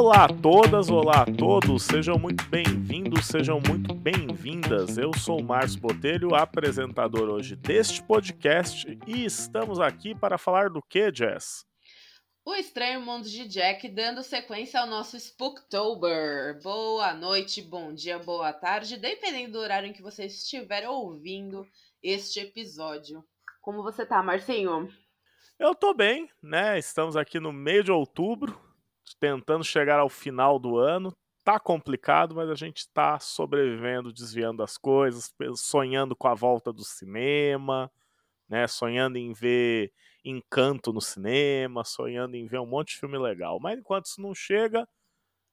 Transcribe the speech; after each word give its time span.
Olá 0.00 0.24
a 0.24 0.28
todas, 0.28 0.88
olá 0.88 1.24
a 1.24 1.26
todos, 1.26 1.82
sejam 1.82 2.18
muito 2.18 2.42
bem-vindos, 2.48 3.26
sejam 3.26 3.60
muito 3.68 3.92
bem-vindas. 3.92 4.96
Eu 4.96 5.12
sou 5.12 5.38
o 5.38 5.44
Márcio 5.44 5.78
Botelho, 5.78 6.34
apresentador 6.34 7.28
hoje 7.28 7.54
deste 7.54 8.02
podcast, 8.02 8.98
e 9.06 9.26
estamos 9.26 9.78
aqui 9.78 10.14
para 10.14 10.38
falar 10.38 10.70
do 10.70 10.80
que, 10.80 11.12
Jess? 11.14 11.66
O 12.46 12.54
Estranho 12.54 13.02
Mundo 13.02 13.28
de 13.28 13.46
Jack, 13.46 13.86
dando 13.90 14.22
sequência 14.22 14.80
ao 14.80 14.86
nosso 14.86 15.18
Spooktober. 15.18 16.58
Boa 16.62 17.12
noite, 17.12 17.60
bom 17.60 17.92
dia, 17.92 18.18
boa 18.18 18.54
tarde, 18.54 18.96
dependendo 18.96 19.52
do 19.52 19.58
horário 19.58 19.90
em 19.90 19.92
que 19.92 20.00
você 20.00 20.24
estiver 20.24 20.88
ouvindo 20.88 21.66
este 22.02 22.40
episódio. 22.40 23.22
Como 23.60 23.82
você 23.82 24.06
tá, 24.06 24.22
Marcinho? 24.22 24.88
Eu 25.58 25.74
tô 25.74 25.92
bem, 25.92 26.30
né? 26.42 26.78
Estamos 26.78 27.18
aqui 27.18 27.38
no 27.38 27.52
meio 27.52 27.84
de 27.84 27.92
outubro, 27.92 28.58
tentando 29.20 29.62
chegar 29.62 30.00
ao 30.00 30.08
final 30.08 30.58
do 30.58 30.78
ano. 30.78 31.14
Tá 31.44 31.60
complicado, 31.60 32.34
mas 32.34 32.50
a 32.50 32.54
gente 32.54 32.88
tá 32.92 33.18
sobrevivendo, 33.20 34.12
desviando 34.12 34.62
as 34.62 34.76
coisas, 34.76 35.32
sonhando 35.56 36.16
com 36.16 36.28
a 36.28 36.34
volta 36.34 36.72
do 36.72 36.84
cinema, 36.84 37.90
né? 38.48 38.66
Sonhando 38.66 39.16
em 39.16 39.32
ver 39.32 39.92
Encanto 40.24 40.92
no 40.92 41.00
cinema, 41.00 41.82
sonhando 41.84 42.36
em 42.36 42.46
ver 42.46 42.58
um 42.58 42.66
monte 42.66 42.92
de 42.92 42.98
filme 42.98 43.18
legal. 43.18 43.58
Mas 43.58 43.78
enquanto 43.78 44.06
isso 44.06 44.20
não 44.20 44.34
chega, 44.34 44.86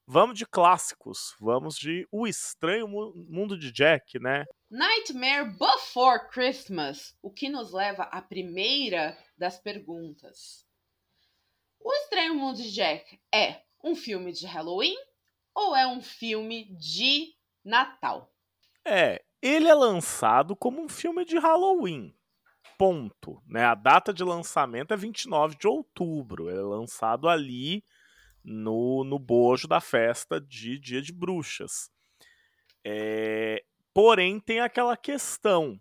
vamos 0.06 0.38
de 0.38 0.44
clássicos. 0.46 1.34
Vamos 1.40 1.76
de 1.78 2.06
O 2.10 2.26
Estranho 2.26 2.86
Mundo 2.86 3.58
de 3.58 3.72
Jack, 3.72 4.18
né? 4.18 4.44
Nightmare 4.70 5.50
Before 5.52 6.28
Christmas, 6.30 7.16
o 7.22 7.30
que 7.30 7.48
nos 7.48 7.72
leva 7.72 8.02
à 8.04 8.20
primeira 8.20 9.16
das 9.38 9.58
perguntas. 9.58 10.66
O 11.80 11.92
Estranho 11.94 12.34
Mundo 12.34 12.56
de 12.56 12.70
Jack 12.70 13.18
é 13.32 13.62
um 13.82 13.94
filme 13.94 14.32
de 14.32 14.46
Halloween 14.46 14.96
ou 15.54 15.74
é 15.74 15.86
um 15.86 16.00
filme 16.00 16.64
de 16.76 17.34
Natal? 17.64 18.32
É, 18.84 19.22
ele 19.42 19.68
é 19.68 19.74
lançado 19.74 20.56
como 20.56 20.82
um 20.82 20.88
filme 20.88 21.24
de 21.24 21.38
Halloween. 21.38 22.14
Ponto. 22.76 23.42
Né? 23.46 23.64
A 23.64 23.74
data 23.74 24.12
de 24.12 24.22
lançamento 24.22 24.94
é 24.94 24.96
29 24.96 25.56
de 25.56 25.66
outubro. 25.66 26.48
Ele 26.48 26.58
é 26.58 26.62
lançado 26.62 27.28
ali 27.28 27.84
no, 28.44 29.04
no 29.04 29.18
bojo 29.18 29.66
da 29.66 29.80
festa 29.80 30.40
de 30.40 30.78
Dia 30.78 31.02
de 31.02 31.12
Bruxas. 31.12 31.90
É, 32.84 33.64
Porém, 33.98 34.38
tem 34.38 34.60
aquela 34.60 34.96
questão. 34.96 35.76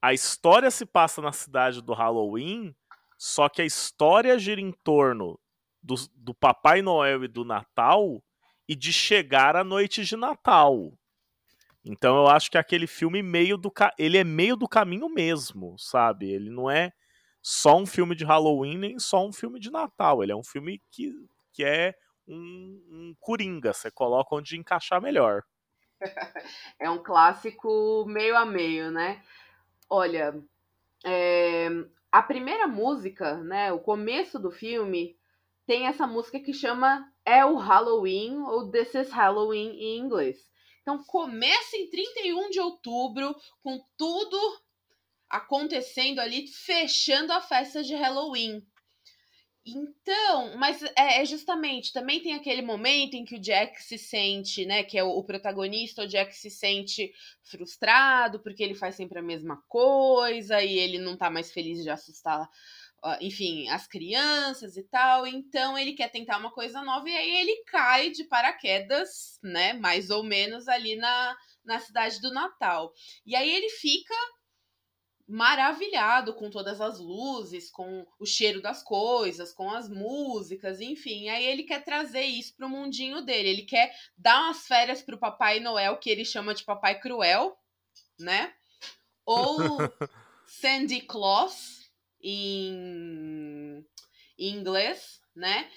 A 0.00 0.14
história 0.14 0.70
se 0.70 0.86
passa 0.86 1.20
na 1.20 1.32
cidade 1.32 1.82
do 1.82 1.92
Halloween, 1.92 2.72
só 3.18 3.48
que 3.48 3.60
a 3.60 3.64
história 3.64 4.38
gira 4.38 4.60
em 4.60 4.70
torno 4.70 5.40
do, 5.88 5.94
do 6.14 6.34
Papai 6.34 6.82
Noel 6.82 7.24
e 7.24 7.28
do 7.28 7.46
Natal 7.46 8.22
e 8.68 8.76
de 8.76 8.92
chegar 8.92 9.56
à 9.56 9.64
noite 9.64 10.04
de 10.04 10.16
Natal. 10.16 10.92
Então 11.82 12.18
eu 12.18 12.28
acho 12.28 12.50
que 12.50 12.58
aquele 12.58 12.86
filme 12.86 13.22
meio 13.22 13.56
do 13.56 13.72
ele 13.98 14.18
é 14.18 14.24
meio 14.24 14.54
do 14.54 14.68
caminho 14.68 15.08
mesmo, 15.08 15.78
sabe? 15.78 16.30
Ele 16.30 16.50
não 16.50 16.70
é 16.70 16.92
só 17.40 17.78
um 17.78 17.86
filme 17.86 18.14
de 18.14 18.26
Halloween 18.26 18.76
nem 18.76 18.98
só 18.98 19.26
um 19.26 19.32
filme 19.32 19.58
de 19.58 19.70
Natal. 19.70 20.22
Ele 20.22 20.32
é 20.32 20.36
um 20.36 20.44
filme 20.44 20.82
que, 20.90 21.10
que 21.54 21.64
é 21.64 21.94
um, 22.26 22.82
um 22.90 23.16
coringa. 23.18 23.72
Você 23.72 23.90
coloca 23.90 24.36
onde 24.36 24.58
encaixar 24.58 25.00
melhor. 25.00 25.42
é 26.78 26.90
um 26.90 27.02
clássico 27.02 28.04
meio 28.06 28.36
a 28.36 28.44
meio, 28.44 28.90
né? 28.90 29.22
Olha, 29.88 30.38
é, 31.02 31.68
a 32.12 32.20
primeira 32.20 32.66
música, 32.66 33.38
né? 33.38 33.72
O 33.72 33.78
começo 33.78 34.38
do 34.38 34.50
filme 34.50 35.17
tem 35.68 35.86
essa 35.86 36.06
música 36.06 36.40
que 36.40 36.54
chama 36.54 37.06
É 37.26 37.44
o 37.44 37.56
Halloween 37.56 38.38
ou 38.38 38.70
This 38.70 38.94
is 38.94 39.10
Halloween 39.10 39.76
em 39.78 39.98
inglês. 39.98 40.38
Então 40.80 41.04
começa 41.04 41.76
em 41.76 41.90
31 41.90 42.48
de 42.48 42.58
outubro 42.58 43.36
com 43.62 43.78
tudo 43.94 44.62
acontecendo 45.28 46.20
ali, 46.20 46.48
fechando 46.48 47.34
a 47.34 47.42
festa 47.42 47.82
de 47.82 47.94
Halloween. 47.94 48.66
Então, 49.66 50.56
mas 50.56 50.82
é, 50.96 51.20
é, 51.20 51.24
justamente, 51.26 51.92
também 51.92 52.22
tem 52.22 52.32
aquele 52.32 52.62
momento 52.62 53.12
em 53.12 53.24
que 53.26 53.34
o 53.34 53.38
Jack 53.38 53.82
se 53.82 53.98
sente, 53.98 54.64
né, 54.64 54.82
que 54.82 54.96
é 54.96 55.04
o, 55.04 55.10
o, 55.10 55.22
protagonista, 55.22 56.04
o 56.04 56.06
Jack 56.06 56.34
se 56.34 56.48
sente 56.48 57.12
frustrado 57.42 58.40
porque 58.40 58.62
ele 58.62 58.74
faz 58.74 58.94
sempre 58.94 59.18
a 59.18 59.22
mesma 59.22 59.62
coisa 59.68 60.62
e 60.62 60.78
ele 60.78 60.98
não 60.98 61.18
tá 61.18 61.28
mais 61.28 61.52
feliz 61.52 61.82
de 61.82 61.90
assustar, 61.90 62.48
enfim, 63.20 63.68
as 63.68 63.86
crianças 63.86 64.76
e 64.76 64.82
tal. 64.82 65.26
Então, 65.26 65.78
ele 65.78 65.92
quer 65.92 66.10
tentar 66.10 66.38
uma 66.38 66.50
coisa 66.50 66.82
nova 66.82 67.08
e 67.08 67.16
aí 67.16 67.36
ele 67.36 67.64
cai 67.64 68.10
de 68.10 68.24
paraquedas, 68.24 69.38
né, 69.42 69.72
mais 69.74 70.10
ou 70.10 70.22
menos 70.22 70.68
ali 70.68 70.96
na, 70.96 71.36
na 71.64 71.78
cidade 71.78 72.20
do 72.20 72.32
Natal. 72.32 72.92
E 73.24 73.36
aí 73.36 73.50
ele 73.50 73.68
fica 73.70 74.14
maravilhado 75.28 76.32
com 76.34 76.48
todas 76.48 76.80
as 76.80 76.98
luzes, 76.98 77.70
com 77.70 78.06
o 78.18 78.24
cheiro 78.24 78.62
das 78.62 78.82
coisas, 78.82 79.52
com 79.52 79.70
as 79.70 79.86
músicas, 79.88 80.80
enfim. 80.80 81.28
Aí 81.28 81.44
ele 81.44 81.64
quer 81.64 81.84
trazer 81.84 82.22
isso 82.22 82.56
pro 82.56 82.68
mundinho 82.68 83.20
dele. 83.20 83.50
Ele 83.50 83.62
quer 83.62 83.94
dar 84.16 84.44
umas 84.44 84.66
férias 84.66 85.02
pro 85.02 85.18
Papai 85.18 85.60
Noel, 85.60 85.98
que 85.98 86.08
ele 86.08 86.24
chama 86.24 86.54
de 86.54 86.64
Papai 86.64 86.98
Cruel, 86.98 87.54
né? 88.18 88.54
Ou 89.26 89.58
Sandy 90.48 91.02
Claus 91.02 91.77
em, 92.22 93.84
em 94.38 94.50
inglês, 94.54 95.20
né? 95.34 95.68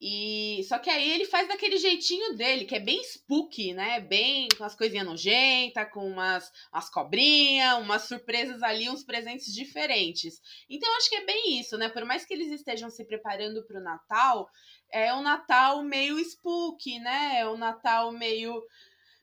E 0.00 0.64
só 0.68 0.78
que 0.78 0.88
aí 0.88 1.10
ele 1.10 1.24
faz 1.24 1.48
daquele 1.48 1.76
jeitinho 1.76 2.36
dele, 2.36 2.64
que 2.64 2.76
é 2.76 2.80
bem 2.80 3.02
spooky, 3.02 3.72
né? 3.72 4.00
Bem 4.00 4.46
com 4.56 4.62
as 4.62 4.76
coisinhas 4.76 5.04
nojentas, 5.04 5.90
com 5.92 6.06
umas, 6.06 6.52
umas 6.72 6.88
cobrinhas, 6.88 7.78
umas 7.78 8.02
surpresas 8.02 8.62
ali, 8.62 8.88
uns 8.88 9.02
presentes 9.02 9.52
diferentes. 9.52 10.40
Então 10.70 10.96
acho 10.96 11.08
que 11.08 11.16
é 11.16 11.24
bem 11.24 11.58
isso, 11.58 11.76
né? 11.76 11.88
Por 11.88 12.04
mais 12.04 12.24
que 12.24 12.32
eles 12.32 12.52
estejam 12.52 12.88
se 12.90 13.04
preparando 13.04 13.66
para 13.66 13.80
o 13.80 13.82
Natal, 13.82 14.48
é 14.92 15.12
um 15.12 15.22
Natal 15.22 15.82
meio 15.82 16.16
spooky, 16.20 17.00
né? 17.00 17.40
É 17.40 17.48
um 17.48 17.56
Natal 17.56 18.12
meio 18.12 18.62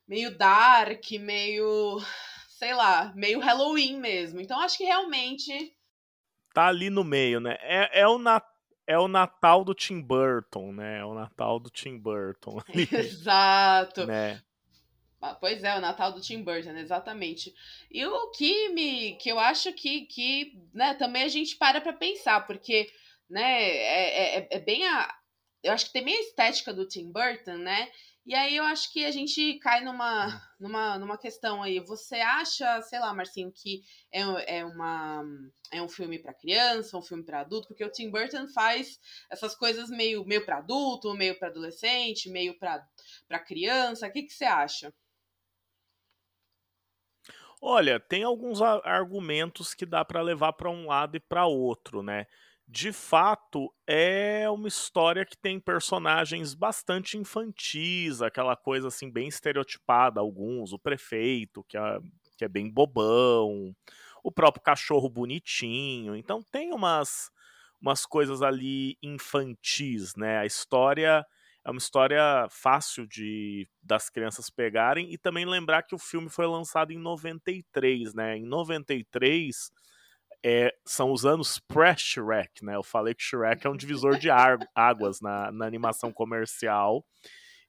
meio 0.06 0.38
dark, 0.38 1.10
meio 1.12 2.02
sei 2.60 2.74
lá, 2.74 3.14
meio 3.16 3.40
Halloween 3.40 3.98
mesmo. 3.98 4.42
Então 4.42 4.60
acho 4.60 4.78
que 4.78 4.84
realmente 4.84 5.74
tá 6.56 6.68
ali 6.68 6.90
no 6.90 7.04
meio, 7.04 7.40
né? 7.40 7.58
É, 7.62 8.02
é 8.02 8.08
o 8.08 8.18
Natal 8.18 8.56
é 8.88 9.00
o 9.00 9.08
Natal 9.08 9.64
do 9.64 9.74
Tim 9.74 10.00
Burton, 10.00 10.72
né? 10.72 11.00
É 11.00 11.06
o 11.06 11.14
Natal 11.14 11.60
do 11.60 11.72
Tim 11.72 11.98
Burton. 11.98 12.62
Exato. 12.72 14.06
Né? 14.06 14.40
Ah, 15.20 15.34
pois 15.34 15.64
é, 15.64 15.76
o 15.76 15.82
Natal 15.82 16.12
do 16.12 16.22
Tim 16.22 16.44
Burton, 16.44 16.78
exatamente. 16.78 17.52
E 17.90 18.06
o 18.06 18.30
que 18.30 18.70
me, 18.70 19.16
que 19.16 19.30
eu 19.30 19.40
acho 19.40 19.74
que, 19.74 20.02
que 20.02 20.54
né, 20.72 20.94
também 20.94 21.24
a 21.24 21.28
gente 21.28 21.56
para 21.56 21.82
para 21.82 21.94
pensar, 21.94 22.46
porque, 22.46 22.88
né, 23.28 23.64
é, 23.64 24.38
é, 24.38 24.48
é 24.52 24.60
bem 24.60 24.86
a, 24.88 25.12
eu 25.64 25.74
acho 25.74 25.88
que 25.88 25.94
tem 25.94 26.06
meio 26.06 26.20
a 26.20 26.22
estética 26.22 26.72
do 26.72 26.88
Tim 26.88 27.12
Burton, 27.12 27.58
né? 27.58 27.90
E 28.26 28.34
aí 28.34 28.56
eu 28.56 28.64
acho 28.64 28.92
que 28.92 29.06
a 29.06 29.12
gente 29.12 29.60
cai 29.60 29.84
numa, 29.84 30.42
numa, 30.60 30.98
numa 30.98 31.18
questão 31.18 31.62
aí. 31.62 31.80
Você 31.82 32.16
acha, 32.16 32.82
sei 32.82 33.00
lá, 33.00 33.14
Marcinho, 33.14 33.52
que 33.52 33.84
é, 34.12 34.58
é, 34.58 34.66
uma, 34.66 35.24
é 35.72 35.80
um 35.80 35.88
filme 35.88 36.18
para 36.18 36.34
criança, 36.34 36.98
um 36.98 37.04
filme 37.04 37.24
para 37.24 37.42
adulto? 37.42 37.68
Porque 37.68 37.86
o 37.86 37.92
Tim 37.92 38.10
Burton 38.10 38.48
faz 38.48 39.00
essas 39.30 39.54
coisas 39.56 39.92
meio, 39.92 40.26
meio 40.26 40.44
para 40.44 40.58
adulto, 40.58 41.14
meio 41.14 41.38
para 41.38 41.50
adolescente, 41.50 42.28
meio 42.28 42.58
para 42.58 43.40
criança. 43.46 44.08
O 44.08 44.12
que, 44.12 44.24
que 44.24 44.34
você 44.34 44.46
acha? 44.46 44.92
Olha, 47.62 48.00
tem 48.00 48.24
alguns 48.24 48.60
argumentos 48.60 49.76
que 49.76 49.86
dá 49.86 50.04
para 50.04 50.22
levar 50.22 50.54
para 50.54 50.70
um 50.70 50.88
lado 50.88 51.16
e 51.16 51.20
para 51.20 51.46
outro, 51.46 52.02
né? 52.02 52.26
De 52.68 52.92
fato 52.92 53.72
é 53.88 54.50
uma 54.50 54.68
história 54.68 55.26
que 55.26 55.38
tem 55.38 55.60
personagens 55.60 56.54
bastante 56.54 57.18
infantis, 57.18 58.22
aquela 58.22 58.56
coisa 58.56 58.88
assim 58.88 59.10
bem 59.10 59.28
estereotipada, 59.28 60.20
alguns, 60.20 60.74
o 60.74 60.80
prefeito, 60.80 61.64
que 61.66 61.78
é, 61.78 62.00
que 62.38 62.46
é 62.46 62.48
bem 62.48 62.70
bobão, 62.70 63.76
o 64.24 64.32
próprio 64.32 64.64
cachorro 64.64 65.08
bonitinho. 65.10 66.16
Então 66.16 66.42
tem 66.52 66.74
umas 66.74 67.30
umas 67.80 68.06
coisas 68.06 68.42
ali 68.42 68.98
infantis, 69.04 70.16
né? 70.16 70.40
A 70.40 70.46
história 70.46 71.24
é 71.64 71.70
uma 71.70 71.78
história 71.78 72.48
fácil 72.50 73.06
de 73.08 73.68
das 73.84 74.10
crianças 74.10 74.50
pegarem 74.50 75.14
e 75.14 75.18
também 75.18 75.46
lembrar 75.46 75.84
que 75.84 75.94
o 75.94 76.00
filme 76.00 76.30
foi 76.30 76.48
lançado 76.48 76.92
em 76.92 76.98
93, 76.98 78.14
né? 78.16 78.38
Em 78.38 78.46
93 78.46 79.72
é, 80.44 80.74
são 80.86 81.12
os 81.12 81.26
anos 81.26 81.60
pré-Shrek, 81.60 82.64
né? 82.64 82.76
Eu 82.76 82.84
falei 82.84 83.14
que 83.14 83.24
Shrek 83.24 83.66
é 83.66 83.70
um 83.70 83.78
divisor 83.78 84.18
de 84.18 84.30
águas 84.30 85.22
na, 85.22 85.52
na 85.52 85.66
animação 85.66 86.12
comercial. 86.12 87.06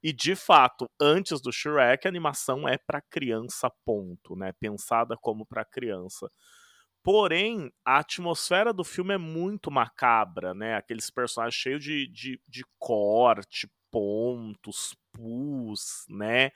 E 0.02 0.12
de 0.12 0.36
fato, 0.36 0.88
antes 1.00 1.40
do 1.40 1.52
Shrek, 1.52 2.06
a 2.06 2.10
animação 2.10 2.68
é 2.68 2.78
para 2.78 3.00
criança, 3.00 3.70
ponto, 3.84 4.36
né? 4.36 4.52
Pensada 4.60 5.16
como 5.16 5.44
para 5.46 5.64
criança. 5.64 6.30
Porém, 7.02 7.72
a 7.84 7.98
atmosfera 7.98 8.72
do 8.72 8.84
filme 8.84 9.14
é 9.14 9.18
muito 9.18 9.70
macabra, 9.70 10.52
né? 10.54 10.76
Aqueles 10.76 11.10
personagens 11.10 11.54
cheios 11.54 11.82
de, 11.82 12.08
de, 12.08 12.40
de 12.48 12.64
corte, 12.78 13.68
pontos, 13.90 14.96
pus, 15.12 16.04
né? 16.08 16.50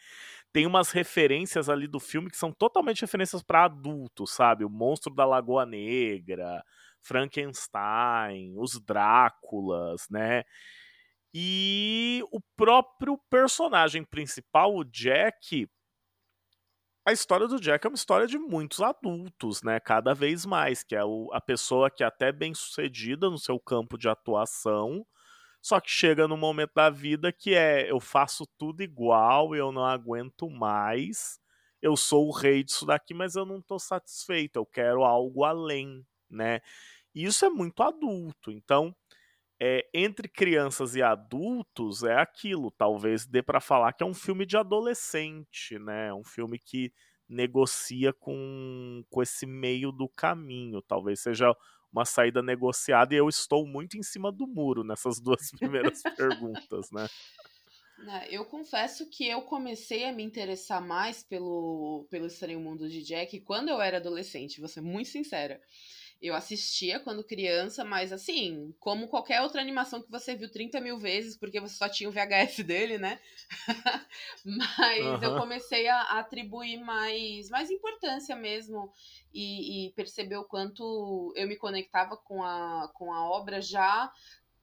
Tem 0.52 0.67
umas 0.67 0.91
referências 0.91 1.69
ali 1.69 1.87
do 1.87 2.00
filme 2.00 2.31
que 2.31 2.37
são 2.37 2.52
totalmente 2.52 3.02
referências 3.02 3.43
para 3.43 3.64
adultos, 3.64 4.32
sabe? 4.32 4.64
O 4.64 4.70
Monstro 4.70 5.14
da 5.14 5.25
Lagoa 5.25 5.64
Negra, 5.64 6.62
Frankenstein, 7.00 8.55
os 8.56 8.81
Dráculas, 8.81 10.06
né? 10.11 10.43
E 11.32 12.25
o 12.32 12.41
próprio 12.56 13.17
personagem 13.31 14.05
principal, 14.05 14.75
o 14.75 14.85
Jack, 14.85 15.69
a 17.06 17.12
história 17.12 17.47
do 17.49 17.58
Jack 17.61 17.87
é 17.87 17.91
uma 17.91 17.94
história 17.94 18.26
de 18.26 18.38
muitos 18.38 18.81
adultos, 18.81 19.62
né? 19.62 19.81
Cada 19.81 20.14
vez 20.14 20.44
mais, 20.44 20.82
que 20.82 20.94
é 20.94 21.05
o, 21.05 21.31
a 21.32 21.41
pessoa 21.41 21.91
que 21.91 22.02
é 22.02 22.06
até 22.06 22.31
bem 22.32 22.52
sucedida 22.55 23.31
no 23.31 23.38
seu 23.38 23.58
campo 23.58 23.97
de 23.97 24.08
atuação, 24.08 25.06
só 25.61 25.81
que 25.81 25.91
chega 25.91 26.27
no 26.29 26.37
momento 26.37 26.73
da 26.75 26.91
vida 26.91 27.33
que 27.33 27.55
é 27.55 27.91
eu 27.91 28.01
faço 28.01 28.47
tudo 28.59 28.83
igual, 28.83 29.55
eu 29.55 29.73
não 29.73 29.85
aguento 29.85 30.49
mais, 30.49 31.39
eu 31.83 31.97
sou 31.97 32.29
o 32.29 32.33
rei 32.33 32.62
disso 32.65 32.87
daqui, 32.87 33.15
mas 33.15 33.37
eu 33.37 33.45
não 33.45 33.59
estou 33.59 33.79
satisfeito, 33.79 34.57
eu 34.57 34.67
quero 34.67 35.05
algo 35.05 35.45
além, 35.45 36.05
né? 36.31 36.61
E 37.15 37.25
isso 37.25 37.45
é 37.45 37.51
muito 37.51 37.83
adulto. 37.83 38.51
Então, 38.51 38.95
é, 39.61 39.87
entre 39.93 40.29
crianças 40.29 40.97
e 40.97 41.03
adultos 41.03 42.03
é 42.03 42.17
aquilo. 42.17 42.71
Talvez 42.71 43.27
dê 43.27 43.43
para 43.43 43.61
falar 43.61 43.93
que 43.93 44.03
é 44.03 44.07
um 44.07 44.15
filme 44.15 44.47
de 44.47 44.57
adolescente, 44.57 45.79
né? 45.79 46.09
É 46.09 46.15
um 46.15 46.25
filme 46.25 46.59
que 46.59 46.93
negocia 47.29 48.12
com, 48.12 49.05
com 49.11 49.23
esse 49.23 49.47
meio 49.47 49.93
do 49.93 50.09
caminho. 50.09 50.83
Talvez 50.83 51.21
seja 51.21 51.55
uma 51.92 52.04
saída 52.04 52.42
negociada 52.42 53.14
e 53.14 53.19
eu 53.19 53.28
estou 53.28 53.66
muito 53.66 53.96
em 53.96 54.02
cima 54.02 54.31
do 54.31 54.46
muro 54.46 54.84
nessas 54.84 55.19
duas 55.20 55.50
primeiras 55.50 56.02
perguntas, 56.16 56.90
né? 56.90 57.08
né? 57.98 58.26
Eu 58.31 58.44
confesso 58.44 59.08
que 59.08 59.26
eu 59.26 59.42
comecei 59.42 60.04
a 60.04 60.12
me 60.12 60.22
interessar 60.22 60.81
mais 60.81 61.22
pelo, 61.22 62.06
pelo 62.10 62.26
Estranho 62.26 62.60
Mundo 62.60 62.88
de 62.88 63.02
Jack 63.02 63.40
quando 63.40 63.69
eu 63.69 63.81
era 63.81 63.98
adolescente, 63.98 64.60
vou 64.60 64.69
ser 64.69 64.81
muito 64.81 65.08
sincera. 65.08 65.60
Eu 66.20 66.34
assistia 66.34 67.00
quando 67.00 67.25
criança, 67.25 67.82
mas 67.82 68.12
assim, 68.12 68.75
como 68.78 69.08
qualquer 69.08 69.40
outra 69.40 69.61
animação 69.61 70.02
que 70.02 70.11
você 70.11 70.34
viu 70.34 70.50
30 70.50 70.78
mil 70.81 70.99
vezes, 70.99 71.37
porque 71.37 71.58
você 71.58 71.75
só 71.75 71.88
tinha 71.88 72.11
o 72.11 72.12
VHS 72.12 72.58
dele, 72.64 72.99
né? 72.99 73.19
mas 74.44 75.05
uhum. 75.05 75.22
eu 75.22 75.38
comecei 75.38 75.88
a, 75.88 76.19
atribuir 76.19 76.78
mais, 76.78 77.49
mais 77.49 77.70
importância 77.70 78.37
mesmo 78.37 78.93
e, 79.32 79.87
e 79.87 79.93
perceber 79.93 80.37
o 80.37 80.44
quanto 80.44 81.32
eu 81.37 81.49
me 81.49 81.56
conectava 81.56 82.17
com 82.17 82.43
a, 82.43 82.90
com 82.94 83.12
a 83.12 83.25
obra 83.25 83.62
já 83.62 84.12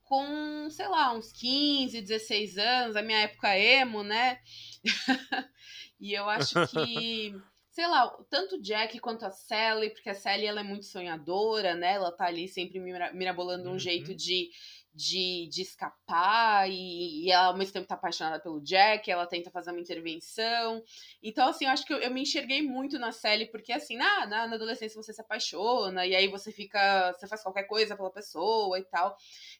com, 0.07 0.69
sei 0.69 0.87
lá, 0.87 1.13
uns 1.13 1.31
15, 1.33 2.01
16 2.01 2.57
anos, 2.57 2.95
a 2.95 3.01
minha 3.01 3.19
época 3.19 3.57
emo, 3.57 4.03
né? 4.03 4.39
e 5.99 6.13
eu 6.13 6.29
acho 6.29 6.65
que 6.67 7.35
sei 7.77 7.85
lá, 7.85 8.09
tanto 8.27 8.55
o 8.55 8.59
Jack 8.59 8.99
quanto 8.99 9.23
a 9.23 9.29
Sally, 9.29 9.91
porque 9.91 10.09
a 10.09 10.15
Sally 10.15 10.47
ela 10.47 10.61
é 10.61 10.63
muito 10.63 10.87
sonhadora, 10.87 11.75
né? 11.75 11.93
Ela 11.93 12.11
tá 12.11 12.25
ali 12.25 12.47
sempre 12.47 12.79
mirabolando 12.79 13.69
um 13.69 13.73
uhum. 13.73 13.77
jeito 13.77 14.15
de, 14.15 14.49
de, 14.91 15.47
de 15.47 15.61
escapar 15.61 16.67
e, 16.67 17.25
e, 17.25 17.31
ela 17.31 17.49
ao 17.49 17.55
mesmo 17.55 17.73
tempo 17.73 17.87
tá 17.87 17.93
apaixonada 17.93 18.41
pelo 18.41 18.59
Jack, 18.61 19.11
ela 19.11 19.27
tenta 19.27 19.51
fazer 19.51 19.69
uma 19.69 19.79
intervenção. 19.79 20.83
Então, 21.21 21.47
assim, 21.47 21.65
eu 21.65 21.71
acho 21.71 21.85
que 21.85 21.93
eu, 21.93 21.99
eu 21.99 22.09
me 22.09 22.23
enxerguei 22.23 22.63
muito 22.63 22.97
na 22.97 23.11
Sally, 23.11 23.45
porque 23.45 23.71
assim, 23.71 23.95
na, 23.95 24.25
na, 24.25 24.47
na, 24.47 24.55
adolescência 24.55 24.99
você 24.99 25.13
se 25.13 25.21
apaixona 25.21 26.03
e 26.03 26.15
aí 26.15 26.27
você 26.27 26.51
fica, 26.51 27.13
você 27.13 27.27
faz 27.27 27.43
qualquer 27.43 27.65
coisa 27.65 27.95
pela 27.95 28.09
pessoa 28.09 28.79
e 28.79 28.85
tal. 28.85 29.15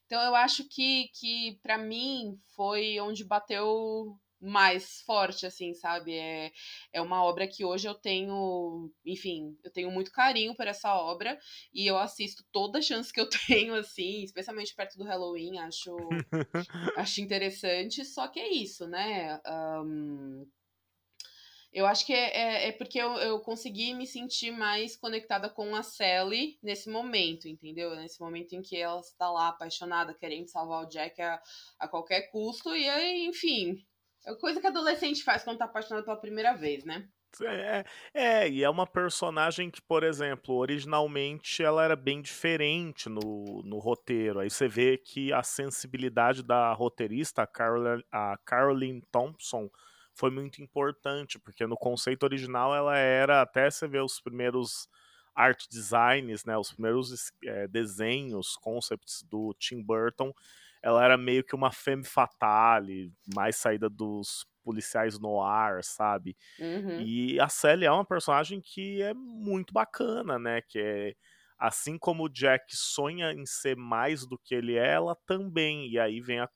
Então, 0.08 0.20
eu 0.24 0.34
acho 0.34 0.68
que, 0.68 1.10
que 1.10 1.60
para 1.62 1.78
mim 1.78 2.36
foi 2.56 3.00
onde 3.00 3.24
bateu 3.24 4.18
mais 4.40 5.02
forte, 5.02 5.46
assim, 5.46 5.74
sabe? 5.74 6.14
É, 6.14 6.52
é 6.94 7.02
uma 7.02 7.24
obra 7.24 7.48
que 7.48 7.66
hoje 7.66 7.88
eu 7.88 7.96
tenho, 7.96 8.92
enfim, 9.06 9.58
eu 9.64 9.72
tenho 9.72 9.92
muito 9.92 10.12
carinho 10.12 10.56
por 10.56 10.68
essa 10.68 10.94
obra 10.96 11.38
e 11.74 11.88
eu 11.88 11.98
assisto 11.98 12.44
toda 12.52 12.82
chance 12.82 13.12
que 13.12 13.20
eu 13.20 13.30
tenho, 13.48 13.74
assim, 13.76 14.24
especialmente 14.24 14.76
perto 14.76 14.98
do 14.98 15.04
Halloween, 15.04 15.58
acho, 15.60 15.96
acho 16.98 17.22
interessante, 17.22 18.06
só 18.06 18.28
que 18.28 18.40
é 18.40 18.54
isso, 18.54 18.88
né? 18.88 19.40
Um, 19.48 20.46
eu 21.78 21.86
acho 21.86 22.06
que 22.06 22.14
é, 22.14 22.36
é, 22.36 22.68
é 22.70 22.72
porque 22.72 22.98
eu, 22.98 23.14
eu, 23.18 23.40
consegui 23.40 23.94
me 23.94 24.08
sentir 24.08 24.52
mais 24.52 24.96
conectada 24.96 25.50
com 25.50 25.76
a 25.76 25.84
Sally 25.84 26.58
nesse 26.64 26.90
momento, 26.90 27.48
entendeu? 27.48 27.96
Nesse 27.96 28.20
momento 28.20 28.54
em 28.54 28.62
que 28.62 28.78
ela 28.78 29.00
está 29.00 29.30
lá 29.30 29.50
apaixonada, 29.50 30.14
querendo 30.14 30.48
salvar 30.48 30.84
o 30.84 30.90
Jack 30.90 31.22
a, 31.22 31.42
a 31.78 31.88
qualquer 31.88 32.32
custo, 32.32 32.76
e 32.76 32.90
aí, 32.90 33.26
enfim, 33.28 33.86
é 34.28 34.36
coisa 34.36 34.60
que 34.60 34.68
adolescente 34.68 35.24
faz 35.24 35.44
quando 35.44 35.58
tá 35.58 35.66
apaixonado 35.66 36.04
pela 36.04 36.20
primeira 36.20 36.54
vez, 36.54 36.84
né? 36.84 37.08
É, 37.42 37.84
é, 38.14 38.50
e 38.50 38.64
é 38.64 38.70
uma 38.70 38.88
personagem 38.88 39.70
que, 39.70 39.82
por 39.82 40.04
exemplo, 40.04 40.56
originalmente 40.56 41.62
ela 41.62 41.84
era 41.84 41.96
bem 41.96 42.22
diferente 42.22 43.10
no, 43.10 43.62
no 43.64 43.80
roteiro. 43.80 44.40
Aí 44.40 44.50
você 44.50 44.68
vê 44.68 44.98
que 44.98 45.32
a 45.32 45.44
sensibilidade 45.44 46.42
da 46.44 46.74
roteirista, 46.74 47.44
a, 47.44 47.48
Carol, 47.48 48.02
a 48.12 48.38
Caroline 48.46 49.02
Thompson, 49.12 49.70
foi 50.14 50.32
muito 50.32 50.62
importante, 50.62 51.38
porque 51.38 51.68
no 51.68 51.78
conceito 51.78 52.24
original 52.24 52.76
ela 52.76 52.98
era, 52.98 53.42
até 53.42 53.70
você 53.70 53.88
ver 53.88 54.02
os 54.02 54.20
primeiros 54.20 54.90
art 55.36 55.66
designs, 55.70 56.44
né, 56.44 56.58
os 56.58 56.72
primeiros 56.72 57.32
é, 57.46 57.68
desenhos, 57.68 58.58
concepts 58.58 59.22
do 59.30 59.54
Tim 59.60 59.84
Burton, 59.84 60.34
ela 60.88 61.04
era 61.04 61.18
meio 61.18 61.44
que 61.44 61.54
uma 61.54 61.70
femme 61.70 62.06
fatale, 62.06 63.12
mais 63.36 63.58
saída 63.58 63.90
dos 63.90 64.48
policiais 64.64 65.20
no 65.20 65.42
ar, 65.42 65.84
sabe? 65.84 66.38
Uhum. 66.58 67.02
E 67.02 67.38
a 67.42 67.50
Sally 67.50 67.84
é 67.86 67.92
uma 67.92 68.06
personagem 68.06 68.62
que 68.62 69.02
é 69.02 69.14
muito 69.14 69.74
bacana, 69.74 70.40
né? 70.40 70.62
Que 70.62 70.80
é 70.80 71.14
assim 71.60 71.98
como 71.98 72.24
o 72.24 72.30
Jack 72.30 72.74
sonha 72.74 73.34
em 73.34 73.46
ser 73.46 73.76
mais 73.76 74.26
do 74.26 74.40
que 74.40 74.56
ele 74.56 74.78
é, 74.78 74.94
ela 74.94 75.14
também. 75.26 75.90
E 75.90 76.00
aí 76.00 76.22
vem 76.22 76.40
a, 76.40 76.50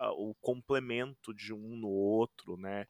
a, 0.00 0.10
o 0.12 0.34
complemento 0.40 1.34
de 1.34 1.52
um 1.52 1.76
no 1.76 1.88
outro, 1.88 2.56
né? 2.56 2.86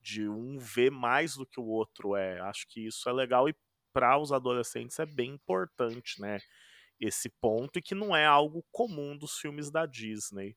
De 0.00 0.28
um 0.28 0.56
ver 0.56 0.92
mais 0.92 1.34
do 1.34 1.44
que 1.44 1.58
o 1.58 1.66
outro 1.66 2.14
é. 2.14 2.38
Acho 2.42 2.64
que 2.68 2.86
isso 2.86 3.08
é 3.08 3.12
legal 3.12 3.48
e 3.48 3.56
para 3.92 4.16
os 4.16 4.30
adolescentes 4.30 5.00
é 5.00 5.06
bem 5.06 5.32
importante, 5.32 6.20
né? 6.20 6.38
Esse 7.00 7.28
ponto 7.40 7.78
e 7.78 7.82
que 7.82 7.94
não 7.94 8.14
é 8.14 8.24
algo 8.26 8.64
comum 8.70 9.16
dos 9.16 9.38
filmes 9.38 9.70
da 9.70 9.86
Disney. 9.86 10.56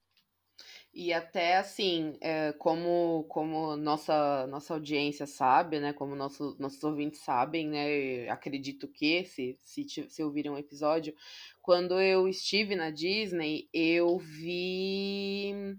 E 0.94 1.14
até 1.14 1.58
assim, 1.58 2.18
é, 2.20 2.52
como, 2.54 3.24
como 3.30 3.78
nossa, 3.78 4.46
nossa 4.48 4.74
audiência 4.74 5.26
sabe, 5.26 5.80
né? 5.80 5.94
Como 5.94 6.16
nosso, 6.16 6.56
nossos 6.60 6.84
ouvintes 6.84 7.22
sabem, 7.22 7.70
né? 7.70 8.30
Acredito 8.30 8.88
que, 8.90 9.24
se, 9.24 9.58
se, 9.62 9.86
se 9.88 10.24
ouvirem 10.24 10.52
um 10.52 10.58
episódio, 10.58 11.16
quando 11.62 12.00
eu 12.02 12.28
estive 12.28 12.76
na 12.76 12.90
Disney, 12.90 13.70
eu 13.74 14.18
vi 14.18 15.78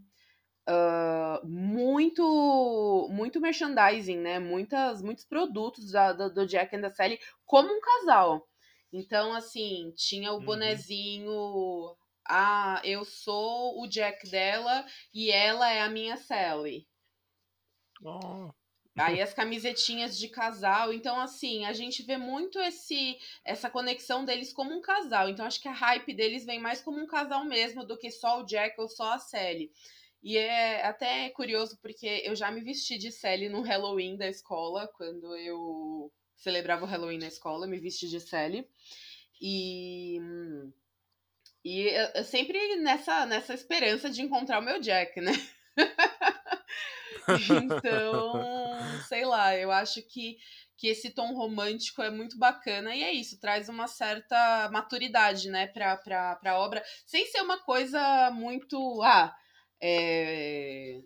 uh, 0.68 1.46
muito 1.46 3.08
muito 3.10 3.40
merchandising, 3.40 4.18
né? 4.18 4.38
Muitas, 4.38 5.02
muitos 5.02 5.24
produtos 5.24 5.92
da, 5.92 6.12
do, 6.12 6.32
do 6.32 6.46
Jack 6.46 6.74
and 6.74 6.80
the 6.80 6.90
Sally 6.90 7.18
como 7.44 7.68
um 7.70 7.80
casal. 7.80 8.48
Então, 8.92 9.32
assim, 9.32 9.92
tinha 9.96 10.32
o 10.32 10.36
uhum. 10.36 10.44
bonezinho. 10.44 11.96
Ah, 12.28 12.80
eu 12.84 13.04
sou 13.04 13.80
o 13.82 13.86
Jack 13.88 14.30
dela 14.30 14.84
e 15.12 15.30
ela 15.30 15.70
é 15.70 15.80
a 15.80 15.88
minha 15.88 16.16
Sally. 16.16 16.86
Oh. 18.04 18.50
Aí 18.96 19.20
as 19.22 19.32
camisetinhas 19.32 20.18
de 20.18 20.28
casal. 20.28 20.92
Então, 20.92 21.18
assim, 21.18 21.64
a 21.64 21.72
gente 21.72 22.02
vê 22.02 22.18
muito 22.18 22.60
esse 22.60 23.18
essa 23.44 23.70
conexão 23.70 24.24
deles 24.24 24.52
como 24.52 24.72
um 24.72 24.82
casal. 24.82 25.28
Então, 25.28 25.46
acho 25.46 25.60
que 25.60 25.68
a 25.68 25.72
hype 25.72 26.12
deles 26.14 26.44
vem 26.44 26.60
mais 26.60 26.82
como 26.82 27.00
um 27.00 27.06
casal 27.06 27.44
mesmo 27.44 27.84
do 27.86 27.98
que 27.98 28.10
só 28.10 28.40
o 28.40 28.44
Jack 28.44 28.78
ou 28.78 28.88
só 28.88 29.14
a 29.14 29.18
Sally. 29.18 29.72
E 30.22 30.36
é 30.36 30.86
até 30.86 31.30
curioso 31.30 31.78
porque 31.80 32.22
eu 32.24 32.36
já 32.36 32.50
me 32.50 32.60
vesti 32.60 32.96
de 32.98 33.10
Sally 33.10 33.48
no 33.48 33.62
Halloween 33.62 34.16
da 34.16 34.28
escola, 34.28 34.86
quando 34.96 35.34
eu 35.36 36.12
celebrava 36.42 36.84
o 36.84 36.88
Halloween 36.88 37.18
na 37.18 37.28
escola, 37.28 37.66
me 37.66 37.78
vesti 37.78 38.08
de 38.08 38.20
Sally. 38.20 38.68
E. 39.40 40.18
E 41.64 41.82
eu, 42.14 42.24
sempre 42.24 42.76
nessa, 42.76 43.24
nessa 43.24 43.54
esperança 43.54 44.10
de 44.10 44.20
encontrar 44.20 44.58
o 44.58 44.64
meu 44.64 44.80
Jack, 44.80 45.20
né? 45.20 45.32
então, 47.64 48.32
sei 49.08 49.24
lá, 49.24 49.56
eu 49.56 49.70
acho 49.70 50.02
que, 50.02 50.38
que 50.76 50.88
esse 50.88 51.10
tom 51.10 51.32
romântico 51.34 52.02
é 52.02 52.10
muito 52.10 52.36
bacana 52.36 52.92
e 52.96 53.04
é 53.04 53.12
isso, 53.12 53.38
traz 53.38 53.68
uma 53.68 53.86
certa 53.86 54.68
maturidade, 54.72 55.48
né, 55.50 55.68
pra, 55.68 55.96
pra, 55.96 56.34
pra 56.34 56.58
obra, 56.58 56.82
sem 57.06 57.26
ser 57.26 57.42
uma 57.42 57.60
coisa 57.60 58.32
muito. 58.32 59.00
Ah, 59.04 59.32
é, 59.80 61.00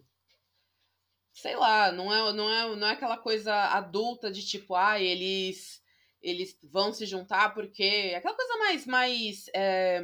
sei 1.36 1.54
lá, 1.54 1.92
não 1.92 2.12
é, 2.12 2.32
não 2.32 2.50
é, 2.50 2.76
não 2.76 2.88
é 2.88 2.92
aquela 2.92 3.18
coisa 3.18 3.54
adulta 3.54 4.30
de 4.30 4.44
tipo, 4.44 4.74
ah, 4.74 5.00
eles 5.00 5.84
eles 6.22 6.58
vão 6.64 6.92
se 6.92 7.06
juntar 7.06 7.54
porque 7.54 8.14
aquela 8.16 8.34
coisa 8.34 8.56
mais 8.56 8.86
mais 8.86 9.50
é, 9.54 10.02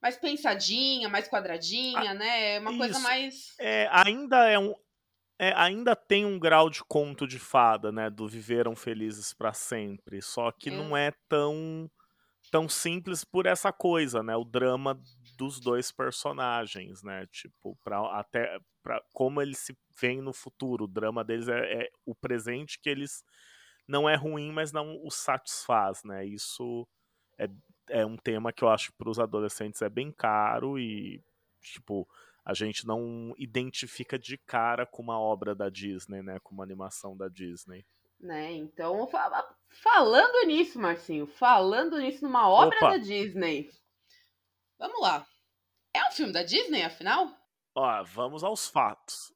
mais 0.00 0.16
pensadinha, 0.16 1.08
mais 1.08 1.28
quadradinha, 1.28 2.12
ah, 2.12 2.14
né? 2.14 2.54
É 2.54 2.60
uma 2.60 2.70
isso. 2.70 2.78
coisa 2.78 2.98
mais. 3.00 3.54
É, 3.58 3.88
ainda 3.90 4.48
é 4.48 4.58
um. 4.58 4.74
É, 5.40 5.52
ainda 5.54 5.94
tem 5.94 6.24
um 6.24 6.38
grau 6.38 6.68
de 6.70 6.82
conto 6.84 7.26
de 7.26 7.38
fada, 7.38 7.92
né? 7.92 8.08
Do 8.08 8.28
viveram 8.28 8.74
felizes 8.74 9.32
para 9.32 9.52
sempre. 9.52 10.22
Só 10.22 10.50
que 10.52 10.68
é. 10.68 10.72
não 10.72 10.96
é 10.96 11.12
tão 11.28 11.90
tão 12.50 12.68
simples 12.68 13.24
por 13.24 13.44
essa 13.46 13.72
coisa, 13.72 14.22
né? 14.22 14.36
O 14.36 14.44
drama 14.44 14.98
dos 15.36 15.60
dois 15.60 15.92
personagens, 15.92 17.02
né? 17.02 17.26
Tipo, 17.30 17.76
para 17.84 18.00
até 18.18 18.58
para 18.88 19.04
como 19.12 19.42
eles 19.42 19.58
se 19.58 19.76
veem 20.00 20.22
no 20.22 20.32
futuro. 20.32 20.84
O 20.84 20.88
drama 20.88 21.22
deles 21.22 21.46
é, 21.46 21.82
é, 21.82 21.90
o 22.06 22.14
presente 22.14 22.80
que 22.80 22.88
eles 22.88 23.22
não 23.86 24.08
é 24.08 24.16
ruim, 24.16 24.50
mas 24.50 24.72
não 24.72 24.98
os 25.04 25.14
satisfaz, 25.14 26.02
né? 26.04 26.24
Isso 26.24 26.88
é, 27.36 27.50
é 27.90 28.06
um 28.06 28.16
tema 28.16 28.50
que 28.50 28.64
eu 28.64 28.70
acho 28.70 28.90
para 28.94 29.10
os 29.10 29.18
adolescentes 29.18 29.82
é 29.82 29.90
bem 29.90 30.10
caro 30.10 30.78
e 30.78 31.22
tipo 31.60 32.08
a 32.42 32.54
gente 32.54 32.86
não 32.86 33.34
identifica 33.36 34.18
de 34.18 34.38
cara 34.38 34.86
com 34.86 35.02
uma 35.02 35.20
obra 35.20 35.54
da 35.54 35.68
Disney, 35.68 36.22
né? 36.22 36.38
Com 36.42 36.54
uma 36.54 36.64
animação 36.64 37.14
da 37.14 37.28
Disney. 37.28 37.84
Né? 38.18 38.52
Então, 38.52 39.06
falando 39.68 40.46
nisso, 40.46 40.78
Marcinho, 40.78 41.26
falando 41.26 41.98
nisso 41.98 42.24
numa 42.24 42.48
obra 42.48 42.78
Opa. 42.78 42.90
da 42.92 42.96
Disney. 42.96 43.70
Vamos 44.78 44.98
lá. 45.02 45.26
É 45.92 46.08
um 46.08 46.12
filme 46.12 46.32
da 46.32 46.42
Disney, 46.42 46.82
afinal? 46.82 47.38
Ó, 47.74 48.02
vamos 48.04 48.42
aos 48.42 48.68
fatos. 48.68 49.32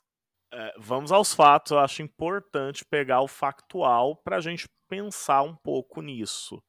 É, 0.52 0.74
vamos 0.78 1.10
aos 1.12 1.34
fatos. 1.34 1.72
Eu 1.72 1.78
acho 1.78 2.02
importante 2.02 2.84
pegar 2.84 3.20
o 3.20 3.28
factual 3.28 4.16
para 4.16 4.36
a 4.36 4.40
gente 4.40 4.68
pensar 4.88 5.42
um 5.42 5.56
pouco 5.56 6.02
nisso. 6.02 6.62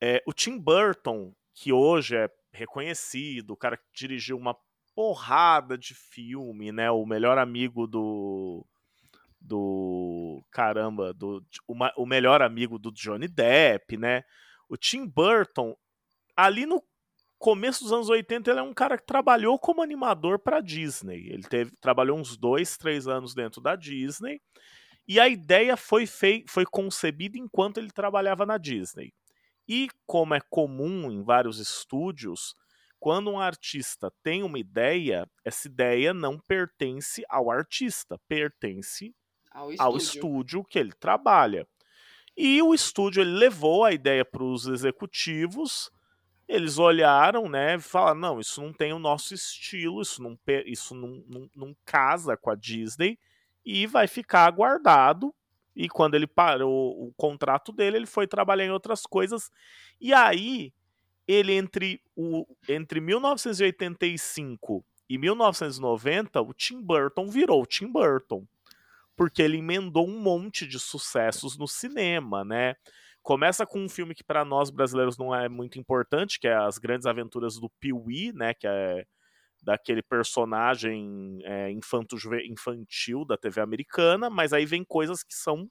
É, 0.00 0.22
o 0.26 0.32
Tim 0.32 0.58
Burton, 0.58 1.34
que 1.52 1.72
hoje 1.72 2.16
é 2.16 2.30
reconhecido, 2.52 3.50
o 3.50 3.56
cara 3.56 3.76
que 3.76 3.84
dirigiu 3.92 4.36
uma 4.36 4.56
porrada 4.94 5.76
de 5.76 5.94
filme, 5.94 6.72
né? 6.72 6.90
O 6.90 7.04
melhor 7.04 7.38
amigo 7.38 7.86
do 7.86 8.66
do 9.40 10.44
caramba, 10.50 11.14
do 11.14 11.44
uma, 11.68 11.92
o 11.96 12.04
melhor 12.04 12.42
amigo 12.42 12.78
do 12.78 12.90
Johnny 12.90 13.28
Depp, 13.28 13.96
né? 13.96 14.24
O 14.68 14.76
Tim 14.76 15.06
Burton, 15.06 15.76
ali 16.36 16.66
no 16.66 16.82
começo 17.38 17.84
dos 17.84 17.92
anos 17.92 18.08
80, 18.08 18.50
ele 18.50 18.60
é 18.60 18.62
um 18.62 18.74
cara 18.74 18.98
que 18.98 19.06
trabalhou 19.06 19.58
como 19.58 19.82
animador 19.82 20.38
para 20.38 20.60
Disney. 20.60 21.28
Ele 21.30 21.42
teve, 21.44 21.72
trabalhou 21.80 22.18
uns 22.18 22.36
dois, 22.36 22.76
três 22.76 23.06
anos 23.06 23.34
dentro 23.34 23.60
da 23.60 23.76
Disney. 23.76 24.40
E 25.06 25.18
a 25.18 25.28
ideia 25.28 25.76
foi, 25.76 26.06
fei, 26.06 26.44
foi 26.48 26.66
concebida 26.66 27.38
enquanto 27.38 27.78
ele 27.78 27.90
trabalhava 27.90 28.44
na 28.44 28.58
Disney. 28.58 29.12
E 29.66 29.88
como 30.06 30.34
é 30.34 30.40
comum 30.50 31.10
em 31.10 31.22
vários 31.22 31.58
estúdios, 31.58 32.54
quando 32.98 33.30
um 33.30 33.40
artista 33.40 34.12
tem 34.22 34.42
uma 34.42 34.58
ideia, 34.58 35.26
essa 35.44 35.68
ideia 35.68 36.12
não 36.12 36.38
pertence 36.38 37.24
ao 37.28 37.50
artista, 37.50 38.18
pertence 38.28 39.14
ao 39.50 39.70
estúdio. 39.70 39.84
ao 39.84 39.96
estúdio 39.96 40.64
que 40.64 40.78
ele 40.78 40.92
trabalha. 40.92 41.66
E 42.36 42.60
o 42.62 42.74
estúdio 42.74 43.22
ele 43.22 43.32
levou 43.32 43.84
a 43.84 43.92
ideia 43.92 44.24
para 44.24 44.44
os 44.44 44.66
executivos, 44.66 45.90
eles 46.48 46.78
olharam, 46.78 47.48
né, 47.48 47.76
e 47.76 47.80
falaram, 47.80 48.18
não, 48.18 48.40
isso 48.40 48.62
não 48.62 48.72
tem 48.72 48.92
o 48.92 48.98
nosso 48.98 49.34
estilo, 49.34 50.00
isso 50.00 50.22
não, 50.22 50.38
isso 50.64 50.94
não, 50.94 51.22
não, 51.28 51.50
não 51.54 51.76
casa 51.84 52.36
com 52.36 52.50
a 52.50 52.54
Disney, 52.54 53.18
e 53.64 53.86
vai 53.86 54.06
ficar 54.06 54.50
guardado. 54.50 55.34
E 55.76 55.88
quando 55.88 56.14
ele 56.14 56.26
parou 56.26 57.06
o 57.06 57.12
contrato 57.16 57.70
dele, 57.70 57.98
ele 57.98 58.06
foi 58.06 58.26
trabalhar 58.26 58.64
em 58.64 58.70
outras 58.70 59.02
coisas. 59.02 59.50
E 60.00 60.12
aí, 60.12 60.72
ele 61.26 61.52
entre, 61.52 62.00
o, 62.16 62.44
entre 62.68 63.00
1985 63.00 64.84
e 65.08 65.18
1990, 65.18 66.40
o 66.40 66.52
Tim 66.52 66.82
Burton 66.82 67.28
virou 67.28 67.64
Tim 67.64 67.86
Burton 67.92 68.44
porque 69.18 69.42
ele 69.42 69.58
emendou 69.58 70.08
um 70.08 70.20
monte 70.20 70.64
de 70.64 70.78
sucessos 70.78 71.58
no 71.58 71.66
cinema, 71.66 72.44
né? 72.44 72.76
Começa 73.22 73.66
com 73.66 73.80
um 73.80 73.88
filme 73.88 74.14
que 74.14 74.24
para 74.24 74.44
nós 74.44 74.70
brasileiros 74.70 75.18
não 75.18 75.34
é 75.34 75.48
muito 75.48 75.78
importante, 75.78 76.38
que 76.40 76.48
é 76.48 76.54
As 76.54 76.78
Grandes 76.78 77.06
Aventuras 77.06 77.58
do 77.58 77.70
Pee-wee, 77.80 78.32
né? 78.32 78.54
Que 78.54 78.66
é 78.66 79.04
daquele 79.62 80.02
personagem 80.02 81.40
é, 81.44 81.70
infantil 81.70 83.24
da 83.24 83.36
TV 83.36 83.60
americana, 83.60 84.30
mas 84.30 84.52
aí 84.52 84.64
vem 84.64 84.84
coisas 84.84 85.22
que 85.22 85.34
são 85.34 85.68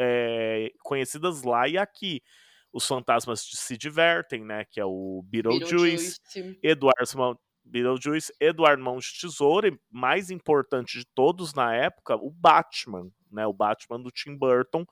é, 0.00 0.70
conhecidas 0.82 1.42
lá 1.42 1.68
e 1.68 1.76
aqui. 1.76 2.22
Os 2.72 2.86
Fantasmas 2.86 3.40
se 3.40 3.76
Divertem, 3.76 4.44
né? 4.44 4.64
Que 4.64 4.80
é 4.80 4.84
o 4.84 5.22
Beetlejuice, 5.26 6.18
Beetlejuice. 6.34 6.60
Eduardo 6.62 7.38
Beetlejuice, 7.64 8.32
Eduardo 8.40 8.82
Mãos 8.82 9.04
de 9.04 9.20
Tesoura 9.20 9.68
e, 9.68 9.78
mais 9.90 10.30
importante 10.30 10.98
de 10.98 11.06
todos 11.14 11.54
na 11.54 11.74
época, 11.74 12.16
o 12.16 12.30
Batman, 12.30 13.10
né? 13.30 13.46
O 13.46 13.52
Batman 13.52 14.00
do 14.00 14.10
Tim 14.10 14.36
Burton, 14.36 14.86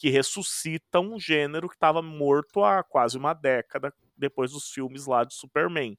que 0.00 0.08
ressuscita 0.08 0.98
um 0.98 1.20
gênero 1.20 1.68
que 1.68 1.74
estava 1.74 2.00
morto 2.00 2.64
há 2.64 2.82
quase 2.82 3.18
uma 3.18 3.34
década 3.34 3.92
depois 4.16 4.50
dos 4.52 4.70
filmes 4.70 5.04
lá 5.06 5.24
de 5.24 5.34
Superman. 5.34 5.94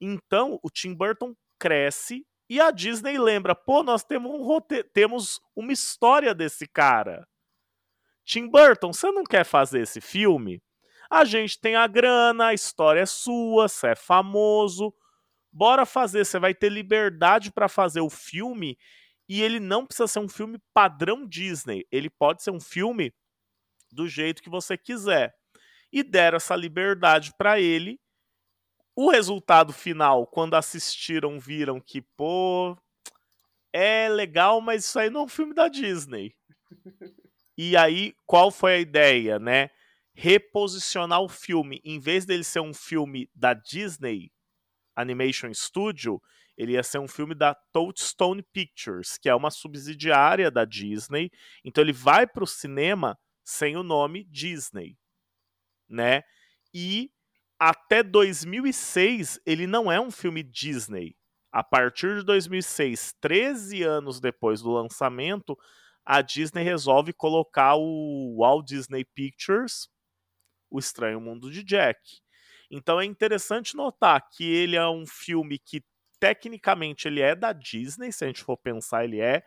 Então, 0.00 0.58
o 0.60 0.68
Tim 0.68 0.92
Burton 0.92 1.36
cresce 1.56 2.26
e 2.50 2.60
a 2.60 2.72
Disney 2.72 3.16
lembra, 3.16 3.54
pô, 3.54 3.84
nós 3.84 4.02
temos, 4.02 4.32
um 4.32 4.60
temos 4.92 5.40
uma 5.54 5.72
história 5.72 6.34
desse 6.34 6.66
cara. 6.66 7.28
Tim 8.24 8.50
Burton, 8.50 8.92
você 8.92 9.12
não 9.12 9.22
quer 9.22 9.44
fazer 9.44 9.82
esse 9.82 10.00
filme? 10.00 10.60
A 11.08 11.24
gente 11.24 11.60
tem 11.60 11.76
a 11.76 11.86
grana, 11.86 12.48
a 12.48 12.54
história 12.54 13.02
é 13.02 13.06
sua, 13.06 13.68
você 13.68 13.90
é 13.90 13.94
famoso, 13.94 14.92
bora 15.52 15.86
fazer, 15.86 16.26
você 16.26 16.40
vai 16.40 16.56
ter 16.56 16.72
liberdade 16.72 17.52
para 17.52 17.68
fazer 17.68 18.00
o 18.00 18.10
filme 18.10 18.76
e 19.28 19.42
ele 19.42 19.60
não 19.60 19.86
precisa 19.86 20.08
ser 20.08 20.18
um 20.18 20.28
filme 20.28 20.58
padrão 20.74 21.24
Disney, 21.24 21.86
ele 21.92 22.10
pode 22.10 22.42
ser 22.42 22.50
um 22.50 22.60
filme 22.60 23.12
do 23.94 24.08
jeito 24.08 24.42
que 24.42 24.50
você 24.50 24.76
quiser. 24.76 25.34
E 25.92 26.02
deram 26.02 26.36
essa 26.36 26.54
liberdade 26.54 27.32
para 27.36 27.60
ele. 27.60 27.98
O 28.94 29.10
resultado 29.10 29.72
final, 29.72 30.26
quando 30.26 30.54
assistiram, 30.54 31.38
viram 31.38 31.80
que, 31.80 32.02
pô, 32.16 32.76
é 33.72 34.08
legal, 34.08 34.60
mas 34.60 34.84
isso 34.84 34.98
aí 34.98 35.08
não 35.08 35.20
é 35.20 35.24
um 35.24 35.28
filme 35.28 35.54
da 35.54 35.68
Disney. 35.68 36.34
E 37.56 37.76
aí, 37.76 38.14
qual 38.26 38.50
foi 38.50 38.74
a 38.74 38.78
ideia, 38.78 39.38
né? 39.38 39.70
Reposicionar 40.14 41.20
o 41.20 41.28
filme, 41.28 41.80
em 41.84 41.98
vez 41.98 42.24
dele 42.24 42.44
ser 42.44 42.60
um 42.60 42.74
filme 42.74 43.30
da 43.34 43.54
Disney, 43.54 44.32
Animation 44.96 45.52
Studio, 45.54 46.20
ele 46.56 46.72
ia 46.72 46.82
ser 46.82 46.98
um 46.98 47.06
filme 47.06 47.36
da 47.36 47.54
Touchstone 47.72 48.42
Pictures, 48.52 49.16
que 49.16 49.28
é 49.28 49.34
uma 49.34 49.50
subsidiária 49.50 50.50
da 50.50 50.64
Disney. 50.64 51.30
Então 51.64 51.82
ele 51.82 51.92
vai 51.92 52.26
para 52.26 52.42
o 52.42 52.48
cinema 52.48 53.16
sem 53.48 53.78
o 53.78 53.82
nome 53.82 54.24
Disney, 54.24 54.98
né? 55.88 56.22
E 56.74 57.10
até 57.58 58.02
2006 58.02 59.40
ele 59.46 59.66
não 59.66 59.90
é 59.90 59.98
um 59.98 60.10
filme 60.10 60.42
Disney. 60.42 61.16
A 61.50 61.64
partir 61.64 62.18
de 62.18 62.24
2006, 62.26 63.14
13 63.18 63.82
anos 63.82 64.20
depois 64.20 64.60
do 64.60 64.70
lançamento, 64.70 65.56
a 66.04 66.20
Disney 66.20 66.62
resolve 66.62 67.14
colocar 67.14 67.74
o 67.74 68.36
Walt 68.38 68.66
Disney 68.66 69.06
Pictures, 69.14 69.88
O 70.70 70.78
Estranho 70.78 71.18
Mundo 71.18 71.50
de 71.50 71.62
Jack. 71.62 71.98
Então 72.70 73.00
é 73.00 73.06
interessante 73.06 73.74
notar 73.74 74.28
que 74.28 74.44
ele 74.44 74.76
é 74.76 74.86
um 74.86 75.06
filme 75.06 75.58
que 75.58 75.82
tecnicamente 76.20 77.08
ele 77.08 77.22
é 77.22 77.34
da 77.34 77.54
Disney, 77.54 78.12
se 78.12 78.24
a 78.24 78.26
gente 78.26 78.44
for 78.44 78.58
pensar, 78.58 79.04
ele 79.04 79.20
é 79.20 79.42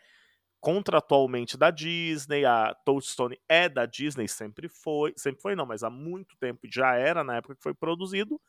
contratualmente 0.62 1.58
da 1.58 1.72
Disney, 1.72 2.46
a 2.46 2.76
Touchstone 2.86 3.38
é 3.50 3.68
da 3.68 3.86
Disney, 3.88 4.28
sempre 4.28 4.70
foi, 4.70 5.12
sempre 5.18 5.42
foi 5.42 5.56
não, 5.56 5.66
mas 5.66 5.84
há 5.84 5.90
muito 5.90 6.38
tempo 6.38 6.62
já 6.72 6.94
era 6.96 7.24
na 7.24 7.38
época 7.38 7.56
que 7.56 7.64
foi 7.64 7.74
produzido. 7.74 8.40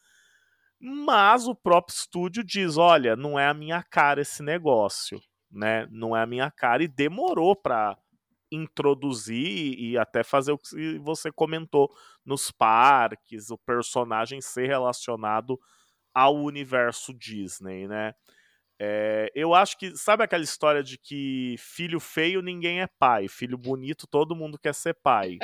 Mas 0.78 1.46
o 1.46 1.54
próprio 1.54 1.94
estúdio 1.94 2.44
diz, 2.44 2.76
olha, 2.76 3.16
não 3.16 3.38
é 3.38 3.46
a 3.46 3.54
minha 3.54 3.82
cara 3.82 4.20
esse 4.20 4.42
negócio, 4.42 5.20
né? 5.50 5.86
Não 5.90 6.16
é 6.16 6.22
a 6.22 6.26
minha 6.26 6.50
cara 6.50 6.82
e 6.82 6.88
demorou 6.88 7.56
para 7.56 7.96
introduzir 8.50 9.78
e 9.78 9.96
até 9.96 10.22
fazer 10.22 10.52
o 10.52 10.58
que 10.58 10.98
você 10.98 11.32
comentou 11.32 11.90
nos 12.26 12.50
parques, 12.50 13.50
o 13.50 13.56
personagem 13.56 14.40
ser 14.42 14.66
relacionado 14.66 15.58
ao 16.12 16.36
universo 16.36 17.14
Disney, 17.14 17.88
né? 17.88 18.12
É, 18.84 19.30
eu 19.32 19.54
acho 19.54 19.78
que, 19.78 19.96
sabe 19.96 20.24
aquela 20.24 20.42
história 20.42 20.82
de 20.82 20.98
que 20.98 21.54
filho 21.56 22.00
feio 22.00 22.42
ninguém 22.42 22.80
é 22.80 22.88
pai, 22.88 23.28
filho 23.28 23.56
bonito 23.56 24.08
todo 24.08 24.34
mundo 24.34 24.58
quer 24.58 24.74
ser 24.74 24.92
pai. 24.94 25.38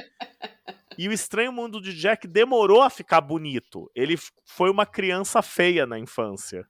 E 0.99 1.09
o 1.09 1.13
Estranho 1.13 1.53
Mundo 1.53 1.81
de 1.81 1.95
Jack 1.95 2.27
demorou 2.27 2.83
a 2.83 2.91
ficar 2.91 3.21
bonito. 3.21 3.89
Ele 3.95 4.17
foi 4.45 4.69
uma 4.69 4.85
criança 4.85 5.41
feia 5.41 5.87
na 5.87 5.97
infância. 6.01 6.67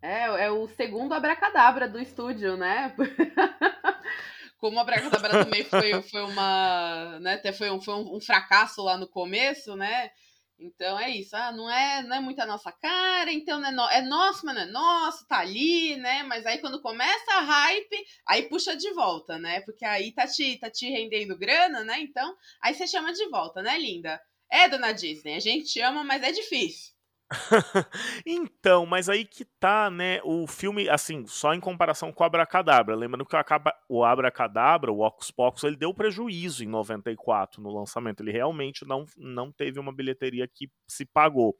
É, 0.00 0.44
é 0.44 0.50
o 0.52 0.68
segundo 0.68 1.12
abracadabra 1.12 1.88
do 1.88 1.98
estúdio, 1.98 2.56
né? 2.56 2.94
como 4.58 4.78
a 4.78 4.82
Abracadabra 4.82 5.44
também 5.44 5.64
foi, 5.64 6.00
foi 6.02 6.22
uma. 6.22 7.18
Né, 7.18 7.52
foi, 7.52 7.68
um, 7.68 7.80
foi 7.80 7.94
um 7.94 8.20
fracasso 8.20 8.80
lá 8.80 8.96
no 8.96 9.08
começo, 9.08 9.74
né? 9.74 10.12
Então 10.58 10.98
é 10.98 11.08
isso, 11.10 11.36
ah, 11.36 11.52
não 11.52 11.70
é, 11.70 12.02
não 12.02 12.16
é 12.16 12.20
muito 12.20 12.40
a 12.40 12.46
nossa 12.46 12.72
cara, 12.72 13.32
então 13.32 13.64
é, 13.64 13.70
no, 13.70 13.88
é 13.88 14.02
nosso, 14.02 14.44
mas 14.44 14.56
não 14.56 14.62
é 14.62 14.66
nosso, 14.66 15.26
tá 15.26 15.38
ali, 15.38 15.96
né? 15.96 16.24
Mas 16.24 16.44
aí 16.46 16.58
quando 16.58 16.82
começa 16.82 17.32
a 17.34 17.40
hype, 17.40 18.04
aí 18.26 18.48
puxa 18.48 18.76
de 18.76 18.90
volta, 18.92 19.38
né? 19.38 19.60
Porque 19.60 19.84
aí 19.84 20.10
tá 20.12 20.26
te, 20.26 20.58
tá 20.58 20.68
te 20.68 20.90
rendendo 20.90 21.38
grana, 21.38 21.84
né? 21.84 22.00
Então, 22.00 22.36
aí 22.60 22.74
você 22.74 22.88
chama 22.88 23.12
de 23.12 23.24
volta, 23.28 23.62
né, 23.62 23.78
linda? 23.78 24.20
É, 24.50 24.68
dona 24.68 24.92
Disney, 24.92 25.36
a 25.36 25.40
gente 25.40 25.80
ama, 25.80 26.02
mas 26.02 26.22
é 26.22 26.32
difícil. 26.32 26.97
então, 28.24 28.86
mas 28.86 29.08
aí 29.08 29.24
que 29.24 29.44
tá, 29.44 29.90
né? 29.90 30.20
O 30.24 30.46
filme, 30.46 30.88
assim, 30.88 31.26
só 31.26 31.52
em 31.52 31.60
comparação 31.60 32.10
com 32.10 32.22
o 32.22 32.26
Abracadabra. 32.26 32.96
Lembrando 32.96 33.26
que 33.26 33.36
o 33.88 34.04
Abracadabra, 34.04 34.90
o 34.90 35.00
Ocus 35.00 35.30
Pocus, 35.30 35.64
ele 35.64 35.76
deu 35.76 35.92
prejuízo 35.92 36.64
em 36.64 36.68
94 36.68 37.62
no 37.62 37.70
lançamento. 37.70 38.22
Ele 38.22 38.32
realmente 38.32 38.86
não, 38.86 39.04
não 39.16 39.52
teve 39.52 39.78
uma 39.78 39.92
bilheteria 39.92 40.48
que 40.48 40.70
se 40.88 41.04
pagou. 41.04 41.54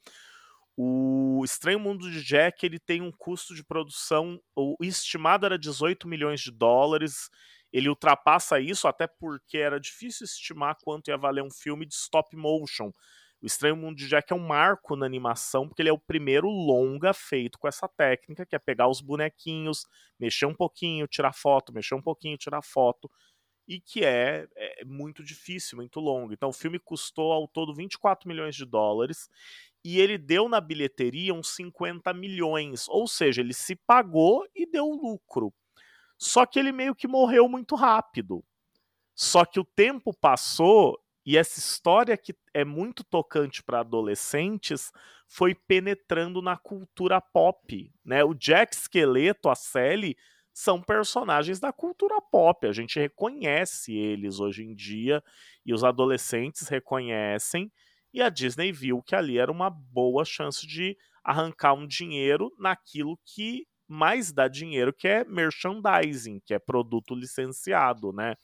O 0.74 1.42
Estranho 1.44 1.80
Mundo 1.80 2.10
de 2.10 2.22
Jack 2.22 2.64
ele 2.64 2.78
tem 2.78 3.02
um 3.02 3.10
custo 3.10 3.54
de 3.54 3.64
produção, 3.64 4.40
o 4.54 4.76
estimado 4.80 5.44
era 5.44 5.58
18 5.58 6.06
milhões 6.06 6.40
de 6.40 6.52
dólares. 6.52 7.28
Ele 7.72 7.88
ultrapassa 7.88 8.60
isso, 8.60 8.88
até 8.88 9.06
porque 9.06 9.58
era 9.58 9.78
difícil 9.78 10.24
estimar 10.24 10.76
quanto 10.82 11.08
ia 11.08 11.18
valer 11.18 11.42
um 11.42 11.50
filme 11.50 11.84
de 11.84 11.94
stop 11.94 12.34
motion 12.34 12.92
o 13.40 13.46
Estranho 13.46 13.76
Mundo 13.76 13.96
de 13.96 14.08
Jack 14.08 14.32
é 14.32 14.36
um 14.36 14.46
marco 14.46 14.96
na 14.96 15.06
animação, 15.06 15.68
porque 15.68 15.80
ele 15.80 15.88
é 15.88 15.92
o 15.92 15.98
primeiro 15.98 16.48
longa 16.48 17.12
feito 17.12 17.58
com 17.58 17.68
essa 17.68 17.86
técnica, 17.88 18.44
que 18.44 18.56
é 18.56 18.58
pegar 18.58 18.88
os 18.88 19.00
bonequinhos, 19.00 19.86
mexer 20.18 20.46
um 20.46 20.54
pouquinho, 20.54 21.06
tirar 21.06 21.32
foto, 21.32 21.72
mexer 21.72 21.94
um 21.94 22.02
pouquinho, 22.02 22.36
tirar 22.36 22.62
foto, 22.62 23.08
e 23.66 23.80
que 23.80 24.04
é, 24.04 24.48
é 24.56 24.84
muito 24.84 25.22
difícil, 25.22 25.76
muito 25.76 26.00
longo. 26.00 26.32
Então 26.32 26.48
o 26.48 26.54
filme 26.54 26.80
custou 26.80 27.32
ao 27.32 27.46
todo 27.46 27.74
24 27.74 28.28
milhões 28.28 28.56
de 28.56 28.64
dólares, 28.64 29.28
e 29.84 30.00
ele 30.00 30.18
deu 30.18 30.48
na 30.48 30.60
bilheteria 30.60 31.32
uns 31.32 31.54
50 31.54 32.12
milhões, 32.12 32.88
ou 32.88 33.06
seja, 33.06 33.40
ele 33.40 33.54
se 33.54 33.76
pagou 33.76 34.44
e 34.52 34.66
deu 34.66 34.86
lucro. 34.86 35.54
Só 36.18 36.44
que 36.44 36.58
ele 36.58 36.72
meio 36.72 36.94
que 36.94 37.06
morreu 37.06 37.48
muito 37.48 37.76
rápido. 37.76 38.44
Só 39.14 39.44
que 39.44 39.60
o 39.60 39.64
tempo 39.64 40.12
passou 40.12 41.00
e 41.28 41.36
essa 41.36 41.58
história 41.58 42.16
que 42.16 42.34
é 42.58 42.64
muito 42.64 43.04
tocante 43.04 43.62
para 43.62 43.80
adolescentes 43.80 44.90
foi 45.28 45.54
penetrando 45.54 46.42
na 46.42 46.56
cultura 46.56 47.20
pop, 47.20 47.92
né? 48.04 48.24
O 48.24 48.34
Jack 48.34 48.74
Esqueleto, 48.74 49.48
a 49.48 49.54
Sally, 49.54 50.16
são 50.52 50.82
personagens 50.82 51.60
da 51.60 51.72
cultura 51.72 52.20
pop. 52.20 52.66
A 52.66 52.72
gente 52.72 52.98
reconhece 52.98 53.94
eles 53.94 54.40
hoje 54.40 54.64
em 54.64 54.74
dia 54.74 55.22
e 55.64 55.72
os 55.72 55.84
adolescentes 55.84 56.66
reconhecem. 56.66 57.70
E 58.12 58.20
a 58.20 58.28
Disney 58.28 58.72
viu 58.72 59.00
que 59.02 59.14
ali 59.14 59.38
era 59.38 59.52
uma 59.52 59.70
boa 59.70 60.24
chance 60.24 60.66
de 60.66 60.96
arrancar 61.22 61.74
um 61.74 61.86
dinheiro 61.86 62.52
naquilo 62.58 63.16
que 63.24 63.68
mais 63.86 64.32
dá 64.32 64.48
dinheiro, 64.48 64.92
que 64.92 65.06
é 65.06 65.24
merchandising, 65.24 66.40
que 66.44 66.52
é 66.52 66.58
produto 66.58 67.14
licenciado, 67.14 68.12
né? 68.12 68.34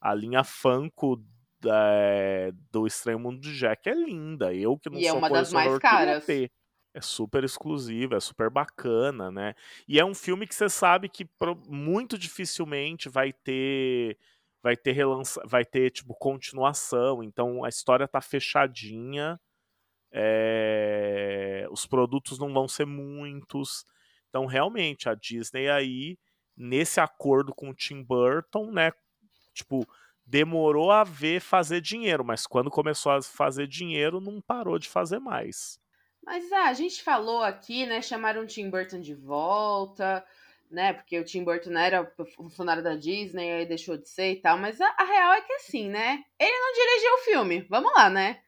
A 0.00 0.14
linha 0.14 0.44
Funko 0.44 1.24
é, 1.66 2.52
do 2.70 2.86
Estranho 2.86 3.18
Mundo 3.18 3.40
de 3.40 3.56
Jack 3.56 3.88
é 3.88 3.94
linda. 3.94 4.52
Eu 4.54 4.78
que 4.78 4.90
não 4.90 4.98
e 4.98 5.06
é 5.06 5.10
sou 5.10 5.16
é 5.16 5.18
uma 5.18 5.30
das 5.30 5.52
mais 5.52 5.78
caras. 5.78 6.24
Ter. 6.24 6.50
É 6.96 7.00
super 7.00 7.42
exclusiva, 7.42 8.16
é 8.16 8.20
super 8.20 8.48
bacana, 8.48 9.28
né? 9.28 9.54
E 9.88 9.98
é 9.98 10.04
um 10.04 10.14
filme 10.14 10.46
que 10.46 10.54
você 10.54 10.68
sabe 10.68 11.08
que 11.08 11.28
muito 11.66 12.16
dificilmente 12.16 13.08
vai 13.08 13.32
ter 13.32 14.16
vai 14.62 14.76
ter 14.76 14.92
relança, 14.92 15.42
vai 15.44 15.64
ter 15.64 15.90
tipo 15.90 16.14
continuação, 16.14 17.22
então 17.22 17.64
a 17.64 17.68
história 17.68 18.08
tá 18.08 18.20
fechadinha. 18.20 19.38
É... 20.12 21.66
os 21.70 21.84
produtos 21.84 22.38
não 22.38 22.52
vão 22.52 22.68
ser 22.68 22.86
muitos. 22.86 23.84
Então, 24.28 24.46
realmente, 24.46 25.08
a 25.08 25.14
Disney 25.14 25.68
aí, 25.68 26.16
nesse 26.56 27.00
acordo 27.00 27.54
com 27.54 27.70
o 27.70 27.74
Tim 27.74 28.02
Burton, 28.02 28.70
né? 28.70 28.92
Tipo, 29.52 29.86
demorou 30.26 30.90
a 30.90 31.04
ver 31.04 31.40
fazer 31.40 31.80
dinheiro, 31.80 32.24
mas 32.24 32.46
quando 32.46 32.70
começou 32.70 33.12
a 33.12 33.22
fazer 33.22 33.66
dinheiro, 33.66 34.20
não 34.20 34.40
parou 34.40 34.78
de 34.78 34.88
fazer 34.88 35.18
mais. 35.18 35.78
Mas 36.24 36.50
ah, 36.52 36.68
a 36.68 36.72
gente 36.72 37.02
falou 37.02 37.42
aqui, 37.42 37.84
né? 37.86 38.00
Chamaram 38.00 38.42
o 38.42 38.46
Tim 38.46 38.70
Burton 38.70 39.00
de 39.00 39.14
volta, 39.14 40.24
né? 40.70 40.94
Porque 40.94 41.18
o 41.18 41.24
Tim 41.24 41.44
Burton 41.44 41.72
era 41.72 42.10
funcionário 42.34 42.82
da 42.82 42.96
Disney, 42.96 43.52
aí 43.52 43.66
deixou 43.66 43.96
de 43.96 44.08
ser 44.08 44.32
e 44.32 44.36
tal. 44.36 44.56
Mas 44.56 44.80
a, 44.80 44.88
a 44.98 45.04
real 45.04 45.32
é 45.34 45.42
que 45.42 45.52
assim, 45.52 45.90
né? 45.90 46.24
Ele 46.38 46.58
não 46.58 46.72
dirigiu 46.72 47.14
o 47.14 47.18
filme. 47.18 47.66
Vamos 47.68 47.92
lá, 47.94 48.08
né? 48.08 48.40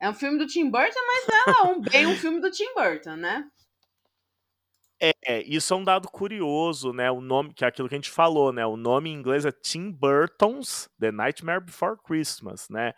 É 0.00 0.10
um 0.10 0.14
filme 0.14 0.36
do 0.38 0.46
Tim 0.46 0.68
Burton, 0.68 1.00
mas 1.06 1.26
não 1.28 1.54
é 1.54 1.72
um, 1.72 1.80
bem 1.80 2.06
um 2.06 2.16
filme 2.16 2.40
do 2.40 2.50
Tim 2.50 2.74
Burton, 2.74 3.16
né? 3.16 3.48
É, 5.00 5.42
isso 5.42 5.74
é 5.74 5.76
um 5.76 5.84
dado 5.84 6.08
curioso, 6.08 6.92
né? 6.92 7.10
O 7.10 7.20
nome, 7.20 7.52
que 7.52 7.64
é 7.64 7.68
aquilo 7.68 7.88
que 7.88 7.94
a 7.94 7.98
gente 7.98 8.10
falou, 8.10 8.52
né? 8.52 8.64
O 8.64 8.76
nome 8.76 9.10
em 9.10 9.14
inglês 9.14 9.44
é 9.44 9.52
Tim 9.52 9.90
Burton's 9.90 10.88
The 10.98 11.10
Nightmare 11.10 11.64
Before 11.64 11.96
Christmas, 12.02 12.68
né? 12.68 12.92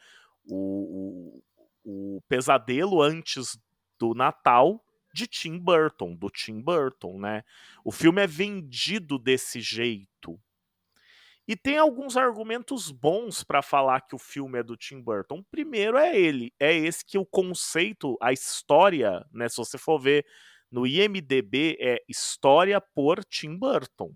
O, 0.45 1.43
o, 1.85 2.17
o 2.17 2.23
pesadelo 2.29 3.03
antes 3.03 3.59
do 3.99 4.15
Natal 4.15 4.85
de 5.13 5.27
Tim 5.27 5.59
Burton, 5.59 6.15
do 6.15 6.29
Tim 6.29 6.61
Burton, 6.61 7.19
né? 7.19 7.43
O 7.85 7.91
filme 7.91 8.23
é 8.23 8.27
vendido 8.27 9.19
desse 9.19 9.61
jeito. 9.61 10.39
E 11.49 11.57
tem 11.57 11.79
alguns 11.79 12.17
argumentos 12.17 12.91
bons 12.91 13.45
para 13.45 13.63
falar 13.63 14.01
que 14.01 14.15
o 14.15 14.19
filme 14.19 14.59
é 14.59 14.63
do 14.63 14.77
Tim 14.77 15.01
Burton. 15.01 15.45
Primeiro 15.51 15.97
é 15.97 16.19
ele, 16.19 16.53
é 16.59 16.75
esse 16.75 17.05
que 17.05 17.17
o 17.17 17.25
conceito, 17.25 18.19
a 18.21 18.33
história, 18.33 19.25
né, 19.33 19.49
se 19.49 19.57
você 19.57 19.79
for 19.79 19.99
ver 19.99 20.27
no 20.77 20.87
IMDB 20.87 21.79
é 21.81 22.03
História 22.07 22.79
por 22.79 23.25
Tim 23.25 23.57
Burton. 23.57 24.15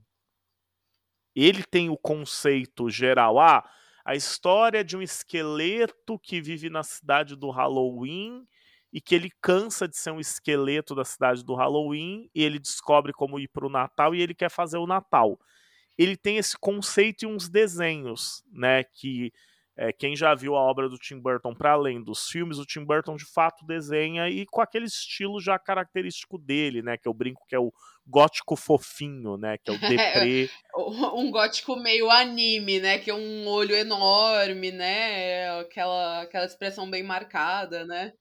Ele 1.34 1.64
tem 1.64 1.88
o 1.88 1.96
conceito 1.96 2.90
geral, 2.90 3.40
ah, 3.40 3.66
a 4.04 4.14
história 4.14 4.84
de 4.84 4.94
um 4.94 5.00
esqueleto 5.00 6.18
que 6.18 6.38
vive 6.38 6.68
na 6.68 6.82
cidade 6.82 7.34
do 7.34 7.48
Halloween 7.48 8.46
e 8.92 9.00
que 9.00 9.14
ele 9.14 9.30
cansa 9.40 9.88
de 9.88 9.96
ser 9.96 10.10
um 10.10 10.20
esqueleto 10.20 10.94
da 10.94 11.02
cidade 11.02 11.42
do 11.42 11.54
Halloween 11.54 12.28
e 12.34 12.44
ele 12.44 12.58
descobre 12.58 13.14
como 13.14 13.40
ir 13.40 13.48
para 13.48 13.66
o 13.66 13.70
Natal 13.70 14.14
e 14.14 14.20
ele 14.20 14.34
quer 14.34 14.50
fazer 14.50 14.76
o 14.76 14.86
Natal. 14.86 15.40
Ele 15.96 16.14
tem 16.14 16.36
esse 16.36 16.58
conceito 16.58 17.22
e 17.22 17.26
uns 17.26 17.48
desenhos, 17.48 18.44
né, 18.52 18.84
que 18.84 19.32
é, 19.76 19.92
quem 19.92 20.14
já 20.14 20.34
viu 20.34 20.56
a 20.56 20.60
obra 20.60 20.88
do 20.88 20.98
Tim 20.98 21.18
Burton 21.18 21.54
para 21.54 21.72
além 21.72 22.02
dos 22.02 22.28
filmes, 22.28 22.58
o 22.58 22.66
Tim 22.66 22.84
Burton 22.84 23.16
de 23.16 23.24
fato 23.24 23.64
desenha 23.64 24.28
e 24.28 24.44
com 24.46 24.60
aquele 24.60 24.86
estilo 24.86 25.40
já 25.40 25.58
característico 25.58 26.36
dele, 26.38 26.82
né? 26.82 26.96
Que 26.96 27.08
eu 27.08 27.14
brinco 27.14 27.46
que 27.48 27.54
é 27.54 27.58
o 27.58 27.72
gótico 28.06 28.56
fofinho, 28.56 29.36
né? 29.36 29.56
Que 29.58 29.70
é 29.70 29.74
o 29.74 29.78
deprê. 29.80 30.50
um 31.14 31.30
gótico 31.30 31.76
meio 31.76 32.10
anime, 32.10 32.80
né? 32.80 32.98
Que 32.98 33.10
é 33.10 33.14
um 33.14 33.46
olho 33.46 33.74
enorme, 33.74 34.72
né? 34.72 35.60
Aquela, 35.60 36.22
aquela 36.22 36.44
expressão 36.44 36.90
bem 36.90 37.02
marcada, 37.02 37.86
né? 37.86 38.12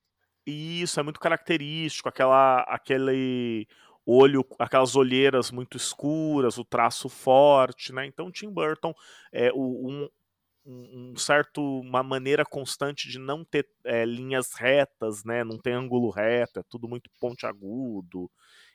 Isso, 0.46 1.00
é 1.00 1.04
muito 1.04 1.20
característico, 1.20 2.10
aquela, 2.10 2.62
aquele 2.62 3.68
olho, 4.06 4.44
aquelas 4.58 4.96
olheiras 4.96 5.52
muito 5.52 5.78
escuras, 5.78 6.58
o 6.58 6.66
traço 6.66 7.08
forte, 7.08 7.94
né? 7.94 8.06
Então 8.06 8.32
Tim 8.32 8.50
Burton 8.50 8.94
é 9.32 9.52
um, 9.54 10.10
um, 10.66 11.16
certo 11.16 11.62
uma 11.82 12.04
maneira 12.04 12.46
constante 12.46 13.10
de 13.10 13.18
não 13.20 13.44
ter 13.44 13.68
é, 13.86 14.06
linhas 14.06 14.54
retas, 14.54 15.24
né? 15.24 15.44
Não 15.44 15.58
tem 15.58 15.74
ângulo 15.74 16.10
reto, 16.10 16.60
é 16.60 16.64
tudo 16.70 16.88
muito 16.88 17.10
pontiagudo 17.20 18.30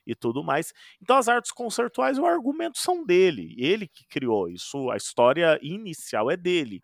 e 0.07 0.15
tudo 0.15 0.43
mais. 0.43 0.73
Então 1.01 1.17
as 1.17 1.29
artes 1.29 1.53
conceituais, 1.53 2.19
o 2.19 2.27
argumento 2.27 2.79
são 2.79 3.05
dele, 3.05 3.55
ele 3.59 3.87
que 3.89 4.07
criou 4.07 4.49
isso, 4.49 4.91
a 4.91 4.97
história 4.97 5.59
inicial 5.63 6.31
é 6.31 6.37
dele. 6.37 6.83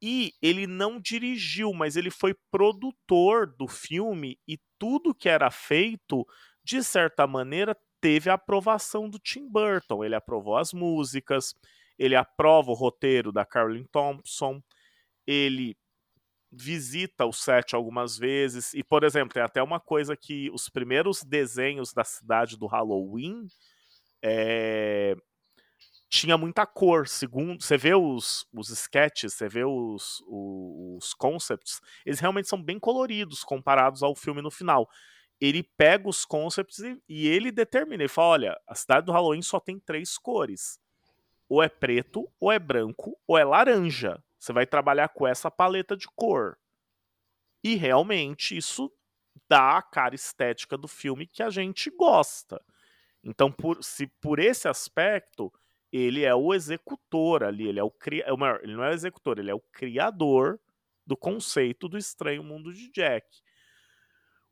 E 0.00 0.32
ele 0.40 0.66
não 0.66 1.00
dirigiu, 1.00 1.72
mas 1.72 1.96
ele 1.96 2.10
foi 2.10 2.34
produtor 2.50 3.46
do 3.46 3.66
filme 3.66 4.38
e 4.46 4.58
tudo 4.78 5.14
que 5.14 5.28
era 5.28 5.50
feito, 5.50 6.24
de 6.62 6.84
certa 6.84 7.26
maneira, 7.26 7.76
teve 8.00 8.30
a 8.30 8.34
aprovação 8.34 9.08
do 9.08 9.18
Tim 9.18 9.48
Burton. 9.48 10.04
Ele 10.04 10.14
aprovou 10.14 10.56
as 10.56 10.72
músicas, 10.72 11.52
ele 11.98 12.14
aprova 12.14 12.70
o 12.70 12.74
roteiro 12.74 13.32
da 13.32 13.44
Carolyn 13.44 13.84
Thompson, 13.84 14.62
ele 15.26 15.76
visita 16.50 17.26
o 17.26 17.32
set 17.32 17.74
algumas 17.74 18.16
vezes, 18.16 18.72
e, 18.72 18.82
por 18.82 19.04
exemplo, 19.04 19.34
tem 19.34 19.42
até 19.42 19.62
uma 19.62 19.78
coisa 19.78 20.16
que 20.16 20.50
os 20.50 20.68
primeiros 20.68 21.22
desenhos 21.22 21.92
da 21.92 22.04
cidade 22.04 22.56
do 22.56 22.66
Halloween 22.66 23.46
é, 24.22 25.14
tinha 26.08 26.38
muita 26.38 26.64
cor, 26.66 27.06
segundo 27.06 27.62
você 27.62 27.76
vê 27.76 27.94
os, 27.94 28.46
os 28.52 28.70
sketches, 28.70 29.34
você 29.34 29.48
vê 29.48 29.64
os, 29.64 30.22
os, 30.26 31.04
os 31.04 31.14
concepts, 31.14 31.80
eles 32.06 32.20
realmente 32.20 32.48
são 32.48 32.62
bem 32.62 32.78
coloridos 32.78 33.44
comparados 33.44 34.02
ao 34.02 34.14
filme 34.14 34.40
no 34.40 34.50
final. 34.50 34.88
Ele 35.40 35.62
pega 35.76 36.08
os 36.08 36.24
concepts 36.24 36.78
e, 36.78 37.00
e 37.08 37.28
ele 37.28 37.52
determina, 37.52 38.02
ele 38.02 38.08
fala, 38.08 38.28
olha, 38.28 38.60
a 38.66 38.74
cidade 38.74 39.06
do 39.06 39.12
Halloween 39.12 39.42
só 39.42 39.60
tem 39.60 39.78
três 39.78 40.16
cores 40.16 40.80
ou 41.48 41.62
é 41.62 41.68
preto, 41.68 42.30
ou 42.38 42.52
é 42.52 42.58
branco, 42.58 43.18
ou 43.26 43.38
é 43.38 43.44
laranja. 43.44 44.22
Você 44.38 44.52
vai 44.52 44.66
trabalhar 44.66 45.08
com 45.08 45.26
essa 45.26 45.50
paleta 45.50 45.96
de 45.96 46.06
cor. 46.14 46.58
E 47.64 47.74
realmente 47.74 48.56
isso 48.56 48.92
dá 49.48 49.78
a 49.78 49.82
cara 49.82 50.14
estética 50.14 50.76
do 50.76 50.86
filme 50.86 51.26
que 51.26 51.42
a 51.42 51.50
gente 51.50 51.90
gosta. 51.90 52.62
Então, 53.24 53.50
por, 53.50 53.82
se 53.82 54.06
por 54.20 54.38
esse 54.38 54.68
aspecto, 54.68 55.52
ele 55.90 56.24
é 56.24 56.34
o 56.34 56.54
executor 56.54 57.42
ali, 57.42 57.66
ele 57.66 57.80
é 57.80 57.82
o 57.82 57.90
cri... 57.90 58.20
É 58.22 58.30
ele 58.62 58.76
não 58.76 58.84
é 58.84 58.90
o 58.90 58.94
executor, 58.94 59.38
ele 59.38 59.50
é 59.50 59.54
o 59.54 59.60
criador 59.72 60.60
do 61.06 61.16
conceito 61.16 61.88
do 61.88 61.96
estranho 61.96 62.44
mundo 62.44 62.72
de 62.72 62.90
Jack. 62.90 63.26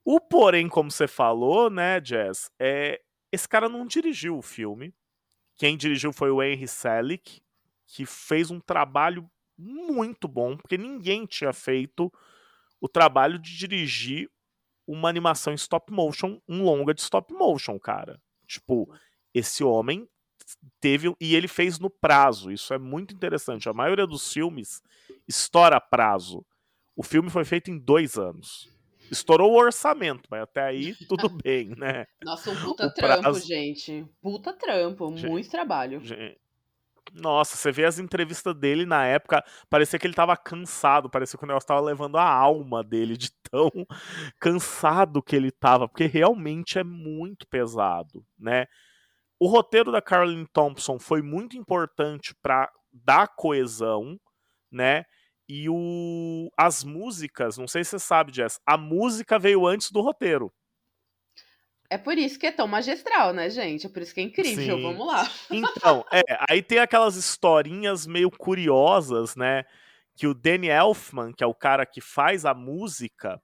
O 0.04 0.20
porém, 0.20 0.68
como 0.68 0.90
você 0.90 1.06
falou, 1.06 1.68
né, 1.68 2.00
Jazz, 2.00 2.50
é 2.58 3.02
esse 3.30 3.48
cara 3.48 3.68
não 3.68 3.86
dirigiu 3.86 4.38
o 4.38 4.42
filme. 4.42 4.94
Quem 5.56 5.76
dirigiu 5.76 6.12
foi 6.12 6.30
o 6.30 6.42
Henry 6.42 6.68
Selick, 6.68 7.40
que 7.86 8.04
fez 8.04 8.50
um 8.50 8.60
trabalho 8.60 9.28
muito 9.56 10.28
bom, 10.28 10.56
porque 10.56 10.76
ninguém 10.76 11.24
tinha 11.24 11.52
feito 11.52 12.12
o 12.80 12.88
trabalho 12.88 13.38
de 13.38 13.56
dirigir 13.56 14.30
uma 14.86 15.08
animação 15.08 15.52
em 15.52 15.56
stop 15.56 15.92
motion, 15.92 16.40
um 16.48 16.62
longa 16.62 16.94
de 16.94 17.00
stop 17.00 17.32
motion, 17.32 17.78
cara. 17.78 18.20
Tipo, 18.46 18.88
esse 19.34 19.64
homem 19.64 20.08
teve 20.80 21.14
e 21.20 21.34
ele 21.34 21.48
fez 21.48 21.78
no 21.78 21.90
prazo. 21.90 22.52
Isso 22.52 22.72
é 22.72 22.78
muito 22.78 23.14
interessante. 23.14 23.68
A 23.68 23.72
maioria 23.72 24.06
dos 24.06 24.32
filmes 24.32 24.82
estoura 25.26 25.80
prazo. 25.80 26.44
O 26.94 27.02
filme 27.02 27.30
foi 27.30 27.44
feito 27.44 27.70
em 27.70 27.78
dois 27.78 28.16
anos. 28.16 28.68
Estourou 29.10 29.52
o 29.52 29.56
orçamento, 29.56 30.28
mas 30.30 30.42
até 30.42 30.62
aí 30.62 30.94
tudo 31.08 31.28
bem, 31.28 31.70
né? 31.76 32.06
Nossa, 32.22 32.50
um 32.50 32.56
puta 32.56 32.86
o 32.86 32.94
trampo, 32.94 33.22
prazo... 33.22 33.46
gente. 33.46 34.06
Puta 34.20 34.52
trampo, 34.52 35.10
gente, 35.16 35.26
muito 35.26 35.50
trabalho. 35.50 36.00
Gente, 36.02 36.38
nossa, 37.12 37.56
você 37.56 37.70
vê 37.70 37.84
as 37.84 37.98
entrevistas 37.98 38.54
dele 38.54 38.84
na 38.84 39.06
época, 39.06 39.44
parecia 39.70 39.98
que 39.98 40.06
ele 40.06 40.14
tava 40.14 40.36
cansado, 40.36 41.08
parecia 41.08 41.38
que 41.38 41.44
o 41.44 41.48
negócio 41.48 41.66
tava 41.66 41.80
levando 41.80 42.16
a 42.16 42.28
alma 42.28 42.82
dele 42.82 43.16
de 43.16 43.30
tão 43.50 43.70
cansado 44.40 45.22
que 45.22 45.36
ele 45.36 45.50
tava, 45.50 45.88
porque 45.88 46.06
realmente 46.06 46.78
é 46.78 46.84
muito 46.84 47.46
pesado, 47.46 48.24
né? 48.38 48.66
O 49.38 49.46
roteiro 49.46 49.92
da 49.92 50.00
Caroline 50.00 50.46
Thompson 50.52 50.98
foi 50.98 51.20
muito 51.22 51.56
importante 51.56 52.34
para 52.42 52.70
dar 52.92 53.28
coesão, 53.28 54.18
né? 54.70 55.04
E 55.48 55.68
o, 55.68 56.50
as 56.56 56.82
músicas, 56.82 57.56
não 57.56 57.68
sei 57.68 57.84
se 57.84 57.90
você 57.90 57.98
sabe, 58.00 58.34
Jess, 58.34 58.60
a 58.66 58.76
música 58.76 59.38
veio 59.38 59.66
antes 59.66 59.90
do 59.90 60.00
roteiro. 60.00 60.52
É 61.88 61.96
por 61.96 62.18
isso 62.18 62.38
que 62.38 62.46
é 62.46 62.52
tão 62.52 62.66
magistral, 62.66 63.32
né, 63.32 63.48
gente? 63.48 63.86
É 63.86 63.88
por 63.88 64.02
isso 64.02 64.12
que 64.12 64.20
é 64.20 64.24
incrível. 64.24 64.76
Sim. 64.76 64.82
Vamos 64.82 65.06
lá. 65.06 65.30
Então, 65.50 66.04
é, 66.12 66.22
aí 66.48 66.62
tem 66.62 66.78
aquelas 66.78 67.16
historinhas 67.16 68.06
meio 68.06 68.30
curiosas, 68.30 69.36
né? 69.36 69.64
Que 70.16 70.26
o 70.26 70.34
Danny 70.34 70.68
Elfman, 70.68 71.32
que 71.32 71.44
é 71.44 71.46
o 71.46 71.54
cara 71.54 71.86
que 71.86 72.00
faz 72.00 72.44
a 72.44 72.52
música, 72.52 73.40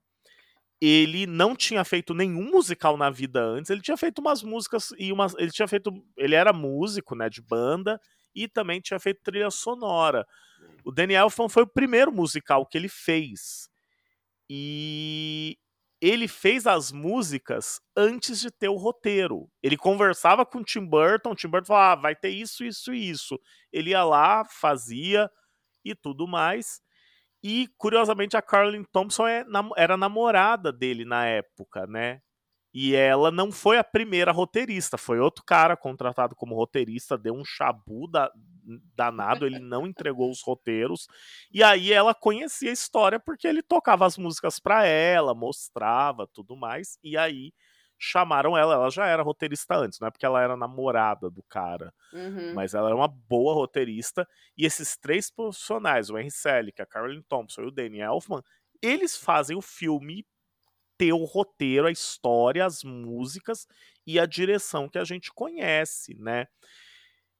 ele 0.81 1.25
não 1.25 1.55
tinha 1.55 1.85
feito 1.85 2.13
nenhum 2.13 2.51
musical 2.51 2.97
na 2.97 3.09
vida 3.09 3.41
antes. 3.41 3.69
Ele 3.69 3.81
tinha 3.81 3.95
feito 3.95 4.19
umas 4.19 4.43
músicas 4.43 4.89
e 4.97 5.13
umas. 5.13 5.33
Ele 5.37 5.51
tinha 5.51 5.67
feito. 5.67 5.93
Ele 6.17 6.35
era 6.35 6.51
músico, 6.51 7.15
né, 7.15 7.29
de 7.29 7.41
banda, 7.41 8.01
e 8.35 8.49
também 8.49 8.81
tinha 8.81 8.99
feito 8.99 9.21
trilha 9.23 9.49
sonora. 9.49 10.27
O 10.85 10.91
Danny 10.91 11.13
Elfman 11.13 11.49
foi 11.49 11.63
o 11.63 11.67
primeiro 11.67 12.11
musical 12.11 12.65
que 12.65 12.77
ele 12.77 12.89
fez. 12.89 13.69
E 14.49 15.57
ele 16.01 16.27
fez 16.27 16.67
as 16.67 16.91
músicas 16.91 17.79
antes 17.95 18.41
de 18.41 18.51
ter 18.51 18.67
o 18.67 18.75
roteiro. 18.75 19.49
Ele 19.61 19.77
conversava 19.77 20.45
com 20.45 20.59
o 20.59 20.63
Tim 20.63 20.85
Burton, 20.85 21.31
o 21.31 21.35
Tim 21.35 21.47
Burton 21.47 21.67
falava, 21.67 21.93
ah, 21.93 22.01
vai 22.01 22.15
ter 22.15 22.29
isso, 22.29 22.63
isso 22.63 22.93
e 22.93 23.09
isso. 23.09 23.39
Ele 23.71 23.91
ia 23.91 24.03
lá, 24.03 24.43
fazia 24.43 25.29
e 25.85 25.95
tudo 25.95 26.27
mais. 26.27 26.81
E, 27.41 27.69
curiosamente, 27.77 28.35
a 28.35 28.41
Carolyn 28.41 28.83
Thompson 28.83 29.27
é, 29.27 29.45
era 29.77 29.95
namorada 29.95 30.73
dele 30.73 31.05
na 31.05 31.25
época, 31.25 31.87
né? 31.87 32.21
E 32.73 32.95
ela 32.95 33.31
não 33.31 33.51
foi 33.51 33.77
a 33.77 33.83
primeira 33.83 34.31
roteirista, 34.31 34.97
foi 34.97 35.19
outro 35.19 35.43
cara 35.45 35.77
contratado 35.77 36.35
como 36.35 36.55
roteirista, 36.55 37.17
deu 37.17 37.33
um 37.33 37.45
chabu 37.45 38.09
da, 38.09 38.31
danado, 38.95 39.45
ele 39.45 39.59
não 39.59 39.85
entregou 39.85 40.29
os 40.29 40.41
roteiros. 40.41 41.07
E 41.51 41.63
aí 41.63 41.91
ela 41.91 42.13
conhecia 42.13 42.69
a 42.69 42.73
história 42.73 43.19
porque 43.19 43.47
ele 43.47 43.61
tocava 43.61 44.05
as 44.05 44.17
músicas 44.17 44.59
para 44.59 44.85
ela, 44.85 45.33
mostrava 45.33 46.27
tudo 46.27 46.55
mais. 46.55 46.97
E 47.03 47.17
aí 47.17 47.51
chamaram 47.97 48.57
ela, 48.57 48.73
ela 48.73 48.89
já 48.89 49.05
era 49.05 49.23
roteirista 49.23 49.75
antes, 49.75 49.99
não 49.99 50.07
é 50.07 50.11
porque 50.11 50.25
ela 50.25 50.41
era 50.41 50.57
namorada 50.57 51.29
do 51.29 51.41
cara, 51.43 51.93
uhum. 52.11 52.53
mas 52.53 52.73
ela 52.73 52.87
era 52.87 52.95
uma 52.95 53.07
boa 53.07 53.53
roteirista. 53.53 54.27
E 54.57 54.65
esses 54.65 54.97
três 54.97 55.31
profissionais, 55.31 56.09
o 56.09 56.17
Henry 56.17 56.31
Selick, 56.31 56.81
a 56.81 56.85
Caroline 56.85 57.23
Thompson 57.23 57.61
e 57.61 57.67
o 57.67 57.71
Danny 57.71 58.01
Elfman, 58.01 58.41
eles 58.81 59.15
fazem 59.15 59.55
o 59.55 59.61
filme 59.61 60.25
ter 60.97 61.13
o 61.13 61.23
roteiro, 61.23 61.87
a 61.87 61.91
história, 61.91 62.65
as 62.65 62.83
músicas 62.83 63.65
e 64.05 64.19
a 64.19 64.25
direção 64.25 64.89
que 64.89 64.97
a 64.97 65.03
gente 65.03 65.31
conhece, 65.33 66.15
né? 66.15 66.47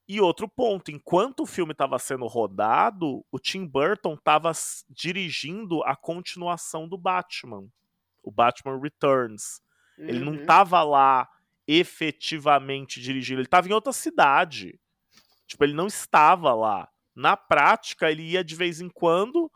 E 0.08 0.20
outro 0.20 0.48
ponto, 0.48 0.92
enquanto 0.92 1.42
o 1.42 1.46
filme 1.46 1.72
estava 1.72 1.98
sendo 1.98 2.28
rodado, 2.28 3.26
o 3.32 3.39
Tim 3.39 3.66
Burton 3.66 4.16
estava 4.16 4.52
dirigindo 4.89 5.82
a 5.84 5.96
continuação 5.96 6.88
do 6.88 6.98
Batman, 6.98 7.66
o 8.22 8.30
Batman 8.30 8.80
Returns. 8.82 9.62
Uhum. 9.98 10.10
Ele 10.10 10.20
não 10.20 10.36
estava 10.36 10.84
uhum. 10.84 10.89
lá 10.89 11.30
efetivamente 11.66 13.00
dirigindo, 13.00 13.39
ele 13.39 13.48
estava 13.48 13.70
em 13.70 13.74
outra 13.74 13.94
cidade. 13.94 14.78
Tipo, 15.48 15.63
ele 15.63 15.74
não 15.74 15.88
estava 15.88 16.54
lá. 16.54 16.89
Na 17.16 17.38
prática, 17.38 18.12
ele 18.12 18.24
ia 18.24 18.44
de 18.44 18.56
vez 18.56 18.82
em 18.82 18.89
quando, 18.89 19.50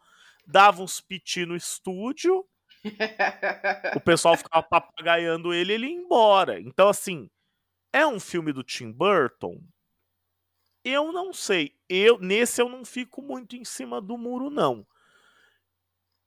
dava 0.46 0.82
uns 0.82 1.02
piti 1.02 1.46
no 1.46 1.56
estúdio 1.56 2.46
o 3.96 4.00
pessoal 4.00 4.36
ficava 4.38 4.64
papagaiando 4.64 5.54
ele 5.54 5.74
ele 5.74 5.88
ia 5.88 5.94
embora. 5.94 6.60
Então, 6.60 6.88
assim, 6.88 7.30
é 7.92 8.06
um 8.06 8.20
filme 8.20 8.52
do 8.54 8.64
Tim 8.64 8.92
Burton? 8.92 9.62
Eu 10.90 11.12
não 11.12 11.34
sei. 11.34 11.76
Eu 11.90 12.18
Nesse 12.18 12.62
eu 12.62 12.70
não 12.70 12.86
fico 12.86 13.22
muito 13.22 13.58
em 13.58 13.66
cima 13.66 14.00
do 14.00 14.18
muro, 14.18 14.50
não. 14.50 14.88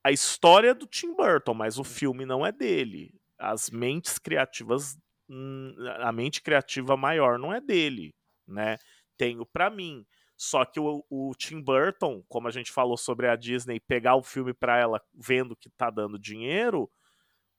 A 0.05 0.13
história 0.13 0.71
é 0.71 0.75
do 0.75 0.87
Tim 0.87 1.15
Burton, 1.15 1.55
mas 1.55 1.79
o 1.79 1.85
filme 1.85 2.27
não 2.27 2.45
é 2.45 2.53
dele. 2.53 3.19
As 3.39 3.71
mentes 3.71 4.19
criativas. 4.19 4.99
Hum, 5.31 5.75
a 6.01 6.13
mente 6.13 6.43
criativa 6.43 6.95
maior 6.95 7.39
não 7.39 7.55
é 7.55 7.61
dele, 7.61 8.15
né? 8.47 8.77
Tenho 9.17 9.47
para 9.47 9.71
mim. 9.71 10.05
Só 10.37 10.65
que 10.67 10.79
o, 10.79 11.05
o, 11.09 11.33
Tim 11.35 11.63
Burton, 11.63 12.23
como 12.29 12.47
a 12.47 12.51
gente 12.51 12.71
falou 12.71 12.99
sobre 12.99 13.29
a 13.29 13.37
Disney, 13.37 13.81
pegar 13.81 14.17
o 14.17 14.23
filme 14.23 14.53
para 14.53 14.79
ela 14.79 15.01
vendo 15.15 15.57
que 15.57 15.71
tá 15.71 15.89
dando 15.89 16.19
dinheiro, 16.19 16.91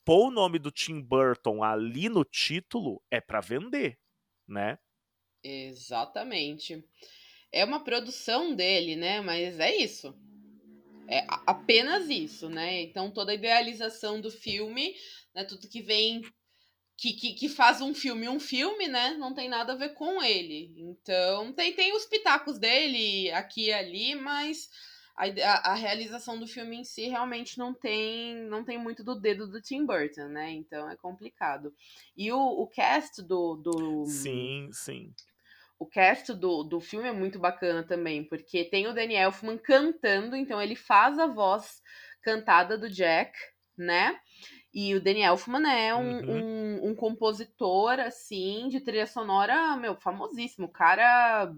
pôr 0.05 0.27
o 0.27 0.31
nome 0.31 0.59
do 0.59 0.69
Tim 0.69 1.01
Burton 1.01 1.63
ali 1.63 2.09
no 2.09 2.23
título 2.23 3.01
é 3.09 3.19
para 3.19 3.39
vender, 3.39 3.97
né? 4.47 4.77
Exatamente. 5.43 6.83
É 7.51 7.65
uma 7.65 7.83
produção 7.83 8.55
dele, 8.55 8.95
né? 8.95 9.21
Mas 9.21 9.59
é 9.59 9.75
isso. 9.75 10.15
É 11.07 11.25
apenas 11.45 12.09
isso, 12.09 12.47
né? 12.47 12.81
Então 12.81 13.11
toda 13.11 13.31
a 13.31 13.35
idealização 13.35 14.21
do 14.21 14.31
filme, 14.31 14.95
né? 15.35 15.43
Tudo 15.43 15.67
que 15.67 15.81
vem 15.81 16.21
que, 16.95 17.13
que, 17.13 17.33
que, 17.33 17.49
faz 17.49 17.81
um 17.81 17.95
filme 17.95 18.29
um 18.29 18.39
filme, 18.39 18.87
né? 18.87 19.15
Não 19.17 19.33
tem 19.33 19.49
nada 19.49 19.73
a 19.73 19.75
ver 19.75 19.95
com 19.95 20.21
ele. 20.21 20.71
Então, 20.77 21.51
tem, 21.51 21.73
tem 21.73 21.95
os 21.95 22.05
pitacos 22.05 22.59
dele 22.59 23.31
aqui 23.31 23.65
e 23.65 23.73
ali, 23.73 24.13
mas 24.13 24.69
a, 25.15 25.25
a, 25.25 25.71
a, 25.71 25.73
realização 25.73 26.39
do 26.39 26.47
filme 26.47 26.77
em 26.77 26.83
si 26.83 27.07
realmente 27.07 27.57
não 27.57 27.73
tem 27.73 28.35
não 28.45 28.63
tem 28.63 28.77
muito 28.77 29.03
do 29.03 29.19
dedo 29.19 29.47
do 29.47 29.61
Tim 29.61 29.85
Burton, 29.85 30.27
né? 30.27 30.51
Então 30.51 30.89
é 30.89 30.95
complicado. 30.95 31.73
E 32.15 32.31
o, 32.31 32.39
o 32.39 32.67
cast 32.67 33.21
do, 33.21 33.55
do. 33.55 34.05
Sim, 34.05 34.69
sim. 34.71 35.13
O 35.81 35.87
cast 35.87 36.31
do, 36.35 36.63
do 36.63 36.79
filme 36.79 37.07
é 37.07 37.11
muito 37.11 37.39
bacana 37.39 37.81
também, 37.81 38.23
porque 38.23 38.63
tem 38.63 38.85
o 38.85 38.93
Danny 38.93 39.15
Elfman 39.15 39.57
cantando, 39.57 40.35
então 40.35 40.61
ele 40.61 40.75
faz 40.75 41.17
a 41.17 41.25
voz 41.25 41.81
cantada 42.21 42.77
do 42.77 42.87
Jack, 42.87 43.33
né? 43.75 44.15
E 44.71 44.93
o 44.93 45.01
Danny 45.01 45.23
Elfman 45.23 45.67
é 45.67 45.95
um, 45.95 46.19
uhum. 46.19 46.35
um, 46.35 46.89
um, 46.89 46.95
compositor, 46.95 47.99
assim, 47.99 48.69
de 48.69 48.79
trilha 48.79 49.07
sonora, 49.07 49.75
meu, 49.75 49.95
famosíssimo. 49.95 50.67
O 50.67 50.71
cara, 50.71 51.51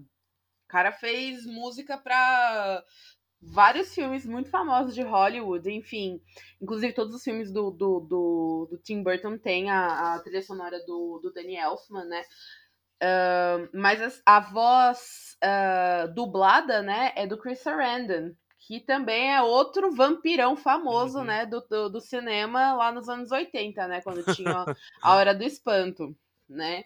cara 0.68 0.90
fez 0.90 1.44
música 1.44 1.98
para 1.98 2.82
vários 3.42 3.94
filmes 3.94 4.24
muito 4.24 4.48
famosos 4.48 4.94
de 4.94 5.02
Hollywood, 5.02 5.70
enfim. 5.70 6.18
Inclusive, 6.62 6.94
todos 6.94 7.14
os 7.14 7.22
filmes 7.22 7.52
do, 7.52 7.70
do, 7.70 8.00
do, 8.00 8.68
do 8.70 8.78
Tim 8.78 9.02
Burton 9.02 9.36
têm 9.36 9.68
a, 9.68 10.14
a, 10.14 10.18
trilha 10.20 10.40
sonora 10.40 10.82
do, 10.86 11.20
do 11.22 11.30
Danny 11.30 11.56
Elfman, 11.56 12.06
né? 12.06 12.22
Uh, 13.02 13.68
mas 13.72 14.22
a, 14.24 14.36
a 14.36 14.40
voz 14.40 15.36
uh, 15.42 16.12
dublada, 16.14 16.80
né, 16.82 17.12
é 17.16 17.26
do 17.26 17.36
Chris 17.36 17.60
Sarandon, 17.60 18.32
que 18.58 18.80
também 18.80 19.34
é 19.34 19.42
outro 19.42 19.94
vampirão 19.94 20.56
famoso, 20.56 21.18
uhum. 21.18 21.24
né, 21.24 21.46
do, 21.46 21.60
do, 21.68 21.90
do, 21.90 22.00
cinema 22.00 22.74
lá 22.74 22.92
nos 22.92 23.08
anos 23.08 23.30
80, 23.30 23.86
né, 23.88 24.00
quando 24.00 24.24
tinha 24.34 24.64
a 25.02 25.14
Hora 25.14 25.34
do 25.34 25.44
Espanto, 25.44 26.16
né. 26.48 26.84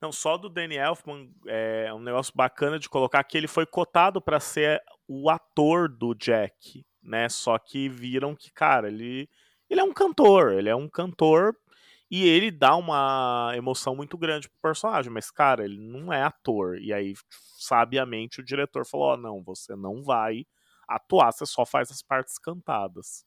Não, 0.00 0.10
só 0.10 0.38
do 0.38 0.48
Danny 0.48 0.76
Elfman 0.76 1.30
é 1.46 1.92
um 1.92 2.00
negócio 2.00 2.32
bacana 2.34 2.78
de 2.78 2.88
colocar 2.88 3.22
que 3.22 3.36
ele 3.36 3.46
foi 3.46 3.66
cotado 3.66 4.20
para 4.20 4.40
ser 4.40 4.82
o 5.06 5.28
ator 5.28 5.86
do 5.86 6.14
Jack, 6.14 6.84
né, 7.02 7.28
só 7.28 7.58
que 7.58 7.88
viram 7.88 8.34
que, 8.34 8.50
cara, 8.50 8.88
ele 8.88 9.28
ele 9.68 9.80
é 9.80 9.84
um 9.84 9.92
cantor, 9.92 10.54
ele 10.54 10.68
é 10.68 10.74
um 10.74 10.88
cantor 10.88 11.54
e 12.10 12.26
ele 12.26 12.50
dá 12.50 12.76
uma 12.76 13.52
emoção 13.56 13.94
muito 13.94 14.18
grande 14.18 14.48
pro 14.48 14.58
personagem, 14.60 15.12
mas, 15.12 15.30
cara, 15.30 15.64
ele 15.64 15.78
não 15.78 16.12
é 16.12 16.22
ator. 16.22 16.78
E 16.78 16.92
aí, 16.92 17.14
sabiamente, 17.58 18.40
o 18.40 18.44
diretor 18.44 18.84
falou: 18.86 19.14
oh, 19.14 19.16
não, 19.16 19.42
você 19.42 19.76
não 19.76 20.02
vai 20.02 20.44
atuar, 20.88 21.32
você 21.32 21.46
só 21.46 21.64
faz 21.64 21.90
as 21.90 22.02
partes 22.02 22.38
cantadas. 22.38 23.24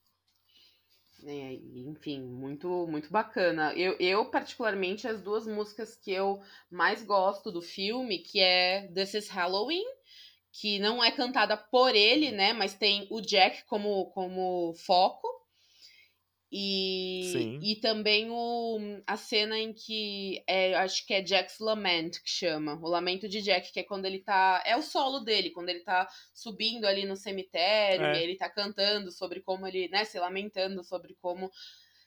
É, 1.26 1.54
enfim, 1.54 2.22
muito 2.22 2.86
muito 2.88 3.10
bacana. 3.10 3.74
Eu, 3.76 3.96
eu, 4.00 4.30
particularmente, 4.30 5.08
as 5.08 5.22
duas 5.22 5.48
músicas 5.48 5.96
que 5.96 6.12
eu 6.12 6.42
mais 6.70 7.04
gosto 7.04 7.52
do 7.52 7.62
filme, 7.62 8.20
que 8.20 8.40
é 8.42 8.88
This 8.94 9.14
is 9.14 9.30
Halloween, 9.30 9.86
que 10.52 10.80
não 10.80 11.04
é 11.04 11.12
cantada 11.12 11.56
por 11.58 11.96
ele, 11.96 12.32
né? 12.32 12.54
Mas 12.54 12.74
tem 12.76 13.08
o 13.10 13.22
Jack 13.22 13.66
como, 13.66 14.08
como 14.12 14.74
foco. 14.76 15.28
E, 16.56 17.58
e 17.64 17.76
também 17.78 18.30
o, 18.30 18.78
a 19.08 19.18
cena 19.18 19.58
em 19.58 19.74
que 19.74 20.44
é, 20.46 20.76
acho 20.76 21.04
que 21.08 21.12
é 21.12 21.20
Jack's 21.20 21.58
Lament 21.58 22.22
que 22.24 22.30
chama, 22.30 22.76
o 22.76 22.88
lamento 22.88 23.28
de 23.28 23.42
Jack, 23.42 23.74
que 23.74 23.80
é 23.80 23.84
quando 23.84 24.06
ele 24.06 24.20
tá. 24.20 24.62
É 24.64 24.78
o 24.78 24.82
solo 24.84 25.22
dele, 25.22 25.50
quando 25.50 25.70
ele 25.70 25.80
tá 25.80 26.08
subindo 26.32 26.86
ali 26.86 27.08
no 27.08 27.16
cemitério, 27.16 28.06
é. 28.06 28.20
e 28.20 28.24
ele 28.24 28.36
tá 28.36 28.48
cantando 28.48 29.12
sobre 29.12 29.42
como 29.42 29.66
ele, 29.66 29.88
né, 29.88 30.06
se 30.06 30.20
lamentando 30.20 30.84
sobre 30.84 31.16
como 31.16 31.52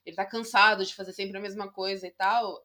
ele 0.04 0.14
tá 0.14 0.24
cansado 0.24 0.86
de 0.86 0.94
fazer 0.94 1.12
sempre 1.12 1.36
a 1.36 1.40
mesma 1.40 1.68
coisa 1.72 2.06
e 2.06 2.12
tal. 2.12 2.64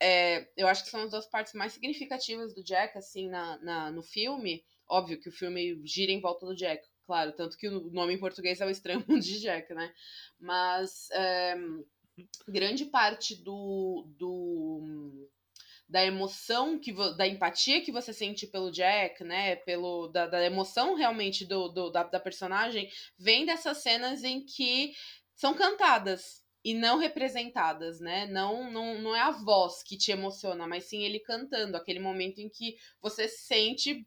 É, 0.00 0.48
eu 0.56 0.66
acho 0.66 0.82
que 0.82 0.88
são 0.88 1.02
as 1.02 1.10
duas 1.10 1.26
partes 1.26 1.52
mais 1.52 1.74
significativas 1.74 2.54
do 2.54 2.64
Jack, 2.64 2.96
assim, 2.96 3.28
na, 3.28 3.58
na, 3.58 3.90
no 3.90 4.02
filme. 4.02 4.64
Óbvio 4.88 5.20
que 5.20 5.28
o 5.28 5.32
filme 5.32 5.78
gira 5.84 6.10
em 6.10 6.22
volta 6.22 6.46
do 6.46 6.56
Jack, 6.56 6.88
claro, 7.08 7.32
tanto 7.32 7.56
que 7.56 7.66
o 7.66 7.90
nome 7.90 8.12
em 8.12 8.18
português 8.18 8.60
é 8.60 8.66
o 8.66 8.70
Estranho 8.70 9.02
Mundo 9.08 9.22
de 9.24 9.40
Jack, 9.40 9.72
né? 9.72 9.90
Mas 10.38 11.08
é, 11.12 11.56
grande 12.46 12.84
parte 12.84 13.34
do, 13.34 14.06
do 14.18 15.26
da 15.88 16.04
emoção 16.04 16.78
que 16.78 16.92
da 17.16 17.26
empatia 17.26 17.80
que 17.80 17.90
você 17.90 18.12
sente 18.12 18.46
pelo 18.46 18.70
Jack, 18.70 19.24
né, 19.24 19.56
pelo 19.56 20.08
da, 20.08 20.26
da 20.26 20.44
emoção 20.44 20.94
realmente 20.94 21.46
do, 21.46 21.68
do 21.68 21.88
da, 21.88 22.02
da 22.02 22.20
personagem 22.20 22.90
vem 23.18 23.46
dessas 23.46 23.78
cenas 23.78 24.22
em 24.22 24.44
que 24.44 24.92
são 25.34 25.54
cantadas 25.54 26.44
e 26.62 26.74
não 26.74 26.98
representadas, 26.98 28.00
né? 28.00 28.26
Não, 28.26 28.70
não, 28.70 29.00
não 29.00 29.16
é 29.16 29.20
a 29.20 29.30
voz 29.30 29.82
que 29.82 29.96
te 29.96 30.10
emociona, 30.10 30.66
mas 30.66 30.84
sim 30.84 31.04
ele 31.04 31.20
cantando, 31.20 31.74
aquele 31.74 32.00
momento 32.00 32.40
em 32.40 32.50
que 32.50 32.76
você 33.00 33.26
sente 33.26 34.06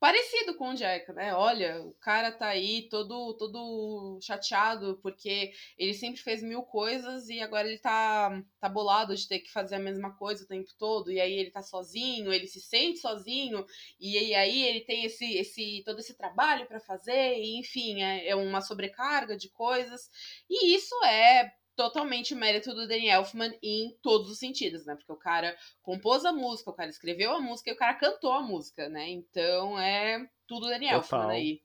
parecido 0.00 0.54
com 0.54 0.70
o 0.70 0.74
Jack, 0.74 1.12
né? 1.12 1.34
Olha, 1.34 1.82
o 1.82 1.92
cara 1.94 2.30
tá 2.30 2.46
aí 2.48 2.88
todo 2.88 3.34
todo 3.34 4.18
chateado 4.22 4.98
porque 5.02 5.52
ele 5.76 5.94
sempre 5.94 6.20
fez 6.20 6.42
mil 6.42 6.62
coisas 6.62 7.28
e 7.28 7.40
agora 7.40 7.68
ele 7.68 7.78
tá 7.78 8.42
tá 8.60 8.68
bolado 8.68 9.14
de 9.16 9.26
ter 9.26 9.40
que 9.40 9.50
fazer 9.50 9.76
a 9.76 9.80
mesma 9.80 10.14
coisa 10.16 10.44
o 10.44 10.48
tempo 10.48 10.70
todo 10.78 11.10
e 11.10 11.20
aí 11.20 11.32
ele 11.32 11.50
tá 11.50 11.62
sozinho, 11.62 12.32
ele 12.32 12.46
se 12.46 12.60
sente 12.60 12.98
sozinho 13.00 13.64
e 14.00 14.34
aí 14.34 14.64
ele 14.64 14.80
tem 14.82 15.04
esse 15.04 15.36
esse 15.36 15.82
todo 15.84 15.98
esse 15.98 16.16
trabalho 16.16 16.66
para 16.66 16.80
fazer 16.80 17.38
e 17.38 17.58
enfim, 17.58 18.02
é, 18.02 18.28
é 18.28 18.36
uma 18.36 18.60
sobrecarga 18.60 19.36
de 19.36 19.48
coisas 19.50 20.10
e 20.48 20.74
isso 20.74 20.94
é 21.04 21.52
totalmente 21.78 22.34
mérito 22.34 22.74
do 22.74 22.88
Danny 22.88 23.08
Elfman 23.08 23.56
em 23.62 23.96
todos 24.02 24.28
os 24.28 24.38
sentidos, 24.40 24.84
né? 24.84 24.96
Porque 24.96 25.12
o 25.12 25.16
cara 25.16 25.56
compôs 25.80 26.24
a 26.24 26.32
música, 26.32 26.70
o 26.70 26.74
cara 26.74 26.90
escreveu 26.90 27.30
a 27.30 27.40
música 27.40 27.70
e 27.70 27.72
o 27.72 27.76
cara 27.76 27.94
cantou 27.94 28.32
a 28.32 28.42
música, 28.42 28.88
né? 28.88 29.08
Então 29.08 29.78
é 29.78 30.28
tudo 30.48 30.66
Danny 30.66 30.86
Total. 30.86 30.98
Elfman 30.98 31.30
aí. 31.30 31.62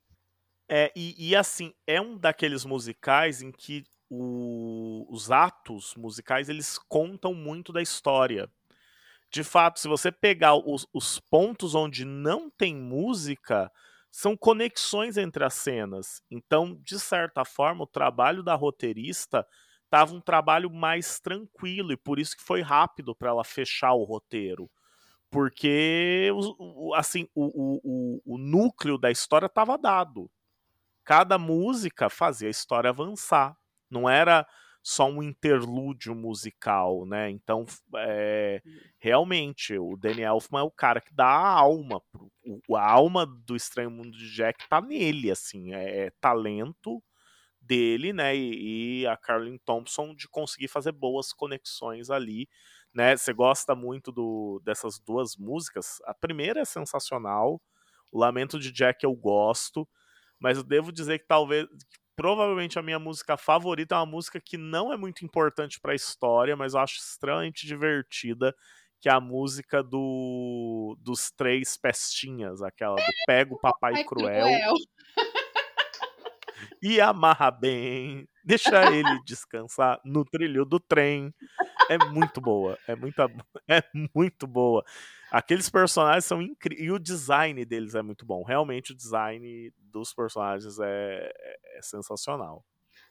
É, 0.69 0.93
e, 0.95 1.29
e, 1.31 1.35
assim, 1.35 1.73
é 1.87 1.99
um 1.99 2.15
daqueles 2.15 2.63
musicais 2.63 3.41
em 3.41 3.51
que 3.51 3.83
o, 4.07 5.07
os 5.09 5.31
atos 5.31 5.95
musicais 5.95 6.47
eles 6.47 6.77
contam 6.77 7.33
muito 7.33 7.73
da 7.73 7.81
história. 7.81 8.47
De 9.31 9.43
fato, 9.43 9.79
se 9.79 9.87
você 9.87 10.11
pegar 10.11 10.53
os, 10.55 10.87
os 10.93 11.19
pontos 11.19 11.73
onde 11.73 12.05
não 12.05 12.51
tem 12.51 12.75
música, 12.75 13.71
são 14.11 14.37
conexões 14.37 15.17
entre 15.17 15.43
as 15.43 15.55
cenas. 15.55 16.21
Então, 16.29 16.79
de 16.83 16.99
certa 16.99 17.43
forma, 17.43 17.83
o 17.83 17.87
trabalho 17.87 18.43
da 18.43 18.53
roteirista 18.53 19.45
estava 19.93 20.15
um 20.15 20.19
trabalho 20.19 20.71
mais 20.71 21.19
tranquilo 21.19 21.91
e 21.93 21.97
por 21.97 22.17
isso 22.17 22.35
que 22.35 22.41
foi 22.41 22.61
rápido 22.61 23.15
para 23.15 23.29
ela 23.29 23.43
fechar 23.43 23.93
o 23.93 24.03
roteiro. 24.03 24.67
Porque, 25.29 26.31
assim, 26.95 27.27
o, 27.35 27.79
o, 27.83 28.35
o 28.35 28.37
núcleo 28.39 28.97
da 28.97 29.11
história 29.11 29.45
estava 29.45 29.77
dado. 29.77 30.29
Cada 31.05 31.37
música 31.37 32.09
fazia 32.09 32.47
a 32.47 32.51
história 32.51 32.89
avançar. 32.89 33.55
Não 33.89 34.09
era 34.09 34.47
só 34.81 35.09
um 35.09 35.21
interlúdio 35.21 36.15
musical, 36.15 37.05
né? 37.05 37.29
Então, 37.29 37.65
é, 37.97 38.61
realmente, 38.99 39.77
o 39.77 39.95
Daniel 39.95 40.35
Elfman 40.35 40.61
é 40.61 40.63
o 40.63 40.71
cara 40.71 41.01
que 41.01 41.13
dá 41.13 41.25
a 41.25 41.59
alma. 41.59 42.01
Pro, 42.11 42.31
a 42.75 42.91
alma 42.91 43.25
do 43.25 43.55
Estranho 43.55 43.91
Mundo 43.91 44.11
de 44.11 44.33
Jack 44.33 44.67
tá 44.67 44.81
nele, 44.81 45.31
assim. 45.31 45.73
É, 45.73 46.05
é 46.05 46.11
talento 46.19 47.01
dele, 47.63 48.11
né, 48.11 48.35
e, 48.35 49.01
e 49.01 49.07
a 49.07 49.15
Carlin 49.15 49.57
Thompson 49.57 50.13
de 50.13 50.27
conseguir 50.27 50.67
fazer 50.67 50.91
boas 50.91 51.31
conexões 51.31 52.09
ali, 52.09 52.47
né? 52.93 53.15
Você 53.15 53.33
gosta 53.33 53.73
muito 53.73 54.11
do, 54.11 54.61
dessas 54.63 54.99
duas 54.99 55.35
músicas? 55.35 55.99
A 56.05 56.13
primeira 56.13 56.61
é 56.61 56.65
sensacional, 56.65 57.61
o 58.11 58.19
Lamento 58.19 58.59
de 58.59 58.71
Jack 58.71 59.03
eu 59.03 59.13
gosto, 59.15 59.87
mas 60.39 60.57
eu 60.57 60.63
devo 60.63 60.91
dizer 60.91 61.19
que 61.19 61.25
talvez 61.25 61.67
provavelmente 62.15 62.77
a 62.77 62.83
minha 62.83 62.99
música 62.99 63.35
favorita 63.35 63.95
é 63.95 63.97
uma 63.97 64.05
música 64.05 64.39
que 64.39 64.57
não 64.57 64.93
é 64.93 64.97
muito 64.97 65.25
importante 65.25 65.79
para 65.79 65.93
a 65.93 65.95
história, 65.95 66.55
mas 66.55 66.73
eu 66.73 66.81
acho 66.81 66.99
extremamente 66.99 67.65
divertida, 67.65 68.53
que 69.01 69.09
é 69.09 69.11
a 69.11 69.19
música 69.19 69.81
do 69.81 70.95
dos 70.99 71.31
três 71.31 71.75
pestinhas, 71.75 72.61
aquela 72.61 72.95
do 72.95 73.13
Pego 73.25 73.59
Papai 73.59 74.03
Cruel. 74.03 74.45
cruel 74.45 74.75
e 76.81 76.99
amarra 76.99 77.51
bem, 77.51 78.27
deixa 78.43 78.91
ele 78.91 79.19
descansar 79.25 79.99
no 80.03 80.25
trilho 80.25 80.65
do 80.65 80.79
trem. 80.79 81.33
É 81.89 81.97
muito 81.97 82.39
boa, 82.39 82.77
é 82.87 82.95
muito, 82.95 83.19
é 83.67 83.83
muito 84.13 84.47
boa. 84.47 84.83
Aqueles 85.31 85.69
personagens 85.69 86.25
são 86.25 86.41
incríveis 86.41 86.87
e 86.87 86.91
o 86.91 86.99
design 86.99 87.65
deles 87.65 87.95
é 87.95 88.01
muito 88.01 88.25
bom. 88.25 88.43
Realmente 88.43 88.91
o 88.91 88.95
design 88.95 89.73
dos 89.77 90.13
personagens 90.13 90.79
é, 90.79 91.31
é, 91.35 91.79
é 91.79 91.81
sensacional. 91.81 92.63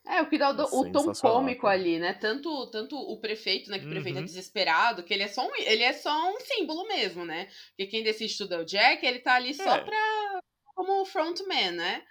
É, 0.07 0.21
o 0.21 0.29
que 0.29 0.37
dá 0.37 0.51
o, 0.51 0.61
é 0.61 0.65
o 0.65 0.93
tom 0.93 1.13
cômico 1.13 1.67
ali, 1.67 1.99
né? 1.99 2.13
Tanto, 2.15 2.67
tanto 2.71 2.97
o 2.97 3.21
prefeito, 3.21 3.71
né? 3.71 3.79
Que 3.79 3.87
o 3.87 3.91
prefeito 3.91 4.17
é 4.17 4.19
uhum. 4.19 4.25
é 4.25 4.29
desesperado, 4.29 5.03
que 5.05 5.15
ele 5.15 5.23
é, 5.23 5.29
só 5.29 5.47
um, 5.47 5.55
ele 5.57 5.83
é 5.83 5.93
só 5.93 6.33
um 6.35 6.41
símbolo 6.41 6.87
mesmo, 6.89 7.25
né? 7.25 7.49
Porque 7.69 7.87
quem 7.87 8.03
decide 8.03 8.37
tudo 8.37 8.55
é 8.55 8.59
o 8.59 8.65
Jack, 8.65 9.05
ele 9.05 9.21
tá 9.21 9.35
ali 9.35 9.55
só 9.55 9.77
é. 9.77 9.85
pra. 9.85 10.41
como 10.75 11.05
frontman, 11.05 11.71
né? 11.73 12.03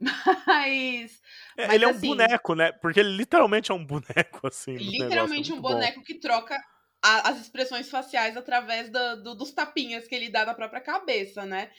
Mas. 0.46 1.20
É, 1.56 1.66
mas, 1.66 1.74
ele 1.74 1.84
é 1.84 1.88
um 1.88 1.90
assim, 1.90 2.08
boneco, 2.08 2.54
né? 2.54 2.72
Porque 2.72 3.00
ele 3.00 3.16
literalmente 3.16 3.70
é 3.70 3.74
um 3.74 3.84
boneco, 3.84 4.40
assim. 4.48 4.76
Literalmente 4.76 5.52
um 5.52 5.60
boneco 5.60 5.98
bom. 5.98 6.04
que 6.04 6.14
troca 6.14 6.58
a, 7.02 7.30
as 7.30 7.40
expressões 7.40 7.90
faciais 7.90 8.36
através 8.36 8.90
do, 8.90 9.22
do, 9.22 9.34
dos 9.34 9.52
tapinhas 9.52 10.08
que 10.08 10.14
ele 10.14 10.30
dá 10.30 10.46
na 10.46 10.54
própria 10.54 10.80
cabeça, 10.80 11.44
né? 11.44 11.70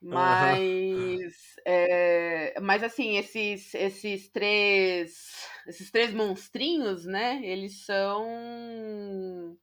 Mas. 0.00 0.58
Uhum. 0.60 1.30
É, 1.64 2.60
mas 2.60 2.82
assim, 2.82 3.16
esses, 3.16 3.74
esses 3.74 4.28
três. 4.28 5.48
Esses 5.66 5.90
três 5.90 6.12
monstrinhos, 6.12 7.06
né? 7.06 7.40
Eles 7.42 7.84
são. 7.84 9.56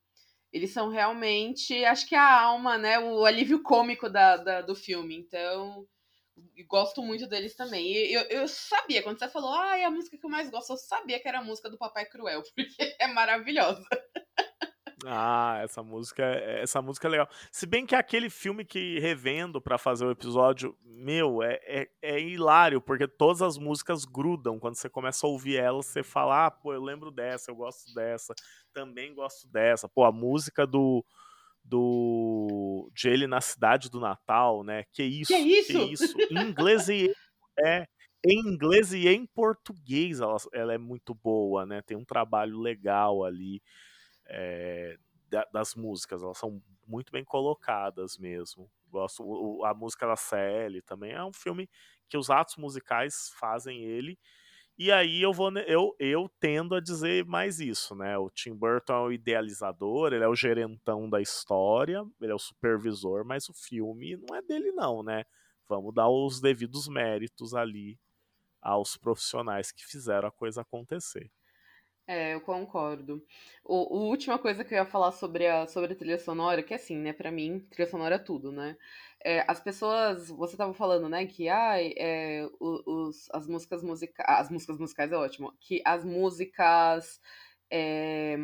Eles 0.52 0.72
são 0.72 0.90
realmente, 0.90 1.84
acho 1.86 2.08
que 2.08 2.14
a 2.16 2.42
alma, 2.42 2.78
né? 2.78 3.00
O 3.00 3.26
alívio 3.26 3.62
cômico 3.64 4.10
da, 4.10 4.38
da 4.38 4.62
do 4.62 4.76
filme. 4.76 5.16
Então, 5.16 5.88
e 6.56 6.64
gosto 6.64 7.02
muito 7.02 7.28
deles 7.28 7.56
também. 7.56 7.86
E 7.86 8.14
eu, 8.14 8.22
eu 8.24 8.48
sabia, 8.48 9.04
quando 9.04 9.20
você 9.20 9.28
falou, 9.28 9.54
ah, 9.54 9.78
é 9.78 9.86
a 9.86 9.92
música 9.92 10.18
que 10.18 10.26
eu 10.26 10.30
mais 10.30 10.50
gosto, 10.50 10.74
eu 10.74 10.78
sabia 10.78 11.20
que 11.20 11.28
era 11.28 11.40
a 11.40 11.44
música 11.44 11.70
do 11.70 11.78
Papai 11.78 12.06
Cruel, 12.06 12.44
porque 12.56 12.96
é 13.00 13.08
maravilhosa. 13.08 13.84
Ah, 15.06 15.60
essa 15.62 15.84
música, 15.84 16.24
essa 16.24 16.82
música 16.82 17.08
é 17.08 17.12
legal. 17.12 17.30
Se 17.52 17.66
bem 17.66 17.86
que 17.86 17.94
é 17.94 17.98
aquele 17.98 18.30
filme 18.30 18.64
que 18.64 19.00
revendo 19.00 19.62
para 19.62 19.78
fazer 19.78 20.06
o 20.06 20.12
episódio, 20.12 20.78
meu, 20.82 21.44
é, 21.44 21.60
é, 21.64 21.90
é, 22.02 22.20
hilário, 22.22 22.80
porque 22.80 23.06
todas 23.06 23.42
as 23.42 23.58
músicas 23.58 24.06
grudam. 24.06 24.60
Quando 24.60 24.76
você 24.76 24.90
começa 24.90 25.28
a 25.28 25.30
ouvir 25.30 25.58
elas, 25.58 25.88
você 25.88 26.04
fala, 26.04 26.46
ah, 26.46 26.52
pô, 26.52 26.74
eu 26.74 26.82
lembro 26.82 27.12
dessa, 27.12 27.52
eu 27.52 27.56
gosto 27.56 27.94
dessa, 27.94 28.34
também 28.72 29.14
gosto 29.14 29.46
dessa. 29.50 29.90
Pô, 29.90 30.06
a 30.06 30.12
música 30.12 30.66
do 30.66 31.04
do 31.64 32.90
de 32.94 33.08
ele 33.08 33.28
na 33.28 33.42
cidade 33.42 33.90
do 33.90 34.00
Natal, 34.00 34.64
né? 34.64 34.84
Que 34.92 35.04
isso? 35.04 35.34
Que 35.34 35.40
isso? 35.40 35.72
Que 35.72 35.94
isso? 35.94 36.18
Em 36.32 36.50
inglês 36.50 36.90
e 36.90 37.14
é 37.64 37.88
em 38.26 38.40
inglês 38.48 38.94
e 38.94 39.08
em 39.08 39.26
português 39.26 40.22
ela, 40.22 40.38
ela 40.54 40.74
é 40.74 40.78
muito 40.78 41.14
boa, 41.14 41.66
né? 41.66 41.82
Tem 41.82 41.98
um 41.98 42.06
trabalho 42.06 42.58
legal 42.60 43.24
ali 43.24 43.62
é, 44.26 44.98
das 45.52 45.76
músicas, 45.76 46.24
elas 46.24 46.38
são 46.38 46.62
muito 46.88 47.12
bem 47.12 47.24
colocadas 47.24 48.18
mesmo. 48.18 48.70
Gosto 48.90 49.64
a 49.66 49.74
música 49.74 50.08
da 50.08 50.16
CL 50.16 50.82
também 50.84 51.12
é 51.12 51.24
um 51.24 51.34
filme 51.34 51.70
que 52.08 52.18
os 52.18 52.30
atos 52.30 52.56
musicais 52.58 53.32
fazem 53.38 53.84
ele 53.84 54.18
E 54.78 54.92
aí 54.92 55.22
eu 55.22 55.32
vou 55.32 55.52
eu, 55.68 55.96
eu 56.00 56.28
tendo 56.40 56.74
a 56.76 56.80
dizer 56.82 57.26
mais 57.26 57.60
isso, 57.60 57.96
né? 57.96 58.18
O 58.18 58.30
Tim 58.30 58.54
Burton 58.56 58.94
é 58.94 59.00
o 59.02 59.12
idealizador, 59.12 60.14
ele 60.14 60.24
é 60.24 60.28
o 60.28 60.36
gerentão 60.36 61.08
da 61.10 61.22
história, 61.22 62.04
ele 62.22 62.32
é 62.32 62.36
o 62.36 62.40
supervisor, 62.40 63.24
mas 63.26 63.48
o 63.50 63.54
filme 63.54 64.18
não 64.18 64.36
é 64.36 64.42
dele 64.42 64.72
não, 64.72 65.04
né? 65.04 65.24
Vamos 65.70 65.94
dar 65.94 66.10
os 66.10 66.42
devidos 66.42 66.88
méritos 66.88 67.54
ali 67.54 68.00
aos 68.62 68.98
profissionais 68.98 69.72
que 69.72 69.86
fizeram 69.86 70.30
a 70.30 70.32
coisa 70.32 70.62
acontecer. 70.62 71.32
É, 72.06 72.34
eu 72.34 72.42
concordo. 72.42 73.26
O, 73.64 73.76
a 73.98 74.00
última 74.10 74.38
coisa 74.38 74.66
que 74.66 74.74
eu 74.74 74.78
ia 74.80 74.86
falar 74.86 75.12
sobre 75.14 75.48
a, 75.48 75.66
sobre 75.68 75.94
a 75.94 75.96
trilha 75.96 76.20
sonora, 76.20 76.62
que 76.62 76.74
assim, 76.74 76.98
né, 76.98 77.14
pra 77.14 77.32
mim, 77.32 77.60
trilha 77.72 77.90
sonora 77.90 78.16
é 78.16 78.20
tudo, 78.20 78.52
né? 78.52 78.78
É, 79.26 79.46
as 79.48 79.60
pessoas, 79.62 80.30
você 80.30 80.58
tava 80.58 80.74
falando, 80.74 81.08
né, 81.08 81.26
que 81.26 81.48
ah, 81.48 81.76
é, 81.82 82.46
os, 82.60 83.30
as 83.32 83.48
músicas 83.48 83.82
musicais, 83.82 84.28
as 84.28 84.50
músicas 84.50 84.78
musicais 84.78 85.12
é 85.12 85.16
ótimo, 85.16 85.54
que 85.62 85.82
as 85.86 86.04
músicas 86.04 87.22
é, 87.72 88.36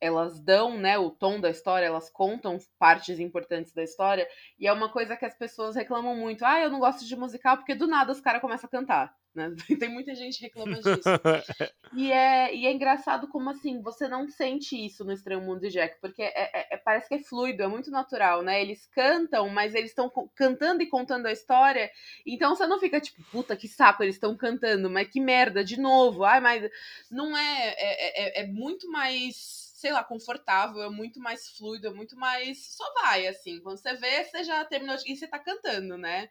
elas 0.00 0.40
dão 0.40 0.78
né, 0.78 0.96
o 0.96 1.10
tom 1.10 1.40
da 1.40 1.50
história, 1.50 1.86
elas 1.86 2.08
contam 2.08 2.56
partes 2.78 3.18
importantes 3.18 3.72
da 3.74 3.82
história, 3.82 4.28
e 4.58 4.66
é 4.66 4.72
uma 4.72 4.90
coisa 4.90 5.16
que 5.16 5.24
as 5.26 5.36
pessoas 5.36 5.74
reclamam 5.76 6.16
muito. 6.16 6.44
Ah, 6.44 6.60
eu 6.60 6.70
não 6.70 6.78
gosto 6.80 7.04
de 7.04 7.16
musical 7.16 7.56
porque 7.58 7.74
do 7.74 7.86
nada 7.86 8.12
os 8.12 8.20
caras 8.20 8.40
começam 8.40 8.68
a 8.68 8.70
cantar. 8.70 9.17
Né? 9.34 9.54
Tem 9.78 9.88
muita 9.88 10.14
gente 10.14 10.40
reclama 10.40 10.74
disso. 10.74 10.88
e, 11.96 12.10
é, 12.10 12.54
e 12.54 12.66
é 12.66 12.72
engraçado 12.72 13.28
como 13.28 13.50
assim, 13.50 13.80
você 13.80 14.08
não 14.08 14.28
sente 14.28 14.74
isso 14.76 15.04
no 15.04 15.12
Estranho 15.12 15.42
Mundo 15.42 15.60
de 15.60 15.70
Jack, 15.70 16.00
porque 16.00 16.22
é, 16.22 16.32
é, 16.34 16.74
é 16.74 16.76
parece 16.76 17.08
que 17.08 17.14
é 17.14 17.18
fluido, 17.18 17.62
é 17.62 17.68
muito 17.68 17.90
natural, 17.90 18.42
né? 18.42 18.60
Eles 18.60 18.86
cantam, 18.86 19.48
mas 19.48 19.74
eles 19.74 19.90
estão 19.90 20.10
cantando 20.34 20.82
e 20.82 20.86
contando 20.86 21.26
a 21.26 21.32
história, 21.32 21.90
então 22.26 22.54
você 22.54 22.66
não 22.66 22.80
fica 22.80 23.00
tipo, 23.00 23.22
puta 23.30 23.56
que 23.56 23.68
saco, 23.68 24.02
eles 24.02 24.16
estão 24.16 24.36
cantando, 24.36 24.90
mas 24.90 25.08
que 25.08 25.20
merda, 25.20 25.64
de 25.64 25.78
novo. 25.78 26.24
Ai, 26.24 26.40
mas 26.40 26.70
não 27.10 27.36
é, 27.36 27.74
é, 27.76 28.40
é, 28.40 28.42
é 28.42 28.46
muito 28.46 28.90
mais 28.90 29.68
sei 29.78 29.92
lá, 29.92 30.02
confortável, 30.02 30.82
é 30.82 30.90
muito 30.90 31.20
mais 31.20 31.50
fluido, 31.50 31.86
é 31.86 31.90
muito 31.90 32.16
mais. 32.16 32.74
Só 32.74 32.84
vai, 32.94 33.28
assim. 33.28 33.60
Quando 33.60 33.78
você 33.78 33.94
vê, 33.94 34.24
você 34.24 34.42
já 34.42 34.64
terminou 34.64 34.96
e 35.06 35.16
você 35.16 35.28
tá 35.28 35.38
cantando, 35.38 35.96
né? 35.96 36.28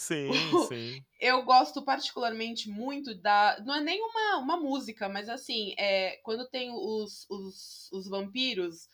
Sim, 0.00 0.30
sim. 0.66 1.04
Eu 1.20 1.42
gosto 1.42 1.84
particularmente 1.84 2.70
muito 2.70 3.14
da. 3.14 3.62
Não 3.66 3.74
é 3.74 3.80
nem 3.82 4.00
uma, 4.00 4.38
uma 4.38 4.56
música, 4.56 5.10
mas 5.10 5.28
assim, 5.28 5.74
é, 5.76 6.16
quando 6.22 6.48
tem 6.48 6.70
os, 6.72 7.26
os, 7.28 7.92
os 7.92 8.08
vampiros, 8.08 8.88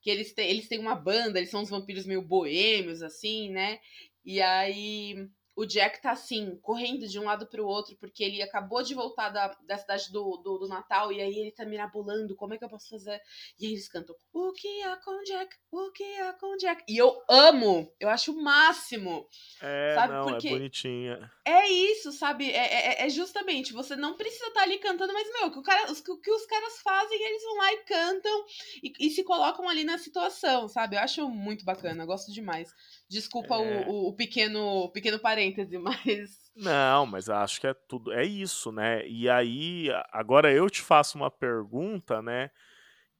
que 0.00 0.08
eles 0.08 0.32
têm, 0.32 0.48
eles 0.48 0.68
têm 0.68 0.78
uma 0.78 0.94
banda, 0.94 1.38
eles 1.38 1.50
são 1.50 1.62
uns 1.62 1.68
vampiros 1.68 2.06
meio 2.06 2.22
boêmios, 2.22 3.02
assim, 3.02 3.50
né? 3.50 3.80
E 4.24 4.40
aí 4.40 5.28
o 5.54 5.66
Jack 5.66 6.00
tá 6.00 6.12
assim, 6.12 6.58
correndo 6.62 7.06
de 7.06 7.18
um 7.18 7.24
lado 7.24 7.46
para 7.46 7.62
o 7.62 7.66
outro, 7.66 7.96
porque 7.98 8.24
ele 8.24 8.42
acabou 8.42 8.82
de 8.82 8.94
voltar 8.94 9.28
da, 9.28 9.48
da 9.66 9.76
cidade 9.76 10.10
do, 10.10 10.38
do, 10.38 10.58
do, 10.58 10.68
Natal, 10.68 11.12
e 11.12 11.20
aí 11.20 11.38
ele 11.38 11.52
tá 11.52 11.64
mirabolando, 11.64 12.34
como 12.36 12.54
é 12.54 12.58
que 12.58 12.64
eu 12.64 12.68
posso 12.68 12.88
fazer? 12.88 13.20
E 13.58 13.66
aí 13.66 13.72
eles 13.72 13.88
cantam, 13.88 14.14
o 14.32 14.52
que 14.52 14.82
é 14.82 14.96
com 14.96 15.22
Jack? 15.24 15.54
O 15.70 15.90
que 15.92 16.02
é 16.04 16.32
com 16.32 16.56
Jack? 16.56 16.82
E 16.88 16.96
eu 16.96 17.22
amo, 17.28 17.92
eu 18.00 18.08
acho 18.08 18.32
o 18.32 18.42
máximo. 18.42 19.28
É, 19.60 19.94
sabe? 19.94 20.12
não, 20.12 20.28
é 20.28 20.32
porque 20.32 20.48
é 20.48 20.50
bonitinha. 20.52 21.30
É 21.44 21.68
isso, 21.68 22.12
sabe? 22.12 22.50
É, 22.50 23.02
é, 23.02 23.06
é, 23.06 23.10
justamente, 23.10 23.72
você 23.72 23.94
não 23.94 24.16
precisa 24.16 24.46
estar 24.46 24.60
tá 24.60 24.62
ali 24.62 24.78
cantando, 24.78 25.12
mas, 25.12 25.30
meu, 25.32 25.48
o 25.48 25.52
que, 25.52 25.58
o 25.58 25.62
cara, 25.62 25.92
o 25.92 26.20
que 26.20 26.30
os 26.30 26.46
caras 26.46 26.80
fazem, 26.80 27.22
eles 27.22 27.42
vão 27.42 27.56
lá 27.56 27.72
e 27.72 27.84
cantam 27.84 28.44
e, 28.82 28.92
e 29.06 29.10
se 29.10 29.22
colocam 29.22 29.68
ali 29.68 29.84
na 29.84 29.98
situação, 29.98 30.68
sabe? 30.68 30.96
Eu 30.96 31.00
acho 31.00 31.28
muito 31.28 31.64
bacana, 31.64 32.04
eu 32.04 32.06
gosto 32.06 32.32
demais. 32.32 32.72
Desculpa 33.12 33.56
é. 33.56 33.86
o, 33.86 34.08
o, 34.08 34.12
pequeno, 34.14 34.90
pequeno 34.90 35.18
parêntese, 35.18 35.76
mas. 35.78 36.50
Não, 36.56 37.04
mas 37.04 37.28
acho 37.28 37.60
que 37.60 37.66
é 37.66 37.74
tudo. 37.74 38.10
É 38.10 38.24
isso, 38.24 38.72
né? 38.72 39.06
E 39.06 39.28
aí, 39.28 39.88
agora 40.10 40.50
eu 40.50 40.68
te 40.70 40.80
faço 40.80 41.18
uma 41.18 41.30
pergunta, 41.30 42.22
né? 42.22 42.50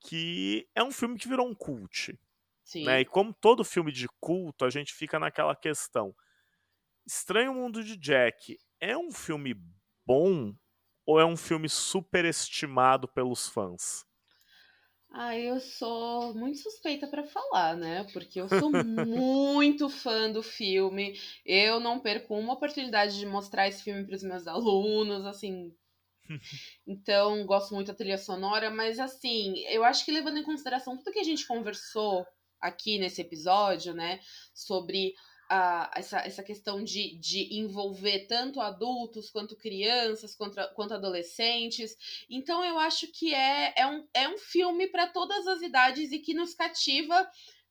Que 0.01 0.67
é 0.75 0.83
um 0.83 0.91
filme 0.91 1.19
que 1.19 1.29
virou 1.29 1.47
um 1.47 1.55
cult. 1.55 2.19
Sim. 2.65 2.87
Né? 2.87 3.03
E 3.03 3.05
como 3.05 3.35
todo 3.35 3.63
filme 3.65 3.93
de 3.93 4.09
culto, 4.19 4.65
a 4.65 4.71
gente 4.71 4.95
fica 4.95 5.19
naquela 5.19 5.55
questão. 5.55 6.15
Estranho 7.07 7.53
Mundo 7.53 7.85
de 7.85 7.97
Jack 7.97 8.57
é 8.81 8.97
um 8.97 9.13
filme 9.13 9.55
bom 10.07 10.55
ou 11.05 11.21
é 11.21 11.27
um 11.27 11.37
filme 11.37 11.69
superestimado 11.69 13.07
pelos 13.09 13.47
fãs? 13.47 14.07
Ah, 15.15 15.39
eu 15.39 15.61
sou 15.61 16.35
muito 16.35 16.59
suspeita 16.59 17.07
para 17.07 17.23
falar, 17.25 17.77
né? 17.77 18.05
Porque 18.13 18.41
eu 18.41 18.49
sou 18.49 18.73
muito 18.73 19.89
fã 19.89 20.31
do 20.33 20.43
filme. 20.43 21.19
Eu 21.45 21.79
não 21.79 22.01
perco 22.01 22.35
uma 22.37 22.55
oportunidade 22.55 23.19
de 23.19 23.27
mostrar 23.27 23.69
esse 23.69 23.83
filme 23.83 24.05
para 24.07 24.17
os 24.17 24.23
meus 24.23 24.47
alunos, 24.47 25.25
assim. 25.27 25.73
Então, 26.87 27.45
gosto 27.47 27.75
muito 27.75 27.89
da 27.89 27.95
trilha 27.95 28.19
sonora, 28.19 28.71
mas 28.71 28.99
assim, 28.99 29.59
eu 29.69 29.85
acho 29.85 30.05
que 30.05 30.13
levando 30.13 30.39
em 30.39 30.43
consideração 30.45 30.97
tudo 30.97 31.13
que 31.13 31.19
a 31.21 31.25
gente 31.25 31.47
conversou 31.47 32.27
aqui 32.61 32.99
nesse 32.99 33.21
episódio, 33.21 33.93
né, 33.93 34.21
sobre 34.55 35.15
a, 35.55 35.91
essa, 35.95 36.19
essa 36.21 36.43
questão 36.43 36.83
de, 36.83 37.15
de 37.19 37.59
envolver 37.59 38.21
tanto 38.21 38.59
adultos 38.59 39.31
quanto 39.31 39.55
crianças, 39.55 40.35
quanto, 40.35 40.57
quanto 40.75 40.95
adolescentes. 40.95 41.95
Então 42.31 42.65
eu 42.65 42.79
acho 42.79 43.07
que 43.09 43.35
é, 43.35 43.75
é, 43.77 43.87
um, 43.87 44.09
é 44.15 44.29
um 44.31 44.39
filme 44.39 44.87
para 44.89 45.07
todas 45.09 45.47
as 45.47 45.61
idades 45.61 46.11
e 46.11 46.19
que 46.19 46.33
nos 46.33 46.55
cativa 46.55 47.29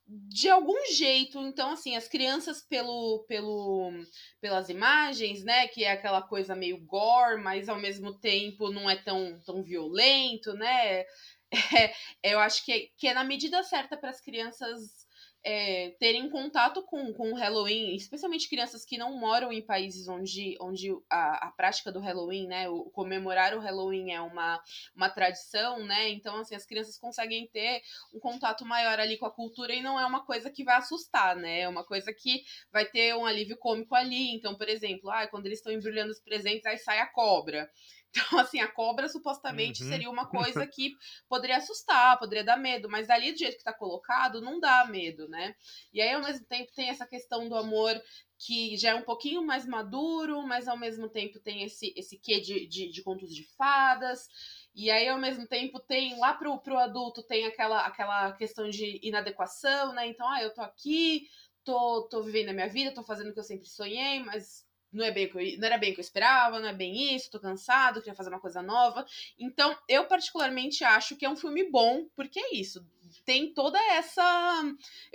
de 0.07 0.47
algum 0.47 0.77
jeito. 0.91 1.39
Então, 1.39 1.71
assim, 1.71 1.95
as 1.95 2.07
crianças 2.07 2.61
pelo, 2.61 3.25
pelo, 3.27 3.91
pelas 4.39 4.69
imagens, 4.69 5.43
né? 5.43 5.67
Que 5.67 5.83
é 5.83 5.91
aquela 5.91 6.21
coisa 6.21 6.55
meio 6.55 6.77
gore, 6.85 7.41
mas 7.41 7.67
ao 7.67 7.79
mesmo 7.79 8.13
tempo 8.13 8.69
não 8.69 8.87
é 8.87 8.95
tão, 8.95 9.41
tão 9.43 9.63
violento, 9.63 10.53
né? 10.53 11.05
É, 12.23 12.31
eu 12.31 12.39
acho 12.39 12.63
que 12.63 12.71
é, 12.71 12.79
que 12.97 13.07
é 13.09 13.13
na 13.13 13.25
medida 13.25 13.61
certa 13.61 13.97
para 13.97 14.09
as 14.09 14.21
crianças 14.21 15.00
é, 15.43 15.95
terem 15.99 16.30
contato 16.30 16.84
com, 16.84 17.12
com 17.13 17.32
o 17.32 17.36
Halloween, 17.36 17.95
especialmente 17.95 18.47
crianças 18.47 18.86
que 18.86 18.97
não 18.97 19.17
moram 19.17 19.51
em 19.51 19.62
países 19.62 20.08
onde, 20.08 20.56
onde 20.62 20.91
a, 21.10 21.47
a 21.47 21.51
prática 21.51 21.91
do 21.91 21.99
Halloween, 21.99 22.47
né, 22.47 22.69
o 22.69 22.86
comemorar 22.91 23.56
o 23.56 23.60
Halloween 23.60 24.12
é 24.12 24.21
uma, 24.21 24.62
uma 24.95 25.10
tradição, 25.10 25.84
né, 25.84 26.10
então 26.10 26.36
assim, 26.38 26.56
as 26.56 26.65
crianças 26.65 26.97
conseguem 26.97 27.47
ter 27.47 27.82
um 28.13 28.19
contato 28.19 28.65
maior 28.65 28.99
ali 28.99 29.17
com 29.17 29.25
a 29.25 29.32
cultura 29.32 29.73
e 29.73 29.82
não 29.82 29.99
é 29.99 30.06
uma 30.06 30.23
coisa 30.23 30.51
que 30.51 30.63
vai 30.63 30.75
assustar, 30.75 31.36
né, 31.36 31.62
é 31.62 31.67
uma 31.67 31.84
coisa 31.84 32.13
que 32.13 32.43
vai 32.71 32.86
ter 32.86 33.15
um 33.15 33.25
alívio 33.25 33.58
cômico 33.58 33.95
ali, 33.95 34.36
então, 34.36 34.56
por 34.56 34.69
exemplo, 34.69 35.10
ah, 35.10 35.27
quando 35.27 35.47
eles 35.47 35.58
estão 35.58 35.73
embrulhando 35.73 36.12
os 36.12 36.19
presentes, 36.19 36.65
aí 36.67 36.77
sai 36.77 36.99
a 36.99 37.08
cobra, 37.08 37.69
então, 38.12 38.39
assim, 38.39 38.60
a 38.60 38.67
cobra 38.67 39.08
supostamente 39.08 39.84
uhum. 39.84 39.89
seria 39.89 40.10
uma 40.10 40.26
coisa 40.30 40.67
que 40.67 40.95
poderia 41.30 41.58
assustar, 41.58 42.19
poderia 42.19 42.43
dar 42.43 42.58
medo, 42.58 42.89
mas 42.89 43.10
ali 43.10 43.32
do 43.32 43.39
jeito 43.39 43.58
que 43.58 43.63
tá 43.63 43.74
colocado, 43.74 44.41
não 44.41 44.60
dá 44.60 44.86
medo, 44.86 45.28
né? 45.28 45.56
E 45.93 46.02
aí, 46.02 46.13
ao 46.13 46.21
mesmo 46.21 46.45
tempo, 46.45 46.71
tem 46.74 46.89
essa 46.89 47.08
questão 47.08 47.47
do 47.47 47.56
amor 47.56 48.00
que 48.38 48.76
já 48.76 48.89
é 48.89 48.95
um 48.95 49.04
pouquinho 49.04 49.43
mais 49.45 49.67
maduro, 49.67 50.41
mas 50.41 50.67
ao 50.67 50.78
mesmo 50.78 51.08
tempo 51.08 51.39
tem 51.39 51.63
esse, 51.63 51.93
esse 51.95 52.17
quê 52.17 52.39
de, 52.39 52.65
de, 52.65 52.89
de 52.89 53.04
contos 53.04 53.34
de 53.34 53.43
fadas. 53.56 54.28
E 54.74 54.89
aí, 54.89 55.08
ao 55.08 55.19
mesmo 55.19 55.47
tempo, 55.47 55.80
tem 55.80 56.17
lá 56.19 56.34
pro, 56.34 56.58
pro 56.60 56.78
adulto 56.78 57.21
tem 57.24 57.45
aquela, 57.45 57.86
aquela 57.86 58.32
questão 58.34 58.67
de 58.69 59.00
inadequação, 59.04 59.93
né? 59.93 60.08
Então, 60.08 60.28
ah, 60.28 60.41
eu 60.41 60.54
tô 60.54 60.62
aqui, 60.62 61.28
tô, 61.63 62.08
tô 62.10 62.24
vivendo 62.24 62.50
a 62.50 62.54
minha 62.54 62.67
vida, 62.67 62.93
tô 62.93 63.04
fazendo 63.04 63.30
o 63.30 63.34
que 63.34 63.39
eu 63.39 63.43
sempre 63.43 63.67
sonhei, 63.67 64.19
mas 64.21 64.65
não, 64.91 65.06
é 65.06 65.12
bem 65.12 65.30
que 65.30 65.38
eu, 65.38 65.60
não 65.60 65.67
era 65.67 65.77
bem 65.77 65.91
o 65.91 65.93
que 65.93 65.99
eu 65.99 66.04
esperava, 66.04 66.60
não 66.60 66.67
é 66.67 66.73
bem 66.73 67.15
isso, 67.15 67.32
tô 67.32 67.39
cansado, 67.39 68.01
queria 68.01 68.15
fazer 68.15 68.30
uma 68.30 68.39
coisa 68.39 68.62
nova. 68.62 69.06
Então, 69.39 69.75
eu 69.88 70.06
particularmente 70.06 70.84
acho 70.84 71.15
que 71.15 71.25
é 71.25 71.30
um 71.30 71.36
filme 71.36 71.69
bom, 71.69 72.06
porque 72.15 72.39
é 72.39 72.56
isso. 72.56 72.86
Tem 73.25 73.54
toda 73.54 73.77
essa. 73.93 74.63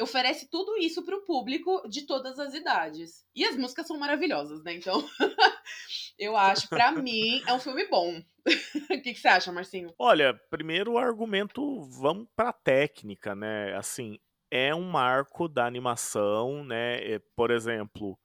Oferece 0.01 0.51
tudo 0.51 0.77
isso 0.77 1.03
pro 1.03 1.25
público 1.25 1.89
de 1.89 2.03
todas 2.03 2.39
as 2.39 2.55
idades. 2.55 3.27
E 3.35 3.45
as 3.45 3.57
músicas 3.57 3.87
são 3.87 3.99
maravilhosas, 3.99 4.63
né? 4.63 4.75
Então, 4.75 5.03
eu 6.19 6.37
acho, 6.37 6.69
para 6.69 6.93
mim, 7.01 7.43
é 7.47 7.53
um 7.53 7.61
filme 7.61 7.87
bom. 7.89 8.23
O 8.89 9.03
que, 9.03 9.13
que 9.13 9.21
você 9.21 9.29
acha, 9.29 9.51
Marcinho? 9.51 9.93
Olha, 9.99 10.33
primeiro 10.49 10.93
o 10.93 10.99
argumento, 10.99 11.83
vamos 11.83 12.29
pra 12.37 12.53
técnica, 12.53 13.35
né? 13.35 13.75
Assim, 13.77 14.19
é 14.51 14.75
um 14.75 14.85
marco 14.85 15.49
da 15.49 15.67
animação, 15.67 16.65
né? 16.65 17.19
Por 17.35 17.51
exemplo 17.51 18.17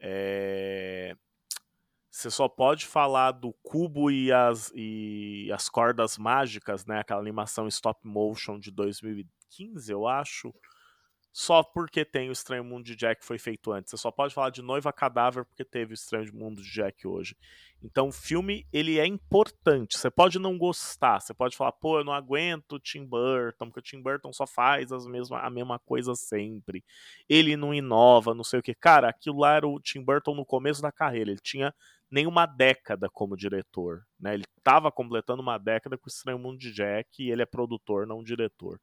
é... 0.00 1.14
Você 2.10 2.30
só 2.30 2.48
pode 2.48 2.86
falar 2.86 3.32
do 3.32 3.52
cubo 3.62 4.10
e 4.10 4.32
as, 4.32 4.72
e 4.74 5.50
as 5.52 5.68
cordas 5.68 6.16
mágicas, 6.16 6.86
né? 6.86 7.00
Aquela 7.00 7.20
animação 7.20 7.68
stop 7.68 8.00
motion 8.06 8.58
de 8.58 8.70
2015, 8.70 9.92
eu 9.92 10.06
acho 10.08 10.54
só 11.38 11.62
porque 11.62 12.02
tem 12.02 12.30
o 12.30 12.32
Estranho 12.32 12.64
Mundo 12.64 12.86
de 12.86 12.96
Jack 12.96 13.22
foi 13.22 13.38
feito 13.38 13.70
antes. 13.70 13.90
Você 13.90 13.98
só 13.98 14.10
pode 14.10 14.32
falar 14.32 14.48
de 14.48 14.62
Noiva 14.62 14.90
Cadáver 14.90 15.44
porque 15.44 15.66
teve 15.66 15.92
o 15.92 15.94
Estranho 15.94 16.34
Mundo 16.34 16.62
de 16.62 16.72
Jack 16.72 17.06
hoje. 17.06 17.36
Então 17.82 18.08
o 18.08 18.12
filme, 18.12 18.66
ele 18.72 18.98
é 18.98 19.04
importante. 19.04 19.98
Você 19.98 20.10
pode 20.10 20.38
não 20.38 20.56
gostar, 20.56 21.20
você 21.20 21.34
pode 21.34 21.54
falar, 21.54 21.72
pô, 21.72 21.98
eu 21.98 22.04
não 22.04 22.14
aguento 22.14 22.80
Tim 22.80 23.04
Burton, 23.04 23.66
porque 23.66 23.80
o 23.80 23.82
Tim 23.82 24.00
Burton 24.00 24.32
só 24.32 24.46
faz 24.46 24.90
as 24.90 25.06
mesma, 25.06 25.40
a 25.40 25.50
mesma 25.50 25.78
coisa 25.78 26.14
sempre. 26.14 26.82
Ele 27.28 27.54
não 27.54 27.74
inova, 27.74 28.34
não 28.34 28.42
sei 28.42 28.60
o 28.60 28.62
que. 28.62 28.74
Cara, 28.74 29.10
aquilo 29.10 29.40
lá 29.40 29.56
era 29.56 29.68
o 29.68 29.78
Tim 29.78 30.02
Burton 30.02 30.34
no 30.34 30.46
começo 30.46 30.80
da 30.80 30.90
carreira. 30.90 31.30
Ele 31.30 31.40
tinha 31.42 31.74
nem 32.10 32.26
uma 32.26 32.46
década 32.46 33.10
como 33.10 33.36
diretor. 33.36 34.06
Né? 34.18 34.32
Ele 34.32 34.44
estava 34.56 34.90
completando 34.90 35.42
uma 35.42 35.58
década 35.58 35.98
com 35.98 36.06
o 36.06 36.08
Estranho 36.08 36.38
Mundo 36.38 36.56
de 36.56 36.72
Jack 36.72 37.22
e 37.22 37.30
ele 37.30 37.42
é 37.42 37.46
produtor, 37.46 38.06
não 38.06 38.24
diretor. 38.24 38.80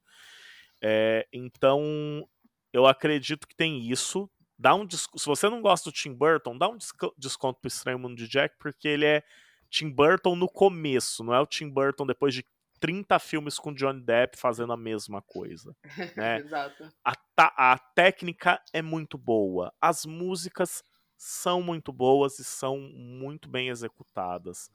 É, 0.85 1.25
então, 1.31 2.27
eu 2.73 2.85
acredito 2.87 3.47
que 3.47 3.55
tem 3.55 3.79
isso. 3.89 4.29
Dá 4.57 4.75
um 4.75 4.89
Se 4.89 5.25
você 5.25 5.47
não 5.49 5.61
gosta 5.61 5.89
do 5.89 5.93
Tim 5.93 6.13
Burton, 6.13 6.57
dá 6.57 6.67
um 6.67 6.77
desconto 7.17 7.59
pro 7.59 7.67
Estranho 7.67 7.99
Mundo 7.99 8.15
de 8.15 8.27
Jack, 8.27 8.55
porque 8.57 8.87
ele 8.87 9.05
é 9.05 9.23
Tim 9.69 9.89
Burton 9.89 10.35
no 10.35 10.47
começo, 10.49 11.23
não 11.23 11.33
é 11.33 11.39
o 11.39 11.47
Tim 11.47 11.69
Burton 11.69 12.05
depois 12.05 12.33
de 12.33 12.45
30 12.79 13.17
filmes 13.19 13.57
com 13.57 13.73
Johnny 13.73 14.01
Depp 14.01 14.37
fazendo 14.37 14.73
a 14.73 14.77
mesma 14.77 15.21
coisa. 15.21 15.75
Né? 16.17 16.39
Exato. 16.39 16.89
A, 17.03 17.71
a 17.71 17.77
técnica 17.77 18.61
é 18.73 18.81
muito 18.81 19.17
boa, 19.17 19.73
as 19.79 20.05
músicas 20.05 20.83
são 21.17 21.61
muito 21.61 21.93
boas 21.93 22.39
e 22.39 22.43
são 22.43 22.77
muito 22.77 23.47
bem 23.47 23.69
executadas. 23.69 24.69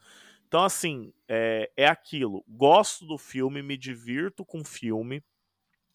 Então, 0.47 0.65
assim, 0.65 1.13
é, 1.29 1.71
é 1.77 1.87
aquilo. 1.87 2.43
Gosto 2.49 3.07
do 3.07 3.19
filme, 3.19 3.63
me 3.63 3.77
divirto 3.77 4.47
com 4.47 4.61
o 4.61 4.65
filme. 4.65 5.23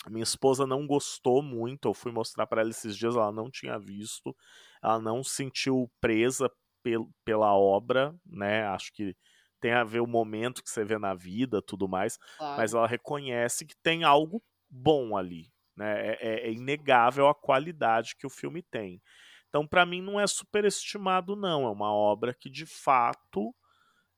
Minha 0.09 0.23
esposa 0.23 0.67
não 0.67 0.85
gostou 0.85 1.41
muito. 1.41 1.87
Eu 1.87 1.93
fui 1.93 2.11
mostrar 2.11 2.45
para 2.47 2.61
ela 2.61 2.69
esses 2.69 2.95
dias, 2.97 3.15
ela 3.15 3.31
não 3.31 3.49
tinha 3.49 3.79
visto. 3.79 4.35
Ela 4.83 4.99
não 4.99 5.23
se 5.23 5.31
sentiu 5.35 5.89
presa 6.01 6.51
pel 6.83 7.09
pela 7.23 7.53
obra, 7.55 8.15
né? 8.25 8.65
Acho 8.67 8.91
que 8.93 9.15
tem 9.59 9.71
a 9.73 9.83
ver 9.83 10.01
o 10.01 10.07
momento 10.07 10.61
que 10.63 10.69
você 10.69 10.83
vê 10.83 10.97
na 10.97 11.13
vida, 11.13 11.61
tudo 11.61 11.87
mais. 11.87 12.17
Claro. 12.37 12.57
Mas 12.57 12.73
ela 12.73 12.87
reconhece 12.87 13.65
que 13.65 13.75
tem 13.81 14.03
algo 14.03 14.43
bom 14.69 15.15
ali, 15.15 15.51
né? 15.75 16.09
É, 16.09 16.17
é, 16.21 16.47
é 16.49 16.51
inegável 16.51 17.27
a 17.27 17.35
qualidade 17.35 18.15
que 18.17 18.27
o 18.27 18.29
filme 18.29 18.61
tem. 18.61 19.01
Então, 19.47 19.65
para 19.67 19.85
mim, 19.85 20.01
não 20.01 20.19
é 20.19 20.27
superestimado, 20.27 21.35
não. 21.35 21.65
É 21.65 21.69
uma 21.69 21.93
obra 21.93 22.33
que, 22.33 22.49
de 22.49 22.65
fato, 22.65 23.55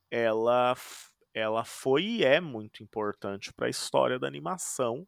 ela, 0.10 0.76
ela 1.34 1.64
foi 1.66 2.04
e 2.04 2.24
é 2.26 2.40
muito 2.40 2.84
importante 2.84 3.54
para 3.54 3.68
a 3.68 3.70
história 3.70 4.20
da 4.20 4.28
animação. 4.28 5.08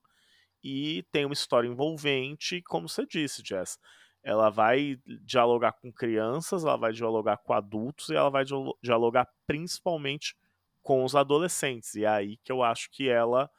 E 0.70 1.02
tem 1.14 1.24
uma 1.24 1.32
história 1.32 1.66
envolvente, 1.66 2.62
como 2.64 2.90
você 2.90 3.06
disse, 3.06 3.42
Jess. 3.42 3.80
Ela 4.22 4.50
vai 4.50 5.00
dialogar 5.22 5.72
com 5.72 5.90
crianças, 5.94 6.66
ela 6.66 6.76
vai 6.76 6.92
dialogar 6.92 7.38
com 7.38 7.54
adultos 7.54 8.10
e 8.10 8.16
ela 8.16 8.30
vai 8.30 8.44
dialogar 8.84 9.30
principalmente 9.46 10.36
com 10.84 11.06
os 11.06 11.16
adolescentes. 11.16 11.96
E 11.96 12.04
é 12.04 12.10
aí 12.10 12.36
que 12.44 12.52
eu 12.52 12.62
acho 12.62 12.92
que 12.92 13.08
ela 13.08 13.50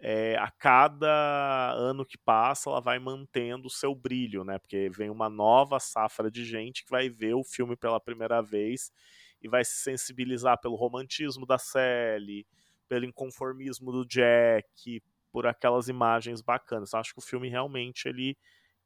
é, 0.00 0.38
a 0.38 0.50
cada 0.50 1.72
ano 1.72 2.06
que 2.06 2.16
passa, 2.16 2.70
ela 2.70 2.80
vai 2.80 2.98
mantendo 2.98 3.66
o 3.66 3.70
seu 3.70 3.94
brilho, 3.94 4.42
né? 4.42 4.58
Porque 4.58 4.88
vem 4.88 5.10
uma 5.10 5.28
nova 5.28 5.78
safra 5.78 6.30
de 6.30 6.42
gente 6.42 6.84
que 6.84 6.90
vai 6.90 7.10
ver 7.10 7.34
o 7.34 7.44
filme 7.44 7.76
pela 7.76 8.00
primeira 8.00 8.40
vez 8.40 8.90
e 9.42 9.46
vai 9.46 9.62
se 9.62 9.82
sensibilizar 9.82 10.58
pelo 10.58 10.74
romantismo 10.74 11.44
da 11.44 11.58
Sally, 11.58 12.46
pelo 12.88 13.04
inconformismo 13.04 13.92
do 13.92 14.06
Jack, 14.06 15.02
por 15.36 15.46
aquelas 15.46 15.86
imagens 15.86 16.40
bacanas. 16.40 16.94
Acho 16.94 17.12
que 17.12 17.18
o 17.18 17.22
filme 17.22 17.46
realmente 17.46 18.08
ele, 18.08 18.38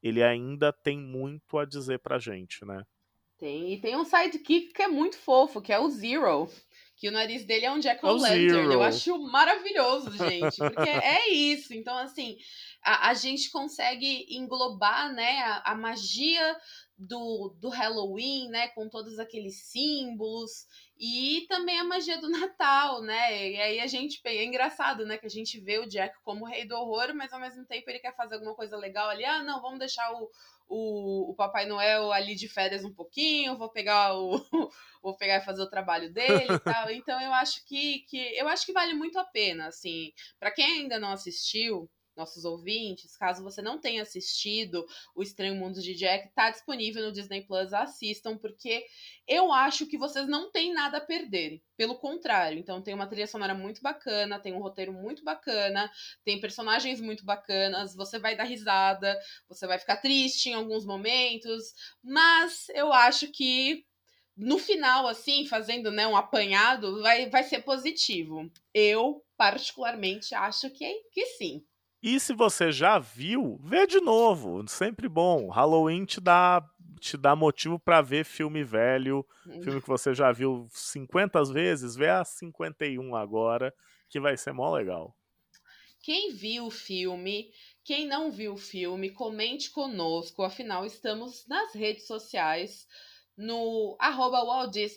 ele 0.02 0.20
ainda 0.20 0.72
tem 0.72 0.98
muito 0.98 1.56
a 1.56 1.64
dizer 1.64 2.00
pra 2.00 2.18
gente, 2.18 2.64
né? 2.64 2.82
Tem, 3.38 3.72
e 3.72 3.80
tem 3.80 3.94
um 3.94 4.04
sidekick 4.04 4.72
que 4.72 4.82
é 4.82 4.88
muito 4.88 5.16
fofo, 5.16 5.62
que 5.62 5.72
é 5.72 5.78
o 5.78 5.88
Zero 5.88 6.50
que 6.96 7.08
o 7.08 7.12
nariz 7.12 7.44
dele 7.44 7.66
é 7.66 7.70
um 7.70 7.78
Jack 7.78 8.04
o 8.04 8.14
Lantern. 8.14 8.74
Eu 8.74 8.82
acho 8.82 9.16
maravilhoso, 9.22 10.10
gente, 10.10 10.56
porque 10.58 10.90
é 10.90 11.30
isso. 11.32 11.72
Então, 11.72 11.96
assim, 11.96 12.36
a, 12.82 13.10
a 13.10 13.14
gente 13.14 13.48
consegue 13.52 14.26
englobar, 14.28 15.10
né, 15.14 15.38
a, 15.38 15.70
a 15.70 15.74
magia 15.76 16.56
do, 17.00 17.56
do 17.58 17.70
Halloween, 17.70 18.50
né, 18.50 18.68
com 18.68 18.86
todos 18.86 19.18
aqueles 19.18 19.56
símbolos 19.64 20.66
e 20.98 21.46
também 21.48 21.80
a 21.80 21.84
magia 21.84 22.20
do 22.20 22.28
Natal, 22.28 23.00
né? 23.00 23.52
E 23.52 23.60
aí 23.60 23.80
a 23.80 23.86
gente 23.86 24.20
é 24.22 24.44
engraçado, 24.44 25.06
né, 25.06 25.16
que 25.16 25.24
a 25.24 25.30
gente 25.30 25.58
vê 25.58 25.78
o 25.78 25.88
Jack 25.88 26.14
como 26.22 26.44
o 26.44 26.46
rei 26.46 26.66
do 26.66 26.76
horror, 26.76 27.14
mas 27.14 27.32
ao 27.32 27.40
mesmo 27.40 27.64
tempo 27.64 27.88
ele 27.88 28.00
quer 28.00 28.14
fazer 28.14 28.34
alguma 28.34 28.54
coisa 28.54 28.76
legal 28.76 29.08
ali. 29.08 29.24
Ah, 29.24 29.42
não, 29.42 29.62
vamos 29.62 29.78
deixar 29.78 30.12
o, 30.12 30.30
o, 30.68 31.30
o 31.30 31.34
Papai 31.34 31.64
Noel 31.64 32.12
ali 32.12 32.34
de 32.34 32.46
férias 32.48 32.84
um 32.84 32.92
pouquinho, 32.92 33.56
vou 33.56 33.70
pegar 33.70 34.14
o 34.14 34.38
vou 35.02 35.16
pegar 35.16 35.36
e 35.36 35.44
fazer 35.44 35.62
o 35.62 35.70
trabalho 35.70 36.12
dele 36.12 36.52
e 36.54 36.58
tal. 36.60 36.90
Então 36.90 37.18
eu 37.18 37.32
acho 37.32 37.64
que, 37.64 38.00
que 38.00 38.18
eu 38.38 38.46
acho 38.46 38.66
que 38.66 38.74
vale 38.74 38.92
muito 38.92 39.18
a 39.18 39.24
pena, 39.24 39.68
assim, 39.68 40.12
para 40.38 40.50
quem 40.50 40.82
ainda 40.82 40.98
não 40.98 41.12
assistiu, 41.12 41.90
nossos 42.20 42.44
ouvintes, 42.44 43.16
caso 43.16 43.42
você 43.42 43.60
não 43.62 43.80
tenha 43.80 44.02
assistido 44.02 44.86
O 45.14 45.22
Estranho 45.22 45.56
Mundo 45.56 45.80
de 45.80 45.94
Jack, 45.94 46.32
tá 46.34 46.50
disponível 46.50 47.02
no 47.02 47.12
Disney 47.12 47.42
Plus, 47.42 47.72
assistam, 47.72 48.36
porque 48.36 48.84
eu 49.26 49.52
acho 49.52 49.86
que 49.86 49.98
vocês 49.98 50.28
não 50.28 50.50
têm 50.50 50.72
nada 50.72 50.98
a 50.98 51.00
perder. 51.00 51.62
Pelo 51.76 51.98
contrário, 51.98 52.58
então 52.58 52.82
tem 52.82 52.92
uma 52.92 53.06
trilha 53.06 53.26
sonora 53.26 53.54
muito 53.54 53.80
bacana, 53.80 54.38
tem 54.38 54.52
um 54.52 54.60
roteiro 54.60 54.92
muito 54.92 55.24
bacana, 55.24 55.90
tem 56.24 56.40
personagens 56.40 57.00
muito 57.00 57.24
bacanas, 57.24 57.96
você 57.96 58.18
vai 58.18 58.36
dar 58.36 58.44
risada, 58.44 59.18
você 59.48 59.66
vai 59.66 59.78
ficar 59.78 59.96
triste 59.96 60.50
em 60.50 60.54
alguns 60.54 60.84
momentos, 60.84 61.72
mas 62.02 62.68
eu 62.74 62.92
acho 62.92 63.28
que 63.28 63.86
no 64.36 64.58
final, 64.58 65.06
assim, 65.06 65.46
fazendo 65.46 65.90
né, 65.90 66.06
um 66.06 66.16
apanhado, 66.16 67.02
vai, 67.02 67.28
vai 67.28 67.44
ser 67.44 67.60
positivo. 67.60 68.50
Eu, 68.72 69.22
particularmente, 69.36 70.34
acho 70.34 70.70
que, 70.70 70.92
que 71.12 71.26
sim. 71.26 71.62
E 72.02 72.18
se 72.18 72.32
você 72.32 72.72
já 72.72 72.98
viu, 72.98 73.60
vê 73.62 73.86
de 73.86 74.00
novo. 74.00 74.66
Sempre 74.68 75.08
bom. 75.08 75.48
Halloween 75.48 76.04
te 76.04 76.20
dá, 76.20 76.66
te 76.98 77.16
dá 77.16 77.36
motivo 77.36 77.78
para 77.78 78.00
ver 78.00 78.24
filme 78.24 78.64
velho, 78.64 79.26
hum. 79.46 79.62
filme 79.62 79.80
que 79.82 79.88
você 79.88 80.14
já 80.14 80.32
viu 80.32 80.66
50 80.70 81.44
vezes, 81.44 81.96
vê 81.96 82.08
a 82.08 82.24
51 82.24 83.14
agora, 83.14 83.74
que 84.08 84.18
vai 84.18 84.36
ser 84.36 84.52
mó 84.52 84.72
legal. 84.72 85.14
Quem 86.02 86.32
viu 86.32 86.66
o 86.66 86.70
filme, 86.70 87.50
quem 87.84 88.06
não 88.06 88.30
viu 88.30 88.54
o 88.54 88.58
filme, 88.58 89.10
comente 89.10 89.70
conosco. 89.70 90.42
Afinal, 90.42 90.86
estamos 90.86 91.46
nas 91.46 91.74
redes 91.74 92.06
sociais, 92.06 92.86
no 93.36 93.96
arroba 93.98 94.40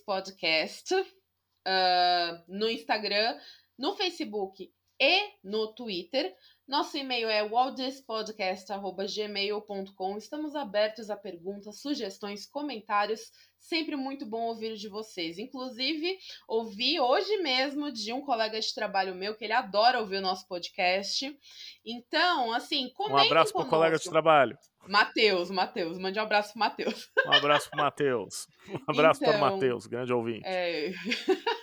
Podcast, 0.06 0.96
uh, 0.96 2.44
no 2.48 2.70
Instagram, 2.70 3.38
no 3.78 3.96
Facebook 3.98 4.72
e 5.00 5.32
no 5.44 5.74
Twitter. 5.74 6.34
Nosso 6.66 6.98
e-mail 6.98 7.28
é 7.28 7.46
waldspodcast.gmail.com. 7.48 10.18
Estamos 10.18 10.56
abertos 10.56 11.10
a 11.10 11.18
perguntas, 11.18 11.82
sugestões, 11.82 12.46
comentários. 12.46 13.20
Sempre 13.60 13.98
muito 13.98 14.26
bom 14.26 14.44
ouvir 14.44 14.76
de 14.76 14.88
vocês. 14.88 15.38
Inclusive, 15.38 16.18
ouvi 16.48 17.02
hoje 17.02 17.36
mesmo 17.38 17.92
de 17.92 18.14
um 18.14 18.22
colega 18.22 18.62
de 18.62 18.74
trabalho 18.74 19.14
meu 19.14 19.36
que 19.36 19.44
ele 19.44 19.52
adora 19.52 20.00
ouvir 20.00 20.16
o 20.18 20.22
nosso 20.22 20.48
podcast. 20.48 21.38
Então, 21.86 22.54
assim, 22.54 22.90
comentem 22.94 23.26
Um 23.26 23.28
abraço 23.28 23.52
para 23.52 23.64
o 23.64 23.70
colega 23.70 23.98
de 23.98 24.10
trabalho. 24.10 24.58
Matheus, 24.88 25.52
Matheus, 25.52 25.98
mande 25.98 26.18
um 26.20 26.24
abraço 26.24 26.54
pro 26.54 26.60
Matheus. 26.60 27.10
Um 27.26 27.34
abraço 27.34 27.70
pro 27.70 27.80
Matheus. 27.80 28.48
Um 28.88 28.88
abraço 28.88 29.22
então, 29.22 29.38
para 29.38 29.46
o 29.46 29.52
Matheus, 29.52 29.86
grande 29.86 30.14
ouvinte. 30.14 30.44
É... 30.46 30.94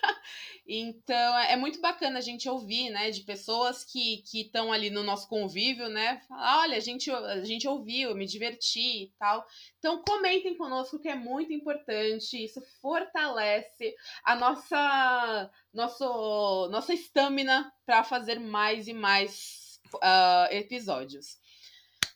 Então 0.72 1.36
é 1.40 1.56
muito 1.56 1.80
bacana 1.80 2.18
a 2.18 2.22
gente 2.22 2.48
ouvir, 2.48 2.90
né, 2.90 3.10
de 3.10 3.22
pessoas 3.22 3.82
que 3.82 4.22
estão 4.32 4.72
ali 4.72 4.88
no 4.88 5.02
nosso 5.02 5.28
convívio, 5.28 5.88
né? 5.88 6.20
Falar, 6.28 6.60
olha, 6.60 6.76
a 6.76 6.80
gente, 6.80 7.10
a 7.10 7.44
gente 7.44 7.66
ouviu, 7.66 8.14
me 8.14 8.24
diverti 8.24 9.04
e 9.04 9.12
tal. 9.18 9.44
Então 9.78 10.00
comentem 10.06 10.56
conosco 10.56 11.00
que 11.00 11.08
é 11.08 11.16
muito 11.16 11.52
importante, 11.52 12.44
isso 12.44 12.62
fortalece 12.80 13.96
a 14.22 14.36
nossa 14.36 15.50
nosso, 15.74 16.68
nossa 16.70 16.94
estamina 16.94 17.72
para 17.84 18.04
fazer 18.04 18.38
mais 18.38 18.86
e 18.86 18.92
mais 18.92 19.80
uh, 19.96 20.52
episódios. 20.54 21.36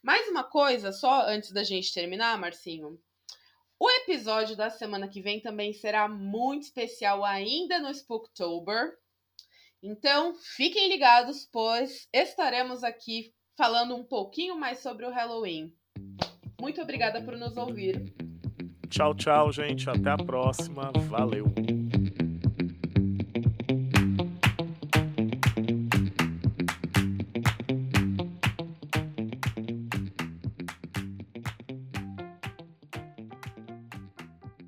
Mais 0.00 0.28
uma 0.28 0.44
coisa, 0.44 0.92
só 0.92 1.22
antes 1.26 1.50
da 1.50 1.64
gente 1.64 1.92
terminar, 1.92 2.38
Marcinho. 2.38 3.00
O 3.84 3.90
episódio 3.90 4.56
da 4.56 4.70
semana 4.70 5.06
que 5.06 5.20
vem 5.20 5.40
também 5.40 5.74
será 5.74 6.08
muito 6.08 6.62
especial 6.62 7.22
ainda 7.22 7.78
no 7.78 7.90
Spooktober. 7.90 8.94
Então, 9.82 10.34
fiquem 10.56 10.88
ligados, 10.88 11.46
pois 11.52 12.08
estaremos 12.10 12.82
aqui 12.82 13.34
falando 13.58 13.94
um 13.94 14.02
pouquinho 14.02 14.58
mais 14.58 14.78
sobre 14.78 15.04
o 15.04 15.10
Halloween. 15.10 15.70
Muito 16.58 16.80
obrigada 16.80 17.20
por 17.20 17.36
nos 17.36 17.58
ouvir. 17.58 18.02
Tchau, 18.88 19.14
tchau, 19.14 19.52
gente. 19.52 19.90
Até 19.90 20.12
a 20.12 20.16
próxima. 20.16 20.90
Valeu. 21.10 21.44